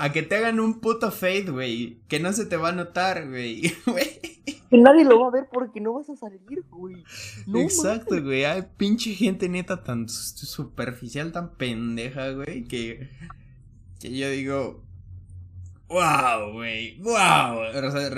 a 0.00 0.12
que 0.12 0.22
te 0.22 0.36
hagan 0.36 0.60
un 0.60 0.80
puto 0.80 1.10
fade, 1.10 1.50
güey. 1.50 2.00
Que 2.08 2.20
no 2.20 2.32
se 2.32 2.46
te 2.46 2.56
va 2.56 2.70
a 2.70 2.72
notar, 2.72 3.28
güey. 3.28 3.62
Que 4.68 4.78
nadie 4.78 5.04
lo 5.04 5.20
va 5.20 5.28
a 5.28 5.30
ver 5.30 5.48
porque 5.52 5.80
no 5.80 5.92
vas 5.92 6.10
a 6.10 6.16
salir, 6.16 6.40
güey. 6.70 7.04
Exacto, 7.54 8.20
güey. 8.20 8.44
Hay 8.44 8.64
pinche 8.76 9.14
gente 9.14 9.48
neta 9.48 9.84
tan 9.84 10.08
superficial, 10.08 11.30
tan 11.30 11.54
pendeja, 11.54 12.32
güey. 12.32 12.64
Que, 12.64 13.08
que 14.00 14.10
yo 14.10 14.28
digo, 14.28 14.82
wow, 15.88 16.52
güey. 16.52 16.98
Wow. 17.00 17.72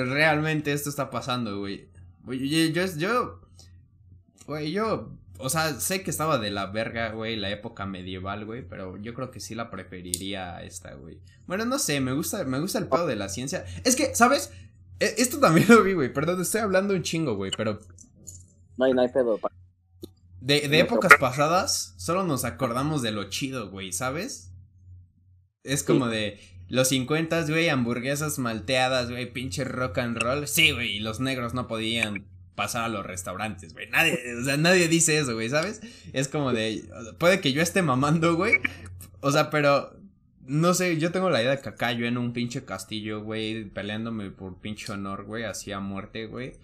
realmente 0.07 0.73
esto 0.73 0.91
está 0.91 1.11
pasando, 1.11 1.59
güey. 1.59 1.89
Yo, 2.27 2.67
yo, 2.67 2.87
yo, 2.97 3.41
güey, 4.47 4.71
yo 4.73 5.19
o 5.39 5.49
sea, 5.49 5.79
sé 5.81 6.03
que 6.03 6.11
estaba 6.11 6.39
de 6.39 6.51
la 6.51 6.67
verga, 6.67 7.11
güey, 7.13 7.37
la 7.37 7.51
época 7.51 7.87
medieval, 7.87 8.45
güey, 8.45 8.67
pero 8.67 8.97
yo 8.97 9.15
creo 9.15 9.31
que 9.31 9.41
sí 9.41 9.55
la 9.55 9.71
preferiría 9.71 10.57
a 10.57 10.65
esta, 10.65 10.95
güey. 10.95 11.21
Bueno, 11.47 11.65
no 11.65 11.79
sé, 11.79 12.01
me 12.01 12.13
gusta, 12.13 12.45
me 12.45 12.59
gusta 12.59 12.79
el 12.79 12.89
pedo 12.89 13.07
de 13.07 13.17
la 13.17 13.29
ciencia. 13.29 13.65
Es 13.85 13.95
que, 13.95 14.15
¿sabes? 14.15 14.53
E, 14.99 15.15
esto 15.19 15.39
también 15.39 15.69
lo 15.69 15.83
vi, 15.85 15.93
güey. 15.93 16.13
Perdón, 16.13 16.43
estoy 16.43 16.61
hablando 16.61 16.95
un 16.95 17.03
chingo, 17.03 17.37
güey, 17.37 17.53
pero. 17.57 17.79
No 18.77 18.85
hay, 18.85 18.93
no 18.93 19.03
hay 19.03 19.09
pedo. 19.09 19.39
De, 20.41 20.69
de 20.69 20.81
épocas 20.81 21.13
pasadas, 21.21 21.95
solo 21.97 22.25
nos 22.25 22.45
acordamos 22.45 23.03
de 23.03 23.13
lo 23.13 23.25
chido, 23.25 23.71
güey, 23.71 23.93
¿sabes? 23.93 24.51
Es 25.63 25.83
como 25.83 26.09
de 26.09 26.41
los 26.69 26.89
50, 26.89 27.47
güey, 27.47 27.69
hamburguesas 27.69 28.39
malteadas, 28.39 29.11
güey, 29.11 29.33
pinche 29.33 29.65
rock 29.65 29.99
and 29.99 30.19
roll. 30.19 30.47
Sí, 30.47 30.71
güey, 30.73 30.97
y 30.97 31.01
los 31.01 31.21
negros 31.21 31.55
no 31.55 31.67
podían 31.67 32.27
pasar 32.55 32.85
a 32.85 32.89
los 32.89 33.07
restaurantes, 33.07 33.73
güey. 33.73 33.89
Nadie, 33.89 34.19
o 34.41 34.45
sea, 34.45 34.57
nadie 34.57 34.89
dice 34.89 35.19
eso, 35.19 35.35
güey, 35.35 35.49
¿sabes? 35.49 35.81
Es 36.13 36.29
como 36.29 36.53
de, 36.53 36.85
puede 37.19 37.41
que 37.41 37.53
yo 37.53 37.63
esté 37.63 37.83
mamando, 37.83 38.35
güey. 38.35 38.55
O 39.21 39.31
sea, 39.31 39.49
pero, 39.49 39.97
no 40.47 40.75
sé, 40.75 40.99
yo 40.99 41.11
tengo 41.11 41.31
la 41.31 41.41
idea 41.41 41.53
de 41.53 41.63
que 41.63 41.69
acá 41.71 41.93
yo 41.93 42.07
en 42.07 42.19
un 42.19 42.33
pinche 42.33 42.65
castillo, 42.65 43.23
güey, 43.23 43.65
peleándome 43.65 44.31
por 44.31 44.61
pinche 44.61 44.93
honor, 44.93 45.25
güey, 45.25 45.45
así 45.45 45.73
a 45.73 45.81
muerte, 45.81 46.27
güey. 46.27 46.55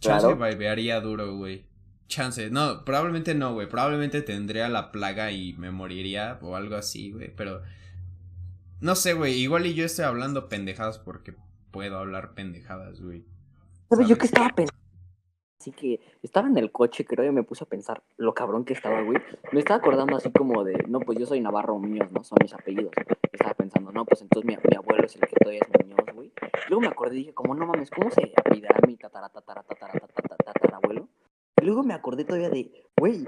Chance 0.00 0.36
claro. 0.36 1.00
duro, 1.02 1.36
güey. 1.36 1.64
Chance, 2.08 2.50
no, 2.50 2.84
probablemente 2.84 3.34
no, 3.34 3.52
güey. 3.52 3.68
Probablemente 3.68 4.22
tendría 4.22 4.68
la 4.68 4.92
plaga 4.92 5.32
y 5.32 5.54
me 5.54 5.70
moriría 5.70 6.38
o 6.40 6.56
algo 6.56 6.76
así, 6.76 7.10
güey. 7.10 7.32
Pero 7.34 7.62
no 8.80 8.94
sé, 8.94 9.14
güey. 9.14 9.34
Igual 9.34 9.66
y 9.66 9.74
yo 9.74 9.84
estoy 9.84 10.04
hablando 10.04 10.48
pendejadas 10.48 10.98
porque 10.98 11.34
puedo 11.70 11.98
hablar 11.98 12.34
pendejadas, 12.34 13.00
güey. 13.00 13.24
¿Sabes? 13.88 14.08
Yo 14.08 14.18
que 14.18 14.26
estaba 14.26 14.48
pensando. 14.50 14.80
Así 15.58 15.72
que 15.72 16.00
estaba 16.22 16.48
en 16.48 16.58
el 16.58 16.70
coche, 16.70 17.04
creo, 17.04 17.24
y 17.24 17.32
me 17.32 17.42
puse 17.42 17.64
a 17.64 17.66
pensar 17.66 18.02
lo 18.18 18.34
cabrón 18.34 18.64
que 18.64 18.74
estaba, 18.74 19.02
güey. 19.02 19.18
Me 19.52 19.58
estaba 19.58 19.78
acordando 19.78 20.16
así 20.16 20.30
como 20.30 20.62
de, 20.62 20.84
no, 20.88 21.00
pues 21.00 21.18
yo 21.18 21.26
soy 21.26 21.40
Navarro 21.40 21.78
míos, 21.78 22.08
¿no? 22.12 22.22
Son 22.22 22.38
mis 22.40 22.52
apellidos. 22.52 22.92
Estaba 23.32 23.54
pensando, 23.54 23.90
no, 23.90 24.04
pues 24.04 24.22
entonces 24.22 24.46
mi, 24.46 24.56
mi 24.56 24.76
abuelo 24.76 25.04
es 25.04 25.16
el 25.16 25.22
que 25.22 25.36
todavía 25.36 25.60
es 25.62 25.84
Muñoz, 25.84 26.14
güey. 26.14 26.32
Luego 26.68 26.82
me 26.82 26.88
acordé 26.88 27.16
y 27.16 27.18
dije, 27.20 27.34
como, 27.34 27.54
no 27.54 27.66
mames, 27.66 27.90
¿cómo 27.90 28.10
se 28.10 28.32
apellidará 28.36 28.80
mi 28.86 28.96
tatara, 28.96 29.28
tatara, 29.28 29.62
tatara, 29.62 29.92
tatara, 29.94 30.36
tatara, 30.36 30.76
abuelo? 30.76 31.08
Y 31.60 31.64
luego 31.64 31.82
me 31.82 31.94
acordé 31.94 32.24
todavía 32.24 32.50
de, 32.50 32.70
güey, 32.96 33.26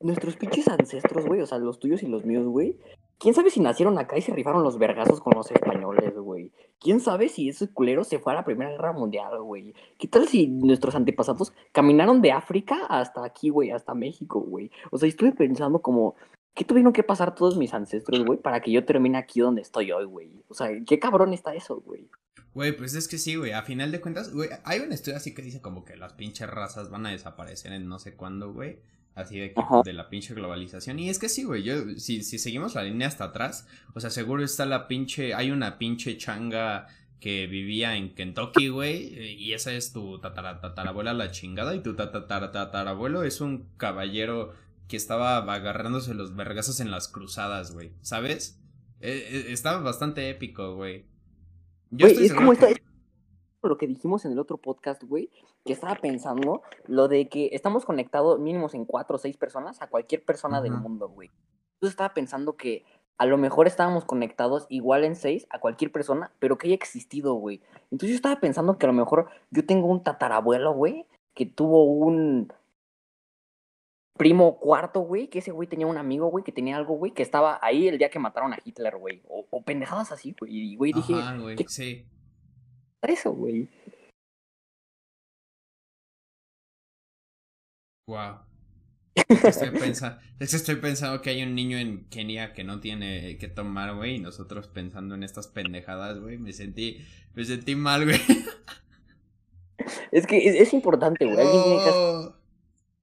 nuestros 0.00 0.36
pinches 0.36 0.68
ancestros, 0.68 1.26
güey, 1.26 1.40
o 1.40 1.46
sea, 1.46 1.58
los 1.58 1.78
tuyos 1.78 2.02
y 2.02 2.06
los 2.06 2.24
míos, 2.24 2.46
güey, 2.46 2.78
¿Quién 3.18 3.32
sabe 3.34 3.50
si 3.50 3.60
nacieron 3.60 3.98
acá 3.98 4.18
y 4.18 4.22
se 4.22 4.34
rifaron 4.34 4.62
los 4.62 4.78
vergazos 4.78 5.20
con 5.20 5.32
los 5.34 5.50
españoles, 5.50 6.14
güey? 6.18 6.52
¿Quién 6.78 7.00
sabe 7.00 7.30
si 7.30 7.48
ese 7.48 7.72
culero 7.72 8.04
se 8.04 8.18
fue 8.18 8.32
a 8.32 8.36
la 8.36 8.44
Primera 8.44 8.70
Guerra 8.70 8.92
Mundial, 8.92 9.40
güey? 9.42 9.74
¿Qué 9.98 10.06
tal 10.06 10.28
si 10.28 10.48
nuestros 10.48 10.94
antepasados 10.94 11.54
caminaron 11.72 12.20
de 12.20 12.32
África 12.32 12.84
hasta 12.90 13.24
aquí, 13.24 13.48
güey, 13.48 13.70
hasta 13.70 13.94
México, 13.94 14.40
güey? 14.40 14.70
O 14.90 14.98
sea, 14.98 15.08
estuve 15.08 15.32
pensando 15.32 15.80
como, 15.80 16.14
¿qué 16.54 16.64
tuvieron 16.64 16.92
que 16.92 17.02
pasar 17.02 17.34
todos 17.34 17.56
mis 17.56 17.72
ancestros, 17.72 18.22
güey, 18.22 18.38
para 18.38 18.60
que 18.60 18.70
yo 18.70 18.84
termine 18.84 19.16
aquí 19.16 19.40
donde 19.40 19.62
estoy 19.62 19.92
hoy, 19.92 20.04
güey? 20.04 20.44
O 20.48 20.54
sea, 20.54 20.68
¿qué 20.86 20.98
cabrón 20.98 21.32
está 21.32 21.54
eso, 21.54 21.80
güey? 21.80 22.10
Güey, 22.52 22.76
pues 22.76 22.94
es 22.94 23.08
que 23.08 23.16
sí, 23.16 23.36
güey, 23.36 23.52
a 23.52 23.62
final 23.62 23.92
de 23.92 24.00
cuentas, 24.02 24.32
güey, 24.32 24.50
hay 24.64 24.80
un 24.80 24.92
estudio 24.92 25.16
así 25.16 25.34
que 25.34 25.42
dice 25.42 25.62
como 25.62 25.84
que 25.84 25.96
las 25.96 26.12
pinches 26.12 26.48
razas 26.50 26.90
van 26.90 27.06
a 27.06 27.10
desaparecer 27.10 27.72
en 27.72 27.88
no 27.88 27.98
sé 27.98 28.14
cuándo, 28.14 28.52
güey. 28.52 28.78
Así 29.16 29.38
de, 29.38 29.54
de 29.82 29.92
la 29.94 30.10
pinche 30.10 30.34
globalización. 30.34 30.98
Y 30.98 31.08
es 31.08 31.18
que 31.18 31.30
sí, 31.30 31.44
güey. 31.44 31.62
Yo, 31.62 31.74
si, 31.96 32.22
si 32.22 32.38
seguimos 32.38 32.74
la 32.74 32.82
línea 32.82 33.08
hasta 33.08 33.24
atrás, 33.24 33.66
o 33.94 34.00
sea, 34.00 34.10
seguro 34.10 34.44
está 34.44 34.66
la 34.66 34.88
pinche. 34.88 35.32
Hay 35.32 35.50
una 35.50 35.78
pinche 35.78 36.18
changa 36.18 36.86
que 37.18 37.46
vivía 37.46 37.96
en 37.96 38.14
Kentucky, 38.14 38.68
güey. 38.68 39.18
Y 39.42 39.54
esa 39.54 39.72
es 39.72 39.94
tu 39.94 40.20
tatarabuela 40.20 41.14
la 41.14 41.30
chingada. 41.30 41.74
Y 41.74 41.80
tu 41.80 41.96
tatarabuelo 41.96 43.24
es 43.24 43.40
un 43.40 43.66
caballero 43.78 44.52
que 44.86 44.98
estaba 44.98 45.38
agarrándose 45.38 46.12
los 46.12 46.36
vergazos 46.36 46.80
en 46.80 46.90
las 46.90 47.08
cruzadas, 47.08 47.72
güey. 47.72 47.92
¿Sabes? 48.02 48.60
E, 49.00 49.12
e, 49.12 49.52
estaba 49.52 49.78
bastante 49.78 50.28
épico, 50.28 50.74
güey. 50.74 51.06
Yo 51.90 52.06
estoy 52.06 52.26
es 52.26 52.34
como 52.34 52.52
lo 53.68 53.78
que 53.78 53.86
dijimos 53.86 54.24
en 54.24 54.32
el 54.32 54.38
otro 54.38 54.58
podcast, 54.58 55.02
güey, 55.04 55.30
que 55.64 55.72
estaba 55.72 55.94
pensando 55.96 56.62
lo 56.86 57.08
de 57.08 57.28
que 57.28 57.50
estamos 57.52 57.84
conectados 57.84 58.38
mínimos 58.38 58.74
en 58.74 58.84
cuatro 58.84 59.16
o 59.16 59.18
seis 59.18 59.36
personas 59.36 59.82
a 59.82 59.88
cualquier 59.88 60.24
persona 60.24 60.60
del 60.60 60.72
mundo, 60.72 61.08
güey. 61.08 61.30
Entonces 61.74 61.92
estaba 61.92 62.14
pensando 62.14 62.56
que 62.56 62.84
a 63.18 63.26
lo 63.26 63.38
mejor 63.38 63.66
estábamos 63.66 64.04
conectados 64.04 64.66
igual 64.68 65.04
en 65.04 65.16
seis 65.16 65.46
a 65.50 65.58
cualquier 65.58 65.90
persona, 65.90 66.32
pero 66.38 66.58
que 66.58 66.68
haya 66.68 66.74
existido, 66.74 67.34
güey. 67.34 67.62
Entonces 67.90 68.10
yo 68.10 68.16
estaba 68.16 68.40
pensando 68.40 68.78
que 68.78 68.86
a 68.86 68.88
lo 68.88 68.92
mejor 68.92 69.28
yo 69.50 69.64
tengo 69.64 69.86
un 69.86 70.02
tatarabuelo, 70.02 70.72
güey, 70.72 71.06
que 71.34 71.46
tuvo 71.46 71.84
un 71.84 72.52
primo 74.16 74.58
cuarto, 74.58 75.00
güey, 75.00 75.28
que 75.28 75.40
ese 75.40 75.50
güey 75.50 75.68
tenía 75.68 75.86
un 75.86 75.98
amigo, 75.98 76.28
güey, 76.28 76.44
que 76.44 76.52
tenía 76.52 76.76
algo, 76.76 76.96
güey, 76.96 77.12
que 77.12 77.22
estaba 77.22 77.58
ahí 77.62 77.88
el 77.88 77.98
día 77.98 78.10
que 78.10 78.18
mataron 78.18 78.52
a 78.52 78.58
Hitler, 78.64 78.96
güey. 78.96 79.22
O, 79.28 79.62
pendejadas 79.62 80.12
así, 80.12 80.34
güey. 80.38 80.52
Y, 80.54 80.76
güey, 80.76 80.92
dije... 80.92 81.14
güey, 81.40 81.56
sí 81.68 82.06
eso, 83.10 83.32
güey. 83.32 83.68
Wow. 88.08 88.40
Estoy 89.28 89.70
pensando, 89.70 90.18
estoy 90.38 90.76
pensando 90.76 91.22
que 91.22 91.30
hay 91.30 91.42
un 91.42 91.54
niño 91.54 91.78
en 91.78 92.06
Kenia 92.10 92.52
que 92.52 92.64
no 92.64 92.80
tiene 92.80 93.38
que 93.38 93.48
tomar, 93.48 93.94
güey, 93.96 94.16
y 94.16 94.18
nosotros 94.20 94.68
pensando 94.68 95.14
en 95.14 95.22
estas 95.22 95.48
pendejadas, 95.48 96.20
güey, 96.20 96.36
me 96.36 96.52
sentí, 96.52 96.98
me 97.34 97.44
sentí 97.44 97.74
mal, 97.74 98.04
güey. 98.04 98.20
Es 100.12 100.26
que 100.26 100.36
es, 100.60 100.72
importante, 100.72 101.24
güey. 101.26 101.46
Oh. 101.46 102.34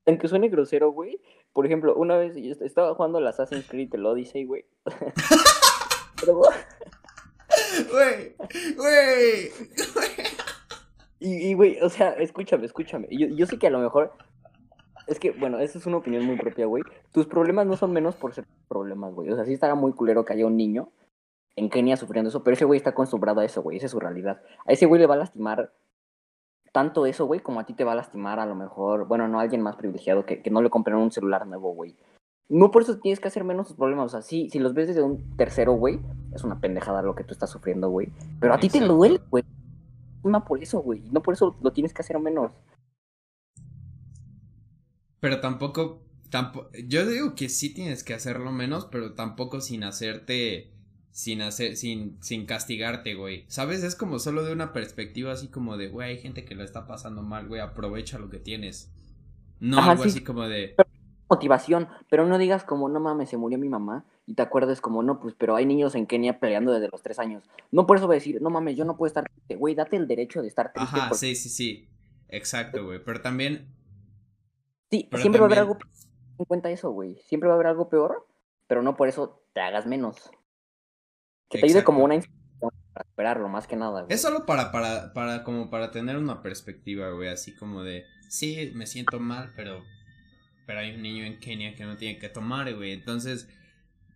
Aunque 0.06 0.28
suene 0.28 0.49
grosero, 0.49 0.91
güey. 0.91 1.20
Por 1.54 1.66
ejemplo, 1.66 1.95
una 1.95 2.18
vez 2.18 2.36
yo 2.36 2.54
estaba 2.66 2.95
jugando 2.95 3.20
el 3.20 3.28
Assassin's 3.28 3.68
Creed 3.68 3.93
el 3.93 4.06
Odyssey, 4.06 4.45
güey. 4.45 4.66
Pero, 6.20 6.41
Güey, 7.91 8.36
güey. 8.76 9.51
Y, 11.19 11.53
güey, 11.53 11.80
o 11.82 11.89
sea, 11.89 12.09
escúchame, 12.13 12.65
escúchame. 12.65 13.07
Yo, 13.09 13.28
yo 13.28 13.45
sé 13.45 13.57
que 13.57 13.67
a 13.67 13.69
lo 13.69 13.80
mejor. 13.80 14.11
Es 15.07 15.19
que, 15.19 15.32
bueno, 15.32 15.59
esa 15.59 15.78
es 15.78 15.86
una 15.86 15.97
opinión 15.97 16.26
muy 16.26 16.38
propia, 16.38 16.65
güey. 16.65 16.84
Tus 17.11 17.28
problemas 17.28 17.65
no 17.65 17.78
son 17.78 17.91
menos 17.91 18.15
por 18.15 18.34
ser 18.34 18.45
problemas, 18.67 19.13
güey. 19.13 19.30
O 19.30 19.36
sea, 19.36 19.45
sí 19.45 19.53
estará 19.53 19.76
muy 19.76 19.93
culero 19.93 20.26
que 20.26 20.34
haya 20.34 20.45
un 20.45 20.57
niño 20.57 20.91
en 21.55 21.69
Kenia 21.69 21.97
sufriendo 21.97 22.30
eso, 22.30 22.43
pero 22.43 22.55
ese 22.55 22.65
güey 22.65 22.78
está 22.78 22.91
acostumbrado 22.91 23.41
a 23.41 23.45
eso, 23.45 23.61
güey. 23.61 23.78
Esa 23.78 23.86
es 23.86 23.91
su 23.91 23.99
realidad. 23.99 24.41
A 24.65 24.71
ese 24.71 24.86
güey 24.86 24.99
le 24.99 25.07
va 25.07 25.15
a 25.15 25.17
lastimar 25.17 25.74
tanto 26.74 27.05
eso, 27.05 27.26
güey, 27.26 27.39
como 27.39 27.59
a 27.59 27.65
ti 27.65 27.74
te 27.74 27.84
va 27.84 27.91
a 27.93 27.95
lastimar 27.95 28.39
a 28.39 28.45
lo 28.45 28.55
mejor, 28.55 29.07
bueno, 29.07 29.28
no 29.28 29.39
a 29.39 29.43
alguien 29.43 29.61
más 29.61 29.76
privilegiado 29.76 30.26
que, 30.26 30.41
que 30.41 30.49
no 30.49 30.61
le 30.61 30.71
compren 30.71 30.97
un 30.97 31.11
celular 31.11 31.45
nuevo, 31.45 31.71
güey. 31.74 31.95
No 32.50 32.72
por 32.72 32.82
eso 32.82 33.00
tienes 33.00 33.20
que 33.20 33.28
hacer 33.28 33.44
menos 33.44 33.68
tus 33.68 33.78
problemas. 33.78 34.06
O 34.06 34.10
sea, 34.10 34.22
sí, 34.22 34.50
si 34.50 34.60
los 34.60 34.74
ves 34.74 34.88
desde 34.88 35.02
un 35.02 35.36
tercero, 35.38 35.74
güey, 35.74 36.00
es 36.34 36.44
una 36.44 36.60
pendejada 36.60 37.02
lo 37.02 37.16
que 37.16 37.24
tú 37.24 37.34
estás 37.34 37.50
sufriendo, 37.50 37.89
güey. 37.89 38.12
Pero 38.39 38.54
a 38.54 38.60
ti 38.60 38.70
te 38.70 38.82
lo 38.82 38.96
duele, 38.96 39.20
güey. 39.30 39.44
No 40.24 40.46
por 40.46 40.62
eso, 40.62 40.80
güey. 40.82 41.02
No 41.12 41.22
por 41.22 41.34
eso 41.34 41.56
lo 41.62 41.72
tienes 41.72 41.94
que 41.94 42.02
hacer 42.02 42.20
menos. 42.20 42.52
Pero 45.20 45.39
tampoco, 45.39 46.04
tampoco. 46.30 46.70
Yo 46.86 47.08
digo 47.08 47.34
que 47.36 47.50
sí 47.50 47.74
tienes 47.74 48.04
que 48.04 48.14
hacerlo 48.14 48.52
menos, 48.52 48.86
pero 48.86 49.14
tampoco 49.14 49.62
sin 49.62 49.84
hacerte. 49.84 50.70
Sin 51.12 51.44
hacer, 51.44 51.78
sin, 51.78 52.18
sin 52.24 52.48
castigarte, 52.48 53.14
güey. 53.14 53.46
¿Sabes? 53.48 53.84
Es 53.84 53.96
como 53.96 54.18
solo 54.18 54.44
de 54.44 54.52
una 54.52 54.74
perspectiva 54.74 55.32
así 55.32 55.48
como 55.48 55.78
de, 55.78 55.88
güey, 55.88 56.10
hay 56.10 56.18
gente 56.18 56.44
que 56.44 56.56
lo 56.56 56.64
está 56.64 56.88
pasando 56.88 57.22
mal, 57.22 57.48
güey, 57.48 57.62
aprovecha 57.62 58.18
lo 58.18 58.32
que 58.32 58.39
tienes. 58.39 58.91
No 59.60 59.78
algo 59.78 60.04
así 60.04 60.24
como 60.24 60.48
de 60.48 60.76
motivación, 61.34 61.88
pero 62.10 62.26
no 62.26 62.38
digas 62.38 62.64
como, 62.64 62.90
no 62.90 63.00
mames, 63.00 63.30
se 63.30 63.38
murió 63.38 63.58
mi 63.58 63.70
mamá, 63.70 64.06
y 64.26 64.36
te 64.36 64.42
acuerdes 64.42 64.82
como, 64.82 65.04
no, 65.04 65.20
pues, 65.20 65.36
pero 65.38 65.56
hay 65.56 65.66
niños 65.66 65.96
en 65.96 66.06
Kenia 66.06 66.40
peleando 66.40 66.72
desde 66.72 66.90
los 66.90 67.02
tres 67.02 67.20
años. 67.20 67.44
No 67.72 67.86
por 67.86 67.98
eso 67.98 68.08
voy 68.08 68.16
a 68.16 68.20
decir, 68.20 68.42
no 68.42 68.50
mames, 68.50 68.78
yo 68.78 68.86
no 68.86 68.96
puedo 68.96 69.08
estar 69.08 69.24
triste, 69.24 69.56
güey, 69.56 69.76
date 69.76 69.98
el 69.98 70.08
derecho 70.08 70.42
de 70.42 70.48
estar 70.48 70.72
triste. 70.72 71.00
Ajá, 71.00 71.14
sí, 71.14 71.36
sí, 71.36 71.50
sí, 71.50 71.90
exacto, 72.30 72.86
güey, 72.86 73.04
pero 73.04 73.22
también... 73.22 73.68
Sí, 74.92 75.10
siempre 75.18 75.40
va 75.42 75.46
a 75.46 75.48
haber 75.48 75.60
algo, 75.60 75.78
en 76.38 76.46
cuenta 76.46 76.70
eso, 76.70 76.92
güey, 76.92 77.18
siempre 77.26 77.48
va 77.48 77.56
a 77.56 77.56
haber 77.56 77.68
algo 77.68 77.90
peor, 77.90 78.28
pero 78.68 78.84
no 78.84 78.96
por 78.96 79.08
eso 79.08 79.44
te 79.54 79.62
hagas 79.62 79.88
menos. 79.88 80.30
Que 81.50 81.60
te 81.60 81.66
ayude 81.66 81.84
como 81.84 82.04
una 82.04 82.20
para 82.94 83.10
esperarlo, 83.10 83.50
más 83.50 83.68
que 83.68 83.76
nada, 83.76 84.04
güey. 84.04 84.14
Es 84.14 84.22
solo 84.22 84.46
para, 84.46 84.72
para, 84.72 85.14
para, 85.14 85.44
como 85.44 85.70
para 85.70 85.90
tener 85.90 86.18
una 86.18 86.42
perspectiva, 86.44 87.10
güey, 87.10 87.30
así 87.30 87.56
como 87.56 87.84
de, 87.84 88.06
sí, 88.30 88.72
me 88.76 88.86
siento 88.86 89.20
mal, 89.20 89.52
pero 89.56 89.84
pero 90.66 90.80
hay 90.80 90.95
un 90.95 91.01
niño 91.01 91.26
en 91.26 91.39
Kenia 91.39 91.76
que 91.76 91.86
no 91.86 91.97
tiene 91.97 92.20
que 92.20 92.30
tomar, 92.30 92.74
güey. 92.76 92.91
Entonces, 92.91 93.47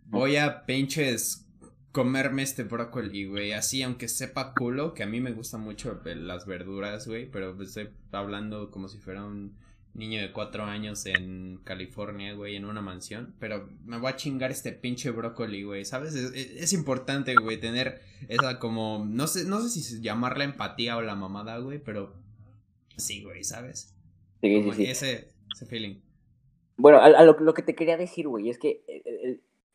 voy 0.05 0.37
a 0.37 0.65
pinches 0.65 1.47
comerme 1.91 2.43
este 2.43 2.63
brócoli, 2.63 3.25
güey. 3.25 3.53
Así, 3.53 3.81
aunque 3.81 4.07
sepa 4.07 4.53
culo, 4.53 4.93
que 4.93 5.03
a 5.03 5.07
mí 5.07 5.19
me 5.19 5.31
gustan 5.31 5.61
mucho 5.61 5.99
las 6.05 6.45
verduras, 6.45 7.07
güey. 7.07 7.29
Pero 7.29 7.59
estoy 7.61 7.89
hablando 8.11 8.69
como 8.69 8.87
si 8.87 8.99
fuera 8.99 9.23
un 9.25 9.57
niño 9.95 10.21
de 10.21 10.31
cuatro 10.31 10.63
años 10.63 11.07
en 11.07 11.59
California, 11.63 12.33
güey, 12.33 12.55
en 12.55 12.65
una 12.65 12.81
mansión. 12.81 13.33
Pero 13.39 13.67
me 13.83 13.97
voy 13.97 14.11
a 14.11 14.15
chingar 14.15 14.51
este 14.51 14.73
pinche 14.73 15.09
brócoli, 15.09 15.63
güey. 15.63 15.85
¿Sabes? 15.85 16.13
Es, 16.13 16.71
importante, 16.71 17.33
güey, 17.33 17.59
tener 17.59 18.01
esa 18.29 18.59
como. 18.59 19.03
No 19.09 19.25
sé, 19.25 19.45
no 19.45 19.59
sé 19.61 19.69
si 19.69 19.99
llamarla 20.01 20.43
empatía 20.43 20.97
o 20.97 21.01
la 21.01 21.15
mamada, 21.15 21.57
güey, 21.57 21.79
pero. 21.79 22.15
Sí, 22.95 23.23
güey, 23.23 23.43
¿sabes? 23.43 23.95
Sí, 24.41 24.61
sí, 24.63 24.71
sí. 24.75 24.85
Ese, 24.85 25.33
ese 25.51 25.65
feeling. 25.65 25.95
Bueno, 26.77 26.99
a, 26.99 27.23
lo, 27.23 27.53
que 27.53 27.63
te 27.63 27.75
quería 27.75 27.97
decir, 27.97 28.27
güey, 28.27 28.49
es 28.49 28.59
que 28.59 28.83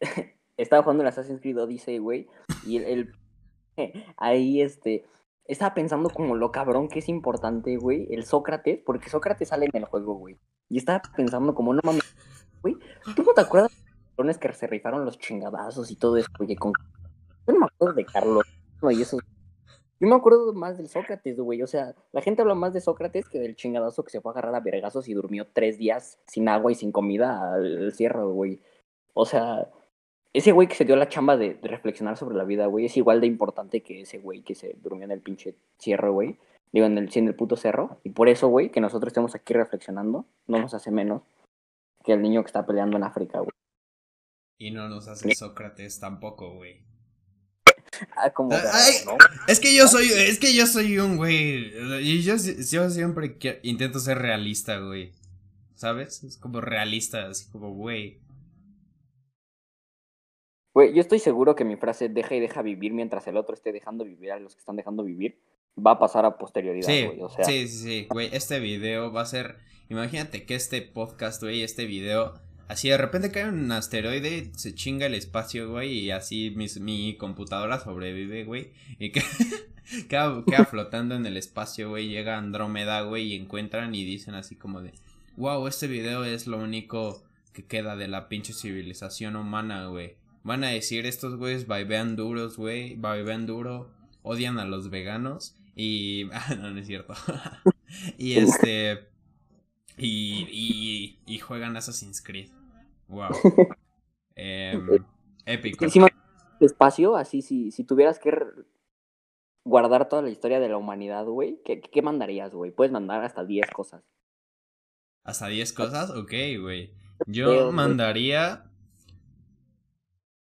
estaba 0.57 0.83
jugando 0.83 1.03
en 1.03 1.09
Assassin's 1.09 1.41
Creed 1.41 1.59
Odyssey, 1.59 1.99
güey, 1.99 2.29
y 2.65 2.77
el, 2.79 3.13
ahí, 4.17 4.63
este, 4.63 5.05
estaba 5.47 5.75
pensando 5.75 6.11
como 6.11 6.37
lo 6.37 6.53
cabrón 6.53 6.89
que 6.89 7.01
es 7.01 7.09
importante, 7.09 7.77
güey, 7.77 8.07
el 8.11 8.25
Sócrates, 8.25 8.81
porque 8.85 9.11
Sócrates 9.11 9.49
sale 9.49 9.67
en 9.67 9.77
el 9.77 9.85
juego, 9.85 10.15
güey. 10.15 10.39
Y 10.69 10.79
estaba 10.79 11.03
pensando 11.17 11.55
como, 11.55 11.75
no 11.75 11.81
mames, 11.83 12.15
güey, 12.63 12.77
¿tú 13.17 13.23
no 13.23 13.35
te 13.35 13.41
acuerdas 13.41 13.73
de 14.17 14.25
los 14.25 14.39
que 14.39 14.53
se 14.53 14.67
rifaron 14.67 15.05
los 15.05 15.19
chingadazos 15.19 15.91
y 15.91 15.97
todo 15.97 16.17
eso, 16.17 16.29
güey? 16.39 16.55
Con... 16.55 16.73
Yo 17.47 17.53
no 17.55 17.61
me 17.61 17.67
acuerdo 17.67 17.95
de 17.95 18.05
Carlos, 18.05 18.47
y 18.91 19.03
eso. 19.03 19.19
Yo 20.03 20.09
me 20.09 20.17
acuerdo 20.17 20.53
más 20.53 20.79
del 20.79 20.89
Sócrates, 20.89 21.39
güey. 21.39 21.63
O 21.63 21.67
sea, 21.69 21.95
la 22.11 22.23
gente 22.23 22.43
habla 22.43 22.57
más 22.57 22.73
de 22.73 22.81
Sócrates 22.81 23.29
que 23.29 23.39
del 23.39 23.55
chingadazo 23.55 24.03
que 24.03 24.11
se 24.11 24.21
fue 24.21 24.31
a 24.31 24.33
agarrar 24.33 24.57
a 24.57 24.61
vergazos 24.61 25.07
y 25.09 25.15
durmió 25.15 25.47
tres 25.47 25.79
días 25.79 26.19
sin 26.27 26.49
agua 26.49 26.73
y 26.73 26.75
sin 26.75 26.91
comida 26.91 27.55
al 27.55 27.93
cierre, 27.93 28.25
güey. 28.25 28.61
O 29.15 29.25
sea, 29.25 29.71
ese 30.33 30.51
güey 30.51 30.67
que 30.67 30.75
se 30.75 30.85
dio 30.85 30.97
la 30.97 31.09
chamba 31.09 31.37
de, 31.37 31.57
reflexionar 31.63 32.17
sobre 32.17 32.35
la 32.37 32.43
vida, 32.43 32.67
güey, 32.67 32.87
es 32.87 32.97
igual 32.97 33.21
de 33.21 33.29
importante 33.29 33.85
que 33.85 34.01
ese 34.01 34.19
güey 34.19 34.43
que 34.43 34.57
se 34.57 34.75
durmió 34.83 35.05
en 35.05 35.13
el 35.13 35.21
pinche 35.21 35.55
cierre, 35.79 36.11
güey. 36.11 36.37
Digo, 36.73 36.87
en 36.87 36.99
el, 36.99 37.09
en 37.15 37.29
el 37.29 37.37
puto 37.37 37.55
cerro. 37.55 38.01
Y 38.03 38.11
por 38.11 38.29
eso, 38.29 38.49
güey, 38.49 38.73
que 38.73 38.81
nosotros 38.81 39.13
estemos 39.13 39.37
aquí 39.37 39.55
reflexionando, 39.55 40.27
no 40.49 40.59
nos 40.59 40.75
hace 40.75 40.91
menos 40.91 41.23
que 42.03 42.15
el 42.15 42.23
niño 42.23 42.43
que 42.43 42.49
está 42.49 42.67
peleando 42.67 42.97
en 42.97 43.05
África, 43.05 43.39
güey. 43.39 43.53
Y 44.59 44.73
no 44.73 44.89
nos 44.89 45.07
hace 45.07 45.33
Sócrates 45.33 46.01
tampoco, 46.01 46.55
güey. 46.55 46.92
Ah, 48.17 48.31
como 48.31 48.55
ah, 48.55 49.19
Es 49.49 49.61
que 49.61 49.75
yo 49.75 49.87
soy, 49.87 50.09
es 50.09 50.39
que 50.39 50.55
yo 50.55 50.67
soy 50.67 50.99
un 50.99 51.17
güey. 51.17 51.73
Y 52.03 52.23
yo, 52.23 52.37
yo 52.37 52.91
siempre 52.91 53.37
intento 53.63 53.99
ser 53.99 54.19
realista, 54.19 54.79
güey. 54.79 55.13
¿Sabes? 55.75 56.23
Es 56.25 56.37
como 56.37 56.61
realista, 56.61 57.29
así 57.29 57.51
como, 57.51 57.75
güey. 57.75 58.21
Güey, 60.75 60.95
yo 60.95 61.01
estoy 61.01 61.19
seguro 61.19 61.55
que 61.55 61.65
mi 61.65 61.77
frase 61.77 62.09
deja 62.09 62.35
y 62.35 62.41
deja 62.41 62.63
vivir 62.63 62.93
mientras 62.93 63.27
el 63.27 63.37
otro 63.37 63.55
esté 63.55 63.73
dejando 63.73 64.05
vivir 64.05 64.33
a 64.33 64.39
los 64.39 64.55
que 64.55 64.61
están 64.61 64.77
dejando 64.77 65.05
vivir 65.05 65.39
va 65.77 65.93
a 65.93 65.99
pasar 65.99 66.25
a 66.25 66.39
posterioridad, 66.39 66.87
güey. 66.87 67.21
O 67.21 67.29
sea... 67.29 67.45
sí, 67.45 67.69
sí, 67.69 67.79
sí, 67.79 68.07
güey. 68.11 68.29
Este 68.33 68.61
video 68.61 69.13
va 69.13 69.23
a 69.23 69.27
ser. 69.27 69.57
Imagínate 69.89 70.47
que 70.47 70.55
este 70.55 70.83
podcast, 70.83 71.43
güey, 71.43 71.63
este 71.63 71.87
video. 71.87 72.35
Así 72.73 72.89
de 72.89 72.97
repente 72.97 73.31
cae 73.31 73.51
un 73.51 73.71
asteroide, 73.71 74.51
se 74.57 74.75
chinga 74.75 75.05
el 75.05 75.13
espacio, 75.13 75.69
güey, 75.69 75.91
y 75.99 76.11
así 76.11 76.55
mi 76.57 77.19
computadora 77.19 77.79
sobrevive, 77.79 78.45
güey. 78.45 78.73
Y 78.99 79.13
que, 79.13 79.23
queda, 80.09 80.43
queda 80.47 80.65
flotando 80.65 81.15
en 81.15 81.27
el 81.27 81.37
espacio, 81.37 81.91
güey. 81.91 82.09
Llega 82.09 82.39
Andrómeda, 82.39 83.03
güey, 83.03 83.25
y 83.25 83.35
encuentran 83.35 83.95
y 83.95 84.07
dicen 84.07 84.35
así 84.35 84.57
como 84.57 84.81
de. 84.81 84.95
Wow, 85.37 85.67
este 85.67 85.87
video 85.87 86.25
es 86.25 86.47
lo 86.47 86.57
único 86.57 87.23
que 87.53 87.67
queda 87.67 87.95
de 87.95 88.09
la 88.09 88.31
pinche 88.31 88.55
civilización 88.55 89.37
humana, 89.37 89.89
güey. 89.89 90.17
Van 90.43 90.65
a 90.65 90.69
decir 90.69 91.05
estos 91.05 91.37
güeyes 91.37 91.69
vivean 91.69 92.17
duros, 92.17 92.57
güey, 92.57 92.95
vivean 92.95 93.45
duro, 93.45 93.93
odian 94.23 94.59
a 94.59 94.65
los 94.65 94.89
veganos 94.89 95.57
y... 95.77 96.31
Ah, 96.33 96.55
no, 96.59 96.71
no 96.71 96.81
es 96.81 96.87
cierto. 96.87 97.13
y 98.17 98.39
este... 98.39 99.11
Y, 99.99 100.49
y, 100.51 101.19
y 101.27 101.39
juegan 101.39 101.77
Assassin's 101.77 102.23
Creed. 102.23 102.49
Wow. 103.13 103.31
Eh, 104.35 104.81
épico. 105.45 105.85
Encima 105.85 106.09
espacio, 106.59 107.17
así, 107.17 107.43
si, 107.43 107.71
si 107.71 107.85
tuvieras 107.85 108.19
que 108.19 108.33
guardar 109.63 110.09
toda 110.09 110.23
la 110.23 110.31
historia 110.31 110.59
de 110.59 110.71
la 110.71 110.79
humanidad, 110.79 111.27
güey, 111.27 111.61
¿qué, 111.67 111.83
¿qué, 111.83 112.01
mandarías, 112.01 112.55
güey? 112.55 112.71
Puedes 112.71 112.93
mandar 112.93 113.23
hasta 113.25 113.45
10 113.45 113.71
cosas. 113.71 114.03
¿Hasta 115.23 115.49
10 115.49 115.73
cosas? 115.75 116.11
Ok, 116.11 116.33
güey. 116.61 116.95
Yo 117.27 117.71
mandaría 117.73 118.73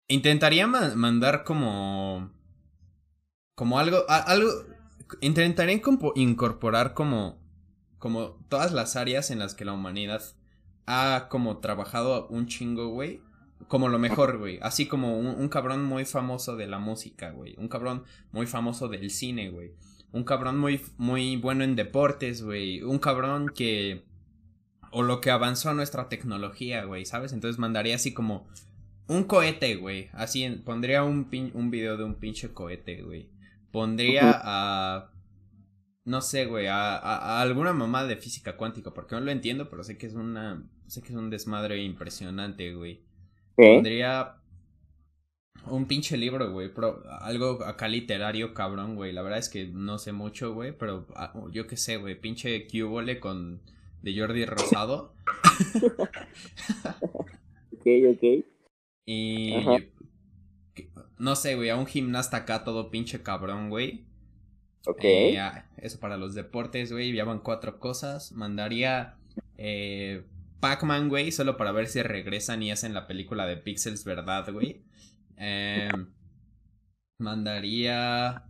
Intentaría 0.10 0.66
mandar 0.66 1.44
como. 1.44 2.32
Como 3.56 3.80
algo. 3.80 4.04
algo. 4.10 4.50
Intentaría 5.22 5.80
incorporar 6.16 6.96
como. 6.96 7.40
Como 8.00 8.32
todas 8.50 8.74
las 8.74 8.96
áreas 8.96 9.30
en 9.30 9.38
las 9.38 9.54
que 9.54 9.66
la 9.66 9.74
humanidad 9.74 10.24
ha 10.90 11.28
como 11.30 11.60
trabajado 11.60 12.28
un 12.30 12.48
chingo, 12.48 12.88
güey. 12.88 13.22
Como 13.68 13.90
lo 13.90 14.00
mejor, 14.00 14.40
güey. 14.40 14.58
Así 14.64 14.88
como 14.88 15.20
un, 15.20 15.48
cabrón 15.50 15.86
muy 15.86 16.04
famoso 16.04 16.56
de 16.56 16.66
la 16.66 16.80
música, 16.80 17.30
güey. 17.30 17.56
Un 17.60 17.68
cabrón 17.68 18.04
muy 18.32 18.48
famoso 18.48 18.88
del 18.88 19.12
cine, 19.12 19.52
güey. 19.52 19.74
Un 20.12 20.24
cabrón 20.24 20.58
muy, 20.58 20.82
muy 20.98 21.38
bueno 21.38 21.64
en 21.64 21.76
deportes, 21.76 22.42
güey. 22.42 22.82
Un 22.82 22.98
cabrón 22.98 23.50
que. 23.50 24.04
O 24.92 25.04
lo 25.04 25.22
que 25.22 25.30
avanzó 25.30 25.70
a 25.70 25.76
nuestra 25.76 26.10
tecnología, 26.10 26.84
güey, 26.86 27.06
¿sabes? 27.06 27.34
Entonces 27.34 27.60
mandaría 27.60 27.94
así 27.94 28.12
como 28.12 28.48
un 29.08 29.26
cohete, 29.26 29.76
güey. 29.76 30.10
Así, 30.14 30.50
pondría 30.66 31.04
un, 31.04 31.30
un 31.54 31.70
video 31.70 31.98
de 31.98 32.06
un 32.06 32.16
pinche 32.16 32.52
cohete, 32.52 33.04
güey. 33.04 33.30
Pondría 33.72 34.32
a... 34.44 35.12
No 36.06 36.22
sé, 36.22 36.48
güey, 36.48 36.66
a, 36.66 37.40
alguna 37.40 37.74
mamá 37.74 38.06
de 38.06 38.18
física 38.18 38.58
cuántica, 38.58 38.92
porque 38.96 39.14
no 39.14 39.22
lo 39.22 39.30
entiendo, 39.30 39.70
pero 39.70 39.84
sé 39.84 40.00
que 40.00 40.08
es 40.08 40.16
una... 40.16 40.68
Sé 40.90 41.02
que 41.04 41.10
es 41.10 41.16
un 41.16 41.30
desmadre 41.30 41.84
impresionante, 41.84 42.74
güey. 42.74 43.02
Pondría 43.56 44.38
un 45.68 45.86
pinche 45.86 46.18
libro, 46.18 46.52
güey, 46.52 46.74
pero 46.74 47.04
algo 47.22 47.64
acá 47.64 47.88
literario 47.88 48.54
cabrón, 48.56 48.96
güey. 48.96 49.12
La 49.12 49.22
verdad 49.22 49.38
es 49.38 49.50
que 49.50 49.68
no 49.68 50.00
sé 50.00 50.14
mucho, 50.14 50.54
güey, 50.54 50.72
pero 50.76 51.06
ah, 51.16 51.34
yo 51.52 51.68
qué 51.68 51.78
sé, 51.78 51.98
güey, 51.98 52.20
pinche 52.20 52.66
Cubole 52.68 53.20
con 53.20 53.62
de 54.02 54.18
Jordi 54.18 54.46
Rosado. 54.46 55.14
ok, 57.72 57.88
ok. 58.12 58.46
Y. 59.06 59.54
No 61.20 61.36
sé, 61.36 61.56
güey, 61.56 61.70
a 61.70 61.76
un 61.76 61.86
gimnasta 61.86 62.38
acá 62.38 62.64
todo 62.64 62.90
pinche 62.90 63.22
cabrón, 63.22 63.70
güey. 63.70 64.06
Ok. 64.88 65.04
Eh, 65.04 65.40
eso 65.78 66.00
para 66.00 66.18
los 66.18 66.34
deportes, 66.34 66.92
güey. 66.92 67.14
Ya 67.14 67.26
van 67.26 67.40
cuatro 67.40 67.80
cosas. 67.80 68.32
Mandaría. 68.32 69.18
Eh, 69.58 70.24
Pac-Man, 70.60 71.10
güey, 71.10 71.32
solo 71.32 71.58
para 71.58 71.72
ver 71.72 71.88
si 71.88 72.02
regresan 72.02 72.62
y 72.64 72.72
hacen 72.72 72.94
la 72.94 73.08
película 73.08 73.46
de 73.46 73.58
Pixels, 73.58 74.04
¿verdad, 74.04 74.52
güey? 74.52 74.84
Eh, 75.38 75.90
mandaría 77.18 78.46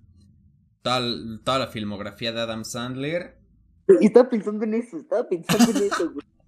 toda, 0.82 1.02
toda 1.44 1.60
la 1.60 1.68
filmografía 1.68 2.32
de 2.32 2.42
Adam 2.42 2.66
Sandler. 2.66 3.38
Estaba 4.02 4.30
pensando 4.30 4.64
en 4.64 4.74
eso, 4.76 4.98
estaba 4.98 5.28
pensando 5.28 5.72
en 5.78 5.86
eso, 5.86 6.12
güey. 6.12 6.26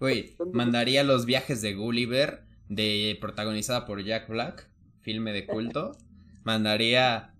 Güey, 0.00 0.36
mandaría 0.52 1.04
los 1.04 1.26
viajes 1.26 1.62
de 1.62 1.74
Gulliver 1.74 2.42
de 2.68 3.16
protagonizada 3.20 3.86
por 3.86 4.02
Jack 4.02 4.28
Black, 4.28 4.68
filme 5.00 5.32
de 5.32 5.46
culto, 5.46 5.96
mandaría 6.42 7.34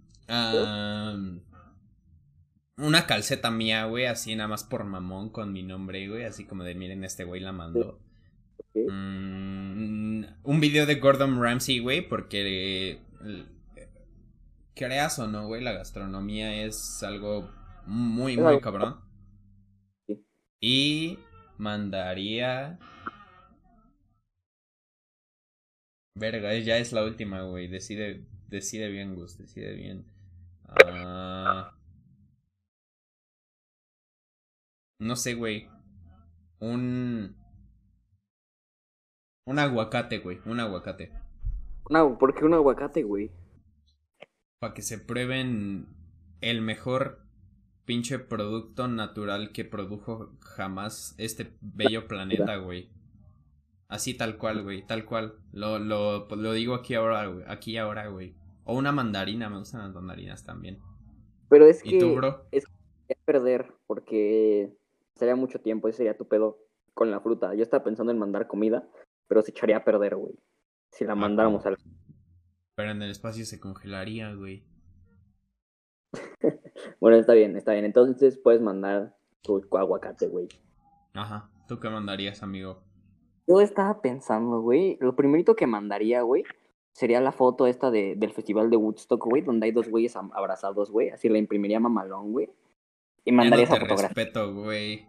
una 2.83 3.07
calceta 3.07 3.51
mía, 3.51 3.85
güey, 3.87 4.07
así 4.07 4.35
nada 4.35 4.49
más 4.49 4.64
por 4.64 4.85
mamón 4.85 5.30
con 5.30 5.53
mi 5.53 5.62
nombre, 5.62 6.09
güey, 6.09 6.24
así 6.24 6.45
como 6.45 6.64
de 6.64 6.74
miren, 6.74 7.05
este 7.05 7.24
güey 7.24 7.41
la 7.41 7.53
mandó. 7.53 8.01
Mm, 8.74 10.24
un 10.43 10.61
video 10.61 10.85
de 10.87 10.97
Gordon 10.97 11.41
Ramsay, 11.41 11.78
güey, 11.78 12.07
porque 12.07 12.99
creas 14.74 15.18
o 15.18 15.28
no, 15.28 15.47
güey, 15.47 15.62
la 15.62 15.72
gastronomía 15.72 16.64
es 16.64 17.03
algo 17.03 17.51
muy, 17.87 18.37
muy 18.37 18.61
cabrón. 18.61 19.01
Y 20.61 21.18
mandaría 21.59 22.78
Verga, 26.14 26.55
ya 26.59 26.76
es 26.78 26.93
la 26.93 27.05
última, 27.05 27.43
güey. 27.43 27.68
Decide, 27.68 28.26
decide 28.49 28.89
bien, 28.91 29.14
Gus, 29.14 29.39
decide 29.39 29.74
bien. 29.74 30.05
Ah... 30.66 31.74
No 35.03 35.16
sé, 35.16 35.34
güey. 35.34 35.68
Un... 36.61 37.34
Un 39.44 39.59
aguacate, 39.59 40.18
güey. 40.18 40.38
Un 40.46 40.61
aguacate. 40.61 41.12
¿Por 41.84 42.34
qué 42.34 42.44
un 42.44 42.55
aguacate, 42.55 43.03
güey? 43.03 43.32
Para 44.61 44.74
que 44.74 44.82
se 44.82 44.98
prueben 44.98 45.88
el 46.40 46.62
mejor 46.62 47.26
pinche 47.84 48.20
producto 48.20 48.86
natural 48.86 49.50
que 49.50 49.64
produjo 49.64 50.36
jamás 50.40 51.16
este 51.18 51.57
bello 51.61 52.07
planeta, 52.09 52.57
güey. 52.59 52.88
Así 53.88 54.14
tal 54.14 54.38
cual, 54.38 54.62
güey, 54.62 54.86
tal 54.86 55.05
cual. 55.05 55.34
Lo, 55.50 55.80
lo, 55.80 56.28
pues, 56.28 56.40
lo 56.40 56.53
digo 56.53 56.74
aquí 56.76 56.94
ahora, 56.94 57.26
güey. 57.26 57.44
Aquí 57.48 57.76
ahora, 57.76 58.07
güey. 58.07 58.36
O 58.62 58.76
una 58.76 58.92
mandarina, 58.92 59.50
me 59.50 59.59
gustan 59.59 59.82
las 59.82 59.92
mandarinas 59.92 60.44
también. 60.46 60.78
Pero 61.48 61.66
es 61.66 61.82
que. 61.82 61.96
¿Y 61.96 61.98
tú, 61.98 62.14
bro? 62.14 62.46
Es, 62.53 62.64
perder, 63.26 63.74
porque 63.86 64.72
sería 65.23 65.37
mucho 65.37 65.61
tiempo, 65.61 65.87
ese 65.87 65.99
sería 65.99 66.16
tu 66.16 66.27
pedo 66.27 66.59
con 66.95 67.12
la 67.12 67.20
fruta. 67.20 67.55
Yo 67.55 67.62
estaba 67.62 67.85
pensando 67.85 68.11
en 68.11 68.18
mandar 68.18 68.49
comida, 68.49 68.89
pero 69.29 69.41
se 69.43 69.53
echaría 69.53 69.77
a 69.77 69.85
perder, 69.85 70.16
güey. 70.16 70.35
Si 70.91 71.05
la 71.05 71.12
ah, 71.12 71.16
mandáramos 71.16 71.64
al. 71.64 71.77
Pero 72.75 72.91
en 72.91 73.03
el 73.03 73.11
espacio 73.11 73.45
se 73.45 73.61
congelaría, 73.61 74.35
güey. 74.35 74.64
bueno, 77.01 77.18
está 77.18 77.35
bien, 77.35 77.57
está 77.57 77.73
bien. 77.73 77.85
Entonces 77.85 78.37
puedes 78.37 78.61
mandar 78.61 79.14
tu 79.43 79.62
aguacate, 79.77 80.27
güey. 80.27 80.49
Ajá. 81.14 81.51
¿Tú 81.68 81.79
qué 81.79 81.89
mandarías, 81.89 82.43
amigo? 82.43 82.83
Yo 83.47 83.61
estaba 83.61 84.01
pensando, 84.01 84.61
güey, 84.61 84.97
lo 85.01 85.14
primerito 85.14 85.55
que 85.55 85.66
mandaría, 85.66 86.23
güey, 86.23 86.45
sería 86.93 87.20
la 87.20 87.33
foto 87.33 87.66
esta 87.66 87.91
de, 87.91 88.14
del 88.16 88.33
festival 88.33 88.70
de 88.70 88.77
Woodstock, 88.77 89.25
güey, 89.25 89.43
donde 89.43 89.66
hay 89.66 89.73
dos 89.73 89.89
güeyes 89.89 90.16
abrazados, 90.16 90.91
güey. 90.91 91.11
Así 91.11 91.29
la 91.29 91.39
imprimiría 91.39 91.79
mamalón, 91.79 92.33
güey. 92.33 92.51
Y 93.25 93.33
mandaría 93.33 93.64
esa 93.64 93.77
fotografía. 93.77 94.09
respeto, 94.09 94.55
güey. 94.55 95.07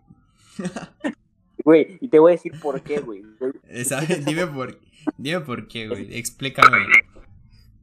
Güey, 1.63 1.97
y 2.01 2.09
te 2.09 2.19
voy 2.19 2.31
a 2.31 2.35
decir 2.35 2.51
por 2.61 2.81
qué, 2.81 2.99
güey. 2.99 3.23
Dime 4.25 4.47
por, 4.47 4.79
dime 5.17 5.39
por 5.41 5.67
qué, 5.67 5.87
güey. 5.87 6.17
Explícame. 6.17 6.77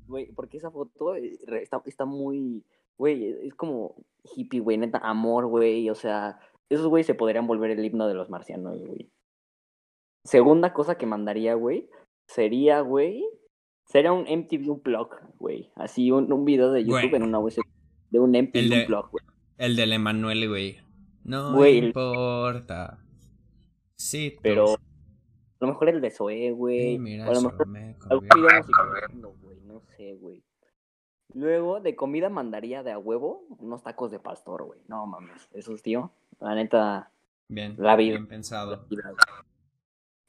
Güey, 0.07 0.33
porque 0.33 0.59
esa 0.59 0.71
foto 0.71 1.14
eh, 1.14 1.39
está, 1.62 1.81
está 1.87 2.05
muy. 2.05 2.64
Güey, 2.99 3.47
es 3.47 3.55
como 3.55 3.95
hippie, 4.37 4.61
güey, 4.61 4.77
neta, 4.77 4.99
amor, 4.99 5.47
güey. 5.47 5.89
O 5.89 5.95
sea, 5.95 6.39
esos 6.68 6.87
güey 6.87 7.05
se 7.05 7.14
podrían 7.14 7.47
volver 7.47 7.71
el 7.71 7.85
himno 7.85 8.07
de 8.07 8.14
los 8.14 8.29
marcianos, 8.29 8.79
güey. 8.85 9.11
Segunda 10.25 10.75
cosa 10.75 10.99
que 10.99 11.07
mandaría, 11.07 11.55
güey, 11.55 11.89
sería, 12.29 12.81
güey, 12.81 13.25
sería 13.87 14.12
un 14.12 14.25
MTV 14.25 14.71
Unplugged, 14.71 15.25
güey. 15.39 15.73
Así, 15.77 16.11
un, 16.11 16.31
un 16.31 16.45
video 16.45 16.71
de 16.73 16.85
YouTube 16.85 17.14
en 17.14 17.23
una 17.23 17.39
USB 17.39 17.62
de 18.11 18.18
un 18.18 18.33
MTV 18.33 18.81
Unplugged, 18.81 19.11
güey. 19.12 19.25
El 19.57 19.77
del 19.77 19.95
Emanuel, 19.95 20.47
güey. 20.47 20.79
No 21.25 21.66
importa. 21.66 22.99
Sí, 23.97 24.39
pero 24.43 24.75
a 24.75 25.66
lo 25.66 25.66
mejor 25.66 25.91
el 25.91 26.01
de 26.01 26.11
Zoe, 26.11 26.53
güey. 26.53 26.99
mira, 26.99 27.27
a 27.27 27.35
lo 27.35 27.43
mejor 27.43 27.66
algún 28.09 28.29
video 28.29 29.35
güey. 29.43 29.61
No 29.61 29.83
sé, 29.97 30.14
güey. 30.14 30.43
Luego, 31.35 31.81
de 31.81 31.95
comida 31.95 32.29
mandaría 32.29 32.83
de 32.83 32.93
a 32.93 32.99
huevo 32.99 33.45
unos 33.59 33.83
tacos 33.83 34.11
de 34.11 34.18
pastor, 34.18 34.64
güey. 34.64 34.81
No 34.89 35.07
mames, 35.07 35.49
esos, 35.53 35.83
tío. 35.83 36.12
La 36.41 36.55
neta. 36.55 37.12
Bien. 37.49 37.75
La 37.79 37.95
vida. 37.97 38.12
Bien 38.12 38.27
pensado. 38.27 38.87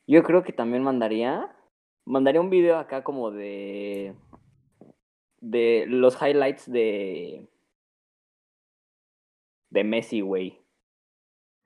Yo 0.06 0.24
creo 0.24 0.44
que 0.44 0.54
también 0.54 0.84
mandaría. 0.84 1.56
Mandaría 2.06 2.42
un 2.42 2.50
video 2.50 2.78
acá 2.78 3.04
como 3.04 3.32
de. 3.32 4.14
De 5.40 5.86
los 5.88 6.22
highlights 6.22 6.70
de. 6.70 7.48
De 9.70 9.84
Messi, 9.84 10.20
güey. 10.22 10.61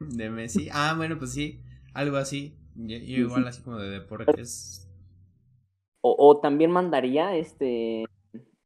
De 0.10 0.30
Messi. 0.30 0.70
Ah, 0.72 0.94
bueno, 0.96 1.18
pues 1.18 1.34
sí. 1.34 1.62
Algo 1.94 2.18
así. 2.18 2.58
Yo, 2.76 2.98
igual 2.98 3.48
así 3.48 3.62
como 3.62 3.78
de 3.78 3.90
deportes. 3.90 4.90
O, 6.02 6.16
o, 6.18 6.40
también 6.40 6.72
mandaría 6.72 7.36
este. 7.36 8.06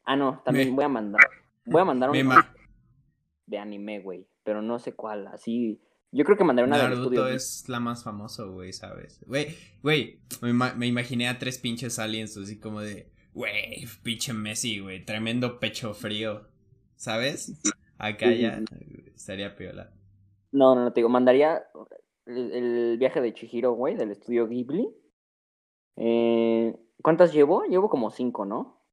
Ah, 0.03 0.15
no, 0.15 0.41
también 0.43 0.75
voy 0.75 0.85
a 0.85 0.89
mandar. 0.89 1.21
Voy 1.65 1.81
a 1.81 1.85
mandar 1.85 2.09
un 2.09 2.29
de 3.45 3.57
anime, 3.57 3.99
güey. 3.99 4.27
Pero 4.43 4.61
no 4.61 4.79
sé 4.79 4.93
cuál. 4.93 5.27
Así. 5.27 5.81
Yo 6.11 6.25
creo 6.25 6.37
que 6.37 6.43
mandaré 6.43 6.67
una 6.67 6.77
Naruto 6.77 7.03
estudio. 7.03 7.27
es 7.27 7.69
la 7.69 7.79
más 7.79 8.03
famosa, 8.03 8.43
güey, 8.45 8.73
¿sabes? 8.73 9.23
Güey, 9.27 9.55
güey, 9.83 10.21
me, 10.41 10.53
me, 10.53 10.87
imaginé 10.87 11.27
a 11.27 11.37
tres 11.37 11.59
pinches 11.59 11.99
aliens 11.99 12.35
así 12.35 12.59
como 12.59 12.81
de, 12.81 13.11
güey, 13.33 13.85
pinche 14.01 14.33
Messi, 14.33 14.79
güey, 14.79 15.05
tremendo 15.05 15.59
pecho 15.59 15.93
frío, 15.93 16.47
¿sabes? 16.95 17.61
Acá 17.99 18.33
ya 18.33 18.59
estaría 19.13 19.55
piola. 19.55 19.93
No, 20.51 20.75
no, 20.75 20.83
no, 20.83 20.93
te 20.93 20.99
digo, 20.99 21.09
mandaría 21.09 21.63
el, 22.25 22.97
viaje 22.97 23.21
de 23.21 23.33
Chihiro, 23.33 23.73
güey, 23.73 23.95
del 23.95 24.11
estudio 24.11 24.47
Ghibli. 24.47 24.89
Eh, 25.97 26.75
¿Cuántas 27.01 27.33
llevo? 27.33 27.63
Llevo 27.65 27.89
como 27.89 28.09
cinco, 28.09 28.45
¿no? 28.45 28.83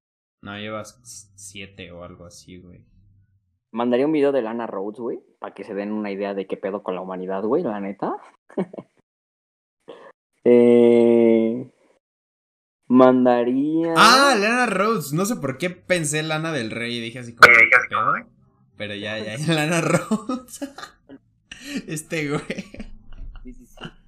No, 0.42 0.58
llevas 0.58 1.00
siete 1.36 1.90
o 1.92 2.04
algo 2.04 2.26
así, 2.26 2.58
güey. 2.58 2.84
Mandaría 3.72 4.06
un 4.06 4.12
video 4.12 4.32
de 4.32 4.42
Lana 4.42 4.66
Rhodes, 4.66 5.00
güey, 5.00 5.20
para 5.38 5.54
que 5.54 5.64
se 5.64 5.74
den 5.74 5.92
una 5.92 6.10
idea 6.10 6.34
de 6.34 6.46
qué 6.46 6.56
pedo 6.56 6.82
con 6.82 6.94
la 6.94 7.00
humanidad, 7.00 7.42
güey, 7.42 7.62
la 7.62 7.80
neta. 7.80 8.16
eh, 10.44 11.70
mandaría. 12.86 13.94
Ah, 13.96 14.36
Lana 14.38 14.66
Rhodes. 14.66 15.12
No 15.12 15.26
sé 15.26 15.36
por 15.36 15.58
qué 15.58 15.70
pensé 15.70 16.22
Lana 16.22 16.52
del 16.52 16.70
Rey 16.70 16.96
y 16.96 17.00
dije 17.00 17.18
así 17.18 17.34
como, 17.34 17.52
¿qué 17.52 17.68
pedo? 17.88 18.30
Pero 18.76 18.94
ya, 18.94 19.18
ya, 19.18 19.36
Lana 19.54 19.80
Rhodes. 19.80 20.60
este, 21.86 22.28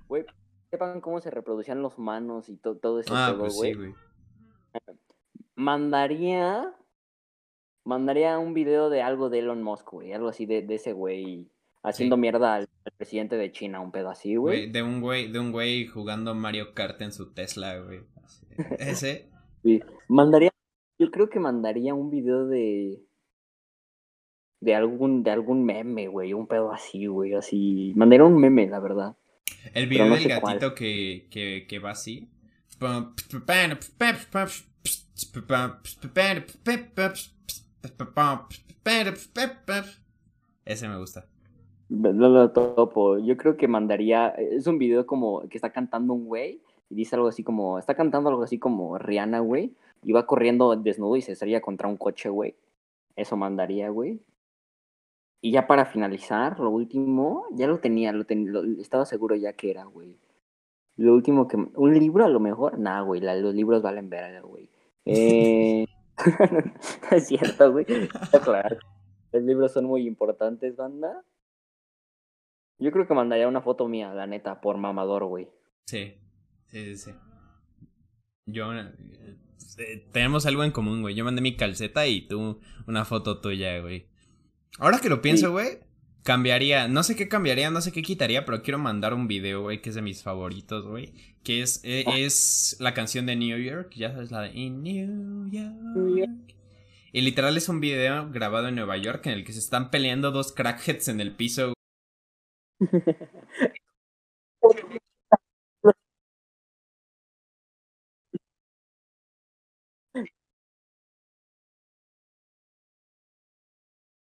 güey 0.09 0.26
sepan 0.70 1.01
cómo 1.01 1.20
se 1.20 1.30
reproducían 1.30 1.82
los 1.82 1.99
manos 1.99 2.49
y 2.49 2.57
todo 2.57 3.01
ese 3.01 3.11
ah, 3.12 3.34
pues 3.38 3.55
güey. 3.55 3.94
Mandaría. 5.55 6.74
Mandaría 7.84 8.38
un 8.38 8.53
video 8.53 8.90
de 8.90 9.03
algo 9.03 9.30
de 9.30 9.38
Elon 9.38 9.62
Musk, 9.62 9.90
güey. 9.90 10.12
Algo 10.12 10.28
así 10.28 10.46
de, 10.46 10.62
de 10.62 10.74
ese 10.74 10.92
güey. 10.92 11.51
Haciendo 11.82 12.16
mierda 12.16 12.57
al, 12.57 12.68
presidente 12.96 13.36
de 13.36 13.51
China, 13.53 13.80
un 13.80 13.92
pedo 13.92 14.11
así, 14.11 14.36
güey. 14.36 14.70
De 14.70 14.82
un 14.82 15.01
güey, 15.01 15.30
de 15.32 15.38
un 15.38 15.53
güey 15.53 15.86
jugando 15.86 16.34
Mario 16.34 16.74
Kart 16.74 17.01
en 17.01 17.12
su 17.12 17.32
Tesla, 17.32 17.78
güey. 17.78 18.01
Ese. 18.78 19.30
Sí. 19.64 19.80
Mandaría. 20.07 20.53
Yo 21.01 21.11
creo 21.11 21.28
que 21.28 21.40
mandaría 21.40 21.92
un 21.92 22.11
video 22.11 22.46
de. 22.46 23.03
De 24.61 24.75
algún, 24.75 25.23
de 25.23 25.31
algún 25.31 25.65
meme, 25.65 26.09
güey. 26.09 26.33
Un 26.33 26.47
pedo 26.47 26.73
así, 26.73 27.07
güey. 27.07 27.35
Así. 27.35 27.93
Mandaría 27.97 28.25
un 28.25 28.39
meme, 28.39 28.67
la 28.67 28.81
verdad. 28.81 29.17
El 29.75 29.87
video 29.87 30.15
del 30.15 30.29
gatito 30.29 30.75
que, 30.75 31.27
que, 31.31 31.67
que 31.69 31.79
va 31.79 31.91
así. 31.91 32.29
Ese 40.65 40.89
me 40.89 40.99
gusta. 40.99 41.27
No 41.89 42.29
lo 42.29 42.51
topo. 42.51 43.19
Yo 43.19 43.37
creo 43.37 43.57
que 43.57 43.69
mandaría. 43.69 44.29
Es 44.29 44.67
un 44.67 44.79
video 44.79 45.07
como 45.07 45.49
que 45.49 45.57
está 45.57 45.71
cantando 45.71 46.13
un 46.13 46.27
güey 46.27 46.61
y 46.91 46.95
dice 46.95 47.17
algo 47.17 47.29
así 47.29 47.43
como. 47.43 47.79
Está 47.79 47.95
cantando 47.95 48.29
algo 48.29 48.43
así 48.43 48.59
como 48.59 48.99
Rihanna, 48.99 49.41
güey. 49.41 49.73
Y 50.05 50.13
va 50.13 50.27
corriendo 50.27 50.75
desnudo 50.77 51.17
y 51.17 51.23
se 51.23 51.33
estrella 51.33 51.61
contra 51.61 51.89
un 51.89 51.97
coche, 51.97 52.29
güey. 52.29 52.55
Eso 53.17 53.37
mandaría, 53.37 53.89
güey. 53.89 54.21
Y 55.41 55.53
ya 55.53 55.66
para 55.66 55.86
finalizar, 55.86 56.59
lo 56.59 56.70
último, 56.70 57.47
ya 57.53 57.66
lo 57.68 57.78
tenía, 57.78 58.12
lo, 58.12 58.24
estaba 58.80 59.05
seguro 59.05 59.36
ya 59.36 59.53
que 59.53 59.70
era, 59.70 59.84
güey. 59.84 60.18
Lo 60.97 61.14
último 61.14 61.47
que... 61.47 61.57
¿Un 61.57 61.97
libro 61.97 62.24
a 62.24 62.28
lo 62.28 62.41
mejor? 62.41 62.78
Nah, 62.78 63.03
güey, 63.03 63.20
los 63.20 63.55
libros 63.55 63.82
valen 63.82 64.11
verga, 64.11 64.41
güey. 64.41 64.68
Eh... 65.05 65.86
es 67.12 67.28
cierto, 67.28 67.70
güey. 67.70 67.86
Claro. 68.43 68.78
Los 69.32 69.43
libros 69.45 69.72
son 69.72 69.84
muy 69.84 70.07
importantes, 70.09 70.74
banda. 70.74 71.24
Yo 72.78 72.91
creo 72.91 73.07
que 73.07 73.14
mandaría 73.14 73.47
una 73.47 73.61
foto 73.61 73.86
mía, 73.86 74.12
la 74.12 74.26
neta, 74.26 74.61
por 74.61 74.76
mamador, 74.76 75.24
güey. 75.26 75.49
Sí, 75.86 76.14
sí, 76.66 76.97
sí. 76.97 77.12
Yo... 78.47 78.72
Eh, 78.74 80.09
tenemos 80.12 80.47
algo 80.47 80.64
en 80.64 80.72
común, 80.72 81.03
güey. 81.03 81.14
Yo 81.14 81.24
mandé 81.24 81.41
mi 81.41 81.57
calceta 81.57 82.07
y 82.09 82.26
tú 82.26 82.61
una 82.89 83.05
foto 83.05 83.41
tuya, 83.41 83.78
güey. 83.80 84.09
Ahora 84.79 85.01
que 85.01 85.09
lo 85.09 85.23
pienso, 85.23 85.51
güey, 85.51 85.79
cambiaría, 86.23 86.89
no 86.89 87.03
sé 87.03 87.16
qué 87.16 87.29
cambiaría, 87.29 87.71
no 87.71 87.81
sé 87.81 87.91
qué 87.91 88.03
quitaría, 88.03 88.45
pero 88.45 88.62
quiero 88.62 88.79
mandar 88.79 89.14
un 89.14 89.29
video, 89.29 89.62
güey, 89.62 89.81
que 89.81 89.89
es 89.89 89.95
de 89.95 90.03
mis 90.03 90.23
favoritos, 90.23 90.87
güey, 90.87 91.14
que 91.43 91.62
es, 91.62 91.81
e, 91.85 92.05
ah. 92.07 92.19
es, 92.19 92.77
la 92.81 92.95
canción 92.95 93.27
de 93.27 93.37
New 93.37 93.59
York, 93.59 93.93
ya 93.97 94.12
sabes, 94.12 94.31
la 94.31 94.43
de 94.43 94.53
In 94.53 94.83
New 94.83 95.49
York. 95.51 96.55
Y 97.12 97.23
literal 97.23 97.57
es 97.57 97.69
un 97.69 97.81
video 97.81 98.31
grabado 98.31 98.69
en 98.69 98.75
Nueva 98.75 98.99
York 98.99 99.25
en 99.27 99.33
el 99.33 99.45
que 99.45 99.55
se 99.55 99.59
están 99.59 99.91
peleando 99.91 100.31
dos 100.31 100.53
crackheads 100.53 101.09
en 101.09 101.21
el 101.21 101.35
piso. 101.35 101.73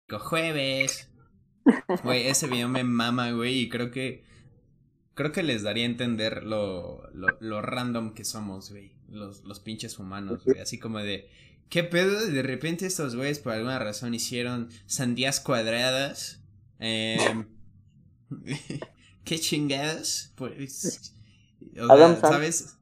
jueves. 0.10 1.10
Güey, 2.04 2.28
ese 2.28 2.46
video 2.46 2.70
me 2.70 2.84
mama, 2.84 3.32
güey, 3.32 3.62
y 3.62 3.70
creo 3.70 3.90
que 3.90 4.24
creo 5.16 5.32
que 5.32 5.42
les 5.42 5.64
daría 5.64 5.84
a 5.84 5.88
entender 5.88 6.44
lo, 6.44 7.10
lo, 7.14 7.62
random 7.62 8.14
que 8.14 8.24
somos, 8.24 8.70
güey. 8.70 8.94
Los, 9.10 9.44
los 9.44 9.60
pinches 9.60 9.98
humanos, 9.98 10.44
güey. 10.46 10.60
Así 10.60 10.78
como 10.78 11.00
de, 11.00 11.30
¿qué 11.70 11.84
pedo? 11.84 12.28
De 12.28 12.44
repente 12.44 12.86
estos 12.86 13.16
güeyes 13.16 13.40
por 13.40 13.54
alguna 13.54 13.80
razón 13.80 14.14
hicieron 14.14 14.70
sandías 14.86 15.40
cuadradas. 15.40 16.44
Eh, 16.80 17.46
¿Qué 19.24 19.40
chingadas? 19.40 20.34
Pues... 20.36 21.14
¿sabes? 22.22 22.78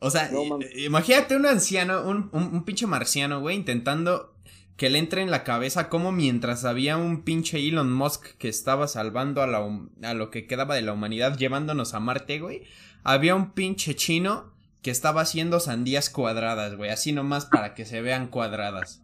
O 0.00 0.10
sea, 0.10 0.30
imagínate 0.76 1.34
un 1.34 1.46
anciano, 1.46 2.06
un, 2.06 2.28
un, 2.32 2.42
un 2.54 2.64
pinche 2.64 2.86
marciano, 2.86 3.40
güey, 3.40 3.56
intentando 3.56 4.33
que 4.76 4.90
le 4.90 4.98
entre 4.98 5.22
en 5.22 5.30
la 5.30 5.44
cabeza 5.44 5.88
como 5.88 6.12
mientras 6.12 6.64
había 6.64 6.96
un 6.96 7.22
pinche 7.22 7.58
Elon 7.58 7.92
Musk 7.92 8.36
que 8.38 8.48
estaba 8.48 8.88
salvando 8.88 9.42
a, 9.42 10.08
a 10.08 10.14
lo 10.14 10.30
que 10.30 10.46
quedaba 10.46 10.74
de 10.74 10.82
la 10.82 10.92
humanidad 10.92 11.38
llevándonos 11.38 11.94
a 11.94 12.00
Marte, 12.00 12.40
güey, 12.40 12.62
había 13.02 13.34
un 13.34 13.52
pinche 13.52 13.94
chino 13.94 14.52
que 14.82 14.90
estaba 14.90 15.22
haciendo 15.22 15.60
sandías 15.60 16.10
cuadradas, 16.10 16.76
güey, 16.76 16.90
así 16.90 17.12
nomás 17.12 17.46
para 17.46 17.74
que 17.74 17.86
se 17.86 18.02
vean 18.02 18.28
cuadradas. 18.28 19.02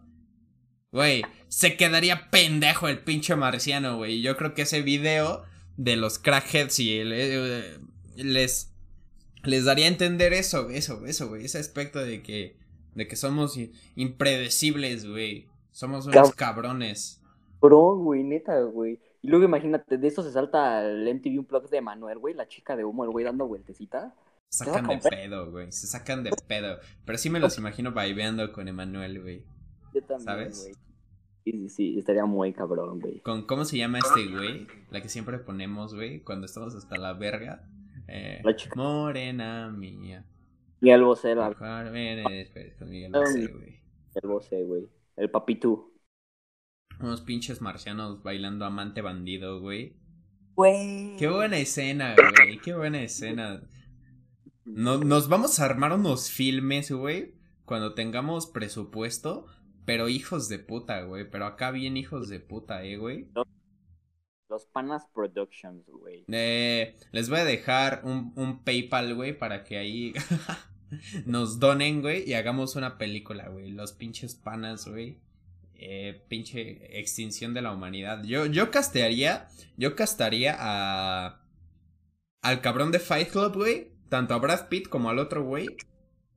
Güey, 0.92 1.22
se 1.48 1.76
quedaría 1.76 2.30
pendejo 2.30 2.88
el 2.88 2.98
pinche 2.98 3.36
marciano, 3.36 3.96
güey. 3.96 4.22
Yo 4.22 4.36
creo 4.36 4.54
que 4.54 4.62
ese 4.62 4.82
video 4.82 5.44
de 5.76 5.96
los 5.96 6.18
crackheads 6.18 6.80
y 6.80 6.98
eh, 6.98 7.78
les 8.16 8.72
les 9.44 9.64
daría 9.64 9.86
a 9.86 9.88
entender 9.88 10.32
eso, 10.32 10.68
eso, 10.68 11.06
eso, 11.06 11.34
ese 11.36 11.58
aspecto 11.58 12.00
de 12.00 12.22
que 12.22 12.56
De 12.94 13.06
que 13.06 13.16
somos 13.16 13.56
impredecibles, 13.94 15.06
güey. 15.06 15.46
Somos 15.72 16.06
unos 16.06 16.34
cabrones. 16.34 17.22
Bro, 17.60 17.98
güey, 17.98 18.22
neta, 18.24 18.60
güey. 18.62 18.98
Y 19.22 19.28
luego 19.28 19.44
imagínate, 19.44 19.98
de 19.98 20.08
eso 20.08 20.22
se 20.22 20.32
salta 20.32 20.84
el 20.84 21.14
MTV 21.14 21.40
Unplugged 21.40 21.70
de 21.70 21.80
Manuel, 21.82 22.18
güey, 22.18 22.34
la 22.34 22.48
chica 22.48 22.74
de 22.74 22.84
humo, 22.84 23.04
el 23.04 23.10
güey 23.10 23.24
dando 23.24 23.46
vueltecita. 23.46 24.14
Se 24.48 24.64
sacan 24.64 24.88
de 24.88 24.98
pedo, 24.98 25.50
güey. 25.50 25.70
Se 25.70 25.86
sacan 25.86 26.24
de 26.24 26.30
pedo. 26.48 26.78
Pero 27.04 27.18
sí 27.18 27.30
me 27.30 27.38
los 27.38 27.56
imagino 27.58 27.92
vibeando 27.92 28.52
con 28.52 28.66
Emanuel, 28.66 29.22
güey. 29.22 29.44
Yo 29.94 30.02
también, 30.02 30.24
¿Sabes? 30.24 30.62
Güey. 30.62 30.74
Sí, 31.44 31.68
sí, 31.68 31.98
estaría 31.98 32.24
muy 32.24 32.52
cabrón, 32.52 33.00
güey. 33.00 33.20
Con, 33.20 33.46
¿Cómo 33.46 33.64
se 33.64 33.78
llama 33.78 33.98
este 33.98 34.26
güey? 34.26 34.66
La 34.90 35.00
que 35.00 35.08
siempre 35.08 35.38
ponemos, 35.38 35.94
güey, 35.94 36.20
cuando 36.20 36.46
estamos 36.46 36.74
hasta 36.74 36.96
la 36.96 37.12
verga. 37.12 37.62
Eh, 38.08 38.40
la 38.42 38.56
chica. 38.56 38.74
Morena 38.74 39.70
mía. 39.70 40.24
Miguel 40.80 41.04
Bosé, 41.04 41.34
la... 41.34 41.50
Miguel 41.90 43.12
Bosé, 43.12 43.46
güey. 43.46 43.80
El 44.14 44.28
Bosé, 44.28 44.64
güey. 44.64 44.88
El 45.20 45.30
papitú. 45.30 45.92
Unos 46.98 47.20
pinches 47.20 47.60
marcianos 47.60 48.22
bailando 48.22 48.64
amante 48.64 49.02
bandido, 49.02 49.60
güey. 49.60 49.94
Güey. 50.54 51.14
Qué 51.18 51.28
buena 51.28 51.58
escena, 51.58 52.14
güey. 52.16 52.58
Qué 52.58 52.74
buena 52.74 53.02
escena. 53.02 53.60
nos 54.64 55.28
vamos 55.28 55.60
a 55.60 55.66
armar 55.66 55.92
unos 55.92 56.30
filmes, 56.30 56.90
güey. 56.90 57.34
Cuando 57.66 57.92
tengamos 57.92 58.46
presupuesto. 58.46 59.44
Pero 59.84 60.08
hijos 60.08 60.48
de 60.48 60.58
puta, 60.58 61.02
güey. 61.02 61.28
Pero 61.28 61.44
acá 61.44 61.70
bien 61.70 61.98
hijos 61.98 62.30
de 62.30 62.40
puta, 62.40 62.82
eh, 62.84 62.96
güey. 62.96 63.28
Los 64.48 64.64
Panas 64.64 65.04
Productions, 65.12 65.84
güey. 65.86 66.24
Eh, 66.28 66.96
les 67.12 67.28
voy 67.28 67.40
a 67.40 67.44
dejar 67.44 68.00
un, 68.04 68.32
un 68.36 68.64
PayPal, 68.64 69.14
güey, 69.14 69.36
para 69.38 69.64
que 69.64 69.76
ahí 69.76 70.14
nos 71.26 71.58
donen, 71.58 72.02
güey, 72.02 72.28
y 72.28 72.34
hagamos 72.34 72.76
una 72.76 72.98
película, 72.98 73.48
güey. 73.48 73.70
Los 73.70 73.92
pinches 73.92 74.34
panas, 74.34 74.86
güey. 74.86 75.18
Eh, 75.74 76.22
pinche 76.28 77.00
extinción 77.00 77.54
de 77.54 77.62
la 77.62 77.72
humanidad. 77.72 78.22
Yo, 78.24 78.46
yo 78.46 78.70
castearía, 78.70 79.48
yo 79.76 79.96
castaría 79.96 80.56
a... 80.58 81.40
Al 82.42 82.60
cabrón 82.60 82.92
de 82.92 82.98
Fight 82.98 83.30
Club, 83.30 83.54
güey. 83.54 83.92
Tanto 84.08 84.34
a 84.34 84.38
Brad 84.38 84.68
Pitt 84.68 84.88
como 84.88 85.10
al 85.10 85.18
otro, 85.18 85.44
güey. 85.44 85.68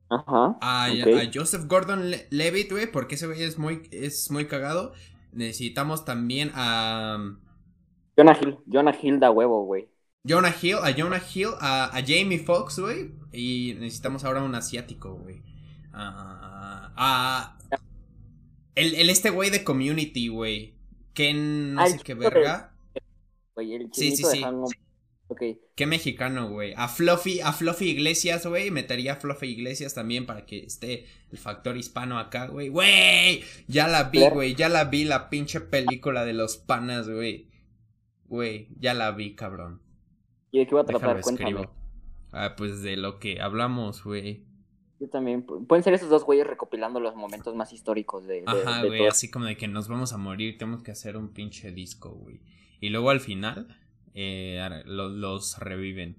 Ajá. 0.08 0.56
A, 0.60 0.88
Joseph 1.32 1.66
Gordon 1.66 2.12
Levitt, 2.30 2.70
güey, 2.70 2.90
porque 2.90 3.16
ese 3.16 3.26
güey 3.26 3.42
es 3.42 3.58
muy, 3.58 3.82
es 3.90 4.30
muy 4.30 4.46
cagado. 4.46 4.92
Necesitamos 5.32 6.04
también 6.04 6.50
a... 6.54 7.36
Jonah 8.16 8.38
Hill, 8.40 8.58
Jonah 8.66 8.96
Hill 9.00 9.18
da 9.18 9.30
huevo, 9.30 9.64
güey. 9.64 9.88
Jonah 10.26 10.54
Hill, 10.60 10.78
a 10.82 10.90
Jonah 10.96 11.22
Hill, 11.22 11.50
a, 11.60 11.96
a 11.96 12.02
Jamie 12.02 12.38
Foxx, 12.38 12.78
güey. 12.78 13.10
Y 13.32 13.76
necesitamos 13.78 14.24
ahora 14.24 14.42
un 14.42 14.54
asiático, 14.54 15.14
güey. 15.14 15.42
a. 15.92 17.58
El, 18.74 18.94
el 18.96 19.10
este 19.10 19.30
güey 19.30 19.50
de 19.50 19.62
Community, 19.62 20.28
güey. 20.28 20.74
Ken, 21.12 21.74
no 21.74 21.82
ah, 21.82 21.88
sé 21.88 22.00
qué 22.02 22.14
verga. 22.14 22.74
el 23.56 23.88
sí, 23.92 24.16
sí, 24.16 24.24
sí. 24.24 24.42
Okay. 25.28 25.60
Qué 25.74 25.86
mexicano, 25.86 26.50
güey. 26.50 26.74
A 26.76 26.88
Fluffy, 26.88 27.40
a 27.40 27.52
Fluffy 27.52 27.90
Iglesias, 27.90 28.46
güey. 28.46 28.70
Metería 28.70 29.14
a 29.14 29.16
Fluffy 29.16 29.46
Iglesias 29.46 29.94
también 29.94 30.26
para 30.26 30.44
que 30.44 30.64
esté 30.64 31.06
el 31.30 31.38
factor 31.38 31.76
hispano 31.76 32.18
acá, 32.18 32.46
güey. 32.46 32.68
Güey, 32.68 33.42
ya 33.66 33.88
la 33.88 34.04
vi, 34.04 34.28
güey. 34.28 34.54
Ya 34.54 34.68
la 34.68 34.84
vi 34.84 35.04
la 35.04 35.30
pinche 35.30 35.60
película 35.60 36.24
de 36.24 36.34
los 36.34 36.56
panas, 36.56 37.08
güey. 37.08 37.48
Güey, 38.26 38.68
ya 38.78 38.92
la 38.92 39.12
vi, 39.12 39.34
cabrón. 39.34 39.83
¿Y 40.54 40.58
de 40.58 40.66
qué 40.68 40.74
va 40.76 40.82
a 40.82 40.84
tratar? 40.84 41.20
Cuéntame. 41.20 41.68
Ah, 42.30 42.54
pues 42.56 42.80
de 42.80 42.96
lo 42.96 43.18
que 43.18 43.40
hablamos, 43.40 44.04
güey. 44.04 44.44
Yo 45.00 45.08
también. 45.08 45.42
Pueden 45.42 45.82
ser 45.82 45.94
esos 45.94 46.08
dos 46.08 46.22
güeyes 46.22 46.46
recopilando 46.46 47.00
los 47.00 47.16
momentos 47.16 47.56
más 47.56 47.72
históricos 47.72 48.24
de. 48.28 48.44
Ajá, 48.46 48.84
güey, 48.84 49.04
así 49.04 49.28
como 49.32 49.46
de 49.46 49.56
que 49.56 49.66
nos 49.66 49.88
vamos 49.88 50.12
a 50.12 50.16
morir, 50.16 50.56
tenemos 50.56 50.84
que 50.84 50.92
hacer 50.92 51.16
un 51.16 51.30
pinche 51.30 51.72
disco, 51.72 52.10
güey. 52.10 52.40
Y 52.78 52.90
luego 52.90 53.10
al 53.10 53.18
final, 53.18 53.66
eh, 54.14 54.64
los 54.84 55.58
reviven. 55.58 56.18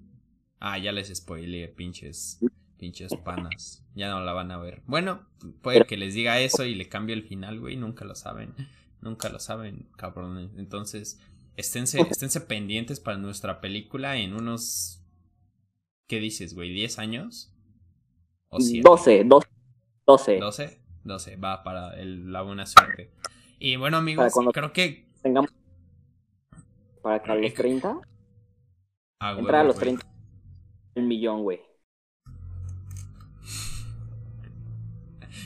Ah, 0.59 0.77
ya 0.79 0.91
les 0.91 1.15
spoileé, 1.15 1.69
pinches. 1.69 2.41
Pinches 2.77 3.15
panas. 3.15 3.85
Ya 3.95 4.09
no 4.09 4.19
la 4.19 4.33
van 4.33 4.51
a 4.51 4.57
ver. 4.57 4.81
Bueno, 4.85 5.25
puede 5.61 5.85
que 5.85 5.95
les 5.95 6.13
diga 6.13 6.41
eso 6.41 6.65
y 6.65 6.75
le 6.75 6.89
cambie 6.89 7.15
el 7.15 7.23
final, 7.23 7.61
güey. 7.61 7.77
Nunca 7.77 8.03
lo 8.03 8.15
saben. 8.15 8.53
Nunca 8.99 9.29
lo 9.29 9.39
saben, 9.39 9.87
cabrón. 9.95 10.51
Entonces, 10.57 11.21
Esténse, 11.57 12.01
esténse 12.01 12.41
pendientes 12.41 12.99
para 12.99 13.17
nuestra 13.17 13.61
película 13.61 14.17
en 14.17 14.33
unos. 14.33 15.01
¿Qué 16.07 16.19
dices, 16.19 16.53
güey? 16.53 16.75
¿10 16.75 16.99
años? 16.99 17.53
¿O 18.49 18.57
12, 18.59 19.23
12. 19.25 19.47
12. 20.05 20.39
12, 20.39 20.81
12, 21.03 21.35
va 21.37 21.63
para 21.63 21.99
el, 21.99 22.31
la 22.31 22.41
buena 22.41 22.65
suerte. 22.65 23.11
Y 23.57 23.75
bueno, 23.77 23.97
amigos, 23.97 24.33
creo 24.53 24.73
que. 24.73 25.07
Tengamos. 25.21 25.51
Para 27.01 27.21
que 27.23 27.31
a 27.31 27.35
los 27.35 27.53
30. 27.53 28.01
Ah, 29.19 29.35
Entra 29.37 29.61
a 29.61 29.63
los 29.63 29.77
30. 29.77 30.05
El 30.95 31.03
millón, 31.03 31.43
güey. 31.43 31.61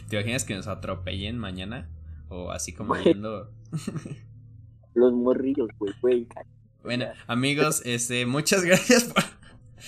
¿Te 0.09 0.15
imaginas 0.15 0.43
que 0.43 0.55
nos 0.55 0.67
atropellen 0.67 1.37
mañana? 1.37 1.87
O 2.29 2.51
así 2.51 2.73
como 2.73 2.95
yendo. 2.95 3.51
Los 4.99 5.13
morrillos, 5.13 5.69
güey, 5.79 5.93
güey. 6.01 6.27
Bueno, 6.83 7.05
amigos, 7.27 7.81
este, 7.85 8.25
muchas 8.25 8.63
gracias 8.63 9.05
por. 9.05 9.23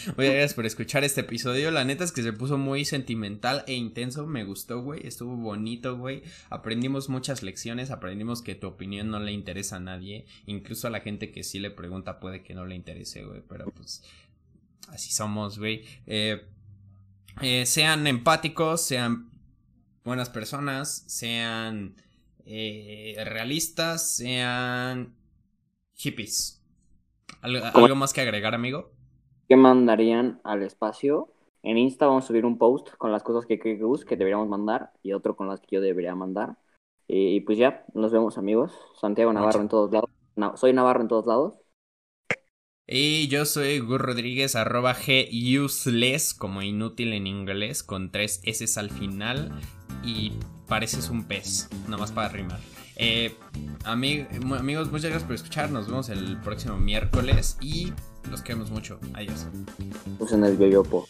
Muchas 0.05 0.15
gracias 0.15 0.53
por 0.53 0.65
escuchar 0.65 1.03
este 1.03 1.19
episodio. 1.19 1.69
La 1.69 1.83
neta 1.83 2.05
es 2.05 2.13
que 2.13 2.23
se 2.23 2.31
puso 2.31 2.57
muy 2.57 2.85
sentimental 2.85 3.65
e 3.67 3.73
intenso. 3.73 4.25
Me 4.25 4.45
gustó, 4.45 4.81
güey. 4.81 5.05
Estuvo 5.05 5.35
bonito, 5.35 5.97
güey. 5.97 6.23
Aprendimos 6.49 7.09
muchas 7.09 7.43
lecciones. 7.43 7.91
Aprendimos 7.91 8.41
que 8.41 8.55
tu 8.55 8.67
opinión 8.67 9.09
no 9.11 9.19
le 9.19 9.33
interesa 9.33 9.75
a 9.75 9.79
nadie. 9.81 10.25
Incluso 10.45 10.87
a 10.87 10.91
la 10.91 11.01
gente 11.01 11.33
que 11.33 11.43
sí 11.43 11.59
le 11.59 11.71
pregunta 11.71 12.21
puede 12.21 12.41
que 12.41 12.55
no 12.55 12.65
le 12.65 12.75
interese, 12.75 13.25
güey. 13.25 13.41
Pero 13.49 13.65
pues 13.65 14.01
así 14.87 15.11
somos, 15.11 15.59
güey. 15.59 15.83
Eh, 16.07 16.41
eh, 17.41 17.65
sean 17.65 18.07
empáticos, 18.07 18.81
sean 18.81 19.29
buenas 20.05 20.29
personas, 20.29 21.03
sean 21.07 21.95
eh, 22.53 23.23
realistas 23.23 24.15
sean 24.15 25.15
hippies. 25.95 26.61
¿Algo, 27.41 27.95
más 27.95 28.13
que 28.13 28.21
agregar, 28.21 28.53
amigo? 28.53 28.91
¿Qué 29.47 29.55
mandarían 29.55 30.41
al 30.43 30.61
espacio? 30.63 31.33
En 31.63 31.77
Insta 31.77 32.07
vamos 32.07 32.25
a 32.25 32.27
subir 32.27 32.45
un 32.45 32.57
post 32.57 32.89
con 32.97 33.11
las 33.11 33.23
cosas 33.23 33.45
que 33.45 33.57
que 33.57 34.15
deberíamos 34.17 34.49
mandar 34.49 34.91
y 35.01 35.13
otro 35.13 35.35
con 35.35 35.47
las 35.47 35.61
que 35.61 35.75
yo 35.75 35.81
debería 35.81 36.13
mandar. 36.13 36.57
Y, 37.07 37.41
pues 37.41 37.57
ya, 37.57 37.85
nos 37.93 38.11
vemos 38.11 38.37
amigos. 38.37 38.73
Santiago 38.99 39.33
Navarro 39.33 39.61
en 39.61 39.69
todos 39.69 39.91
lados. 39.91 40.09
soy 40.59 40.73
Navarro 40.73 41.01
en 41.01 41.07
todos 41.07 41.25
lados. 41.25 41.55
Y 42.87 43.27
yo 43.27 43.45
soy 43.45 43.79
Gur 43.79 44.01
Rodríguez, 44.01 44.55
arroba 44.55 44.93
G 44.93 45.29
useless, 45.63 46.33
como 46.33 46.61
inútil 46.61 47.13
en 47.13 47.27
inglés, 47.27 47.83
con 47.83 48.11
tres 48.11 48.41
S 48.43 48.79
al 48.79 48.89
final. 48.89 49.51
Y 50.03 50.33
pareces 50.71 51.09
un 51.09 51.25
pez, 51.25 51.67
nomás 51.89 52.13
para 52.13 52.29
rimar. 52.29 52.61
Eh, 52.95 53.35
amigos, 53.83 54.89
muchas 54.89 55.09
gracias 55.09 55.23
por 55.23 55.35
escuchar. 55.35 55.69
Nos 55.69 55.87
vemos 55.87 56.07
el 56.07 56.37
próximo 56.37 56.77
miércoles 56.77 57.57
y 57.59 57.91
los 58.29 58.41
queremos 58.41 58.71
mucho. 58.71 58.97
Adiós. 59.13 59.47
Usen 60.17 60.45
el 60.45 60.57
yoyopo. 60.57 61.05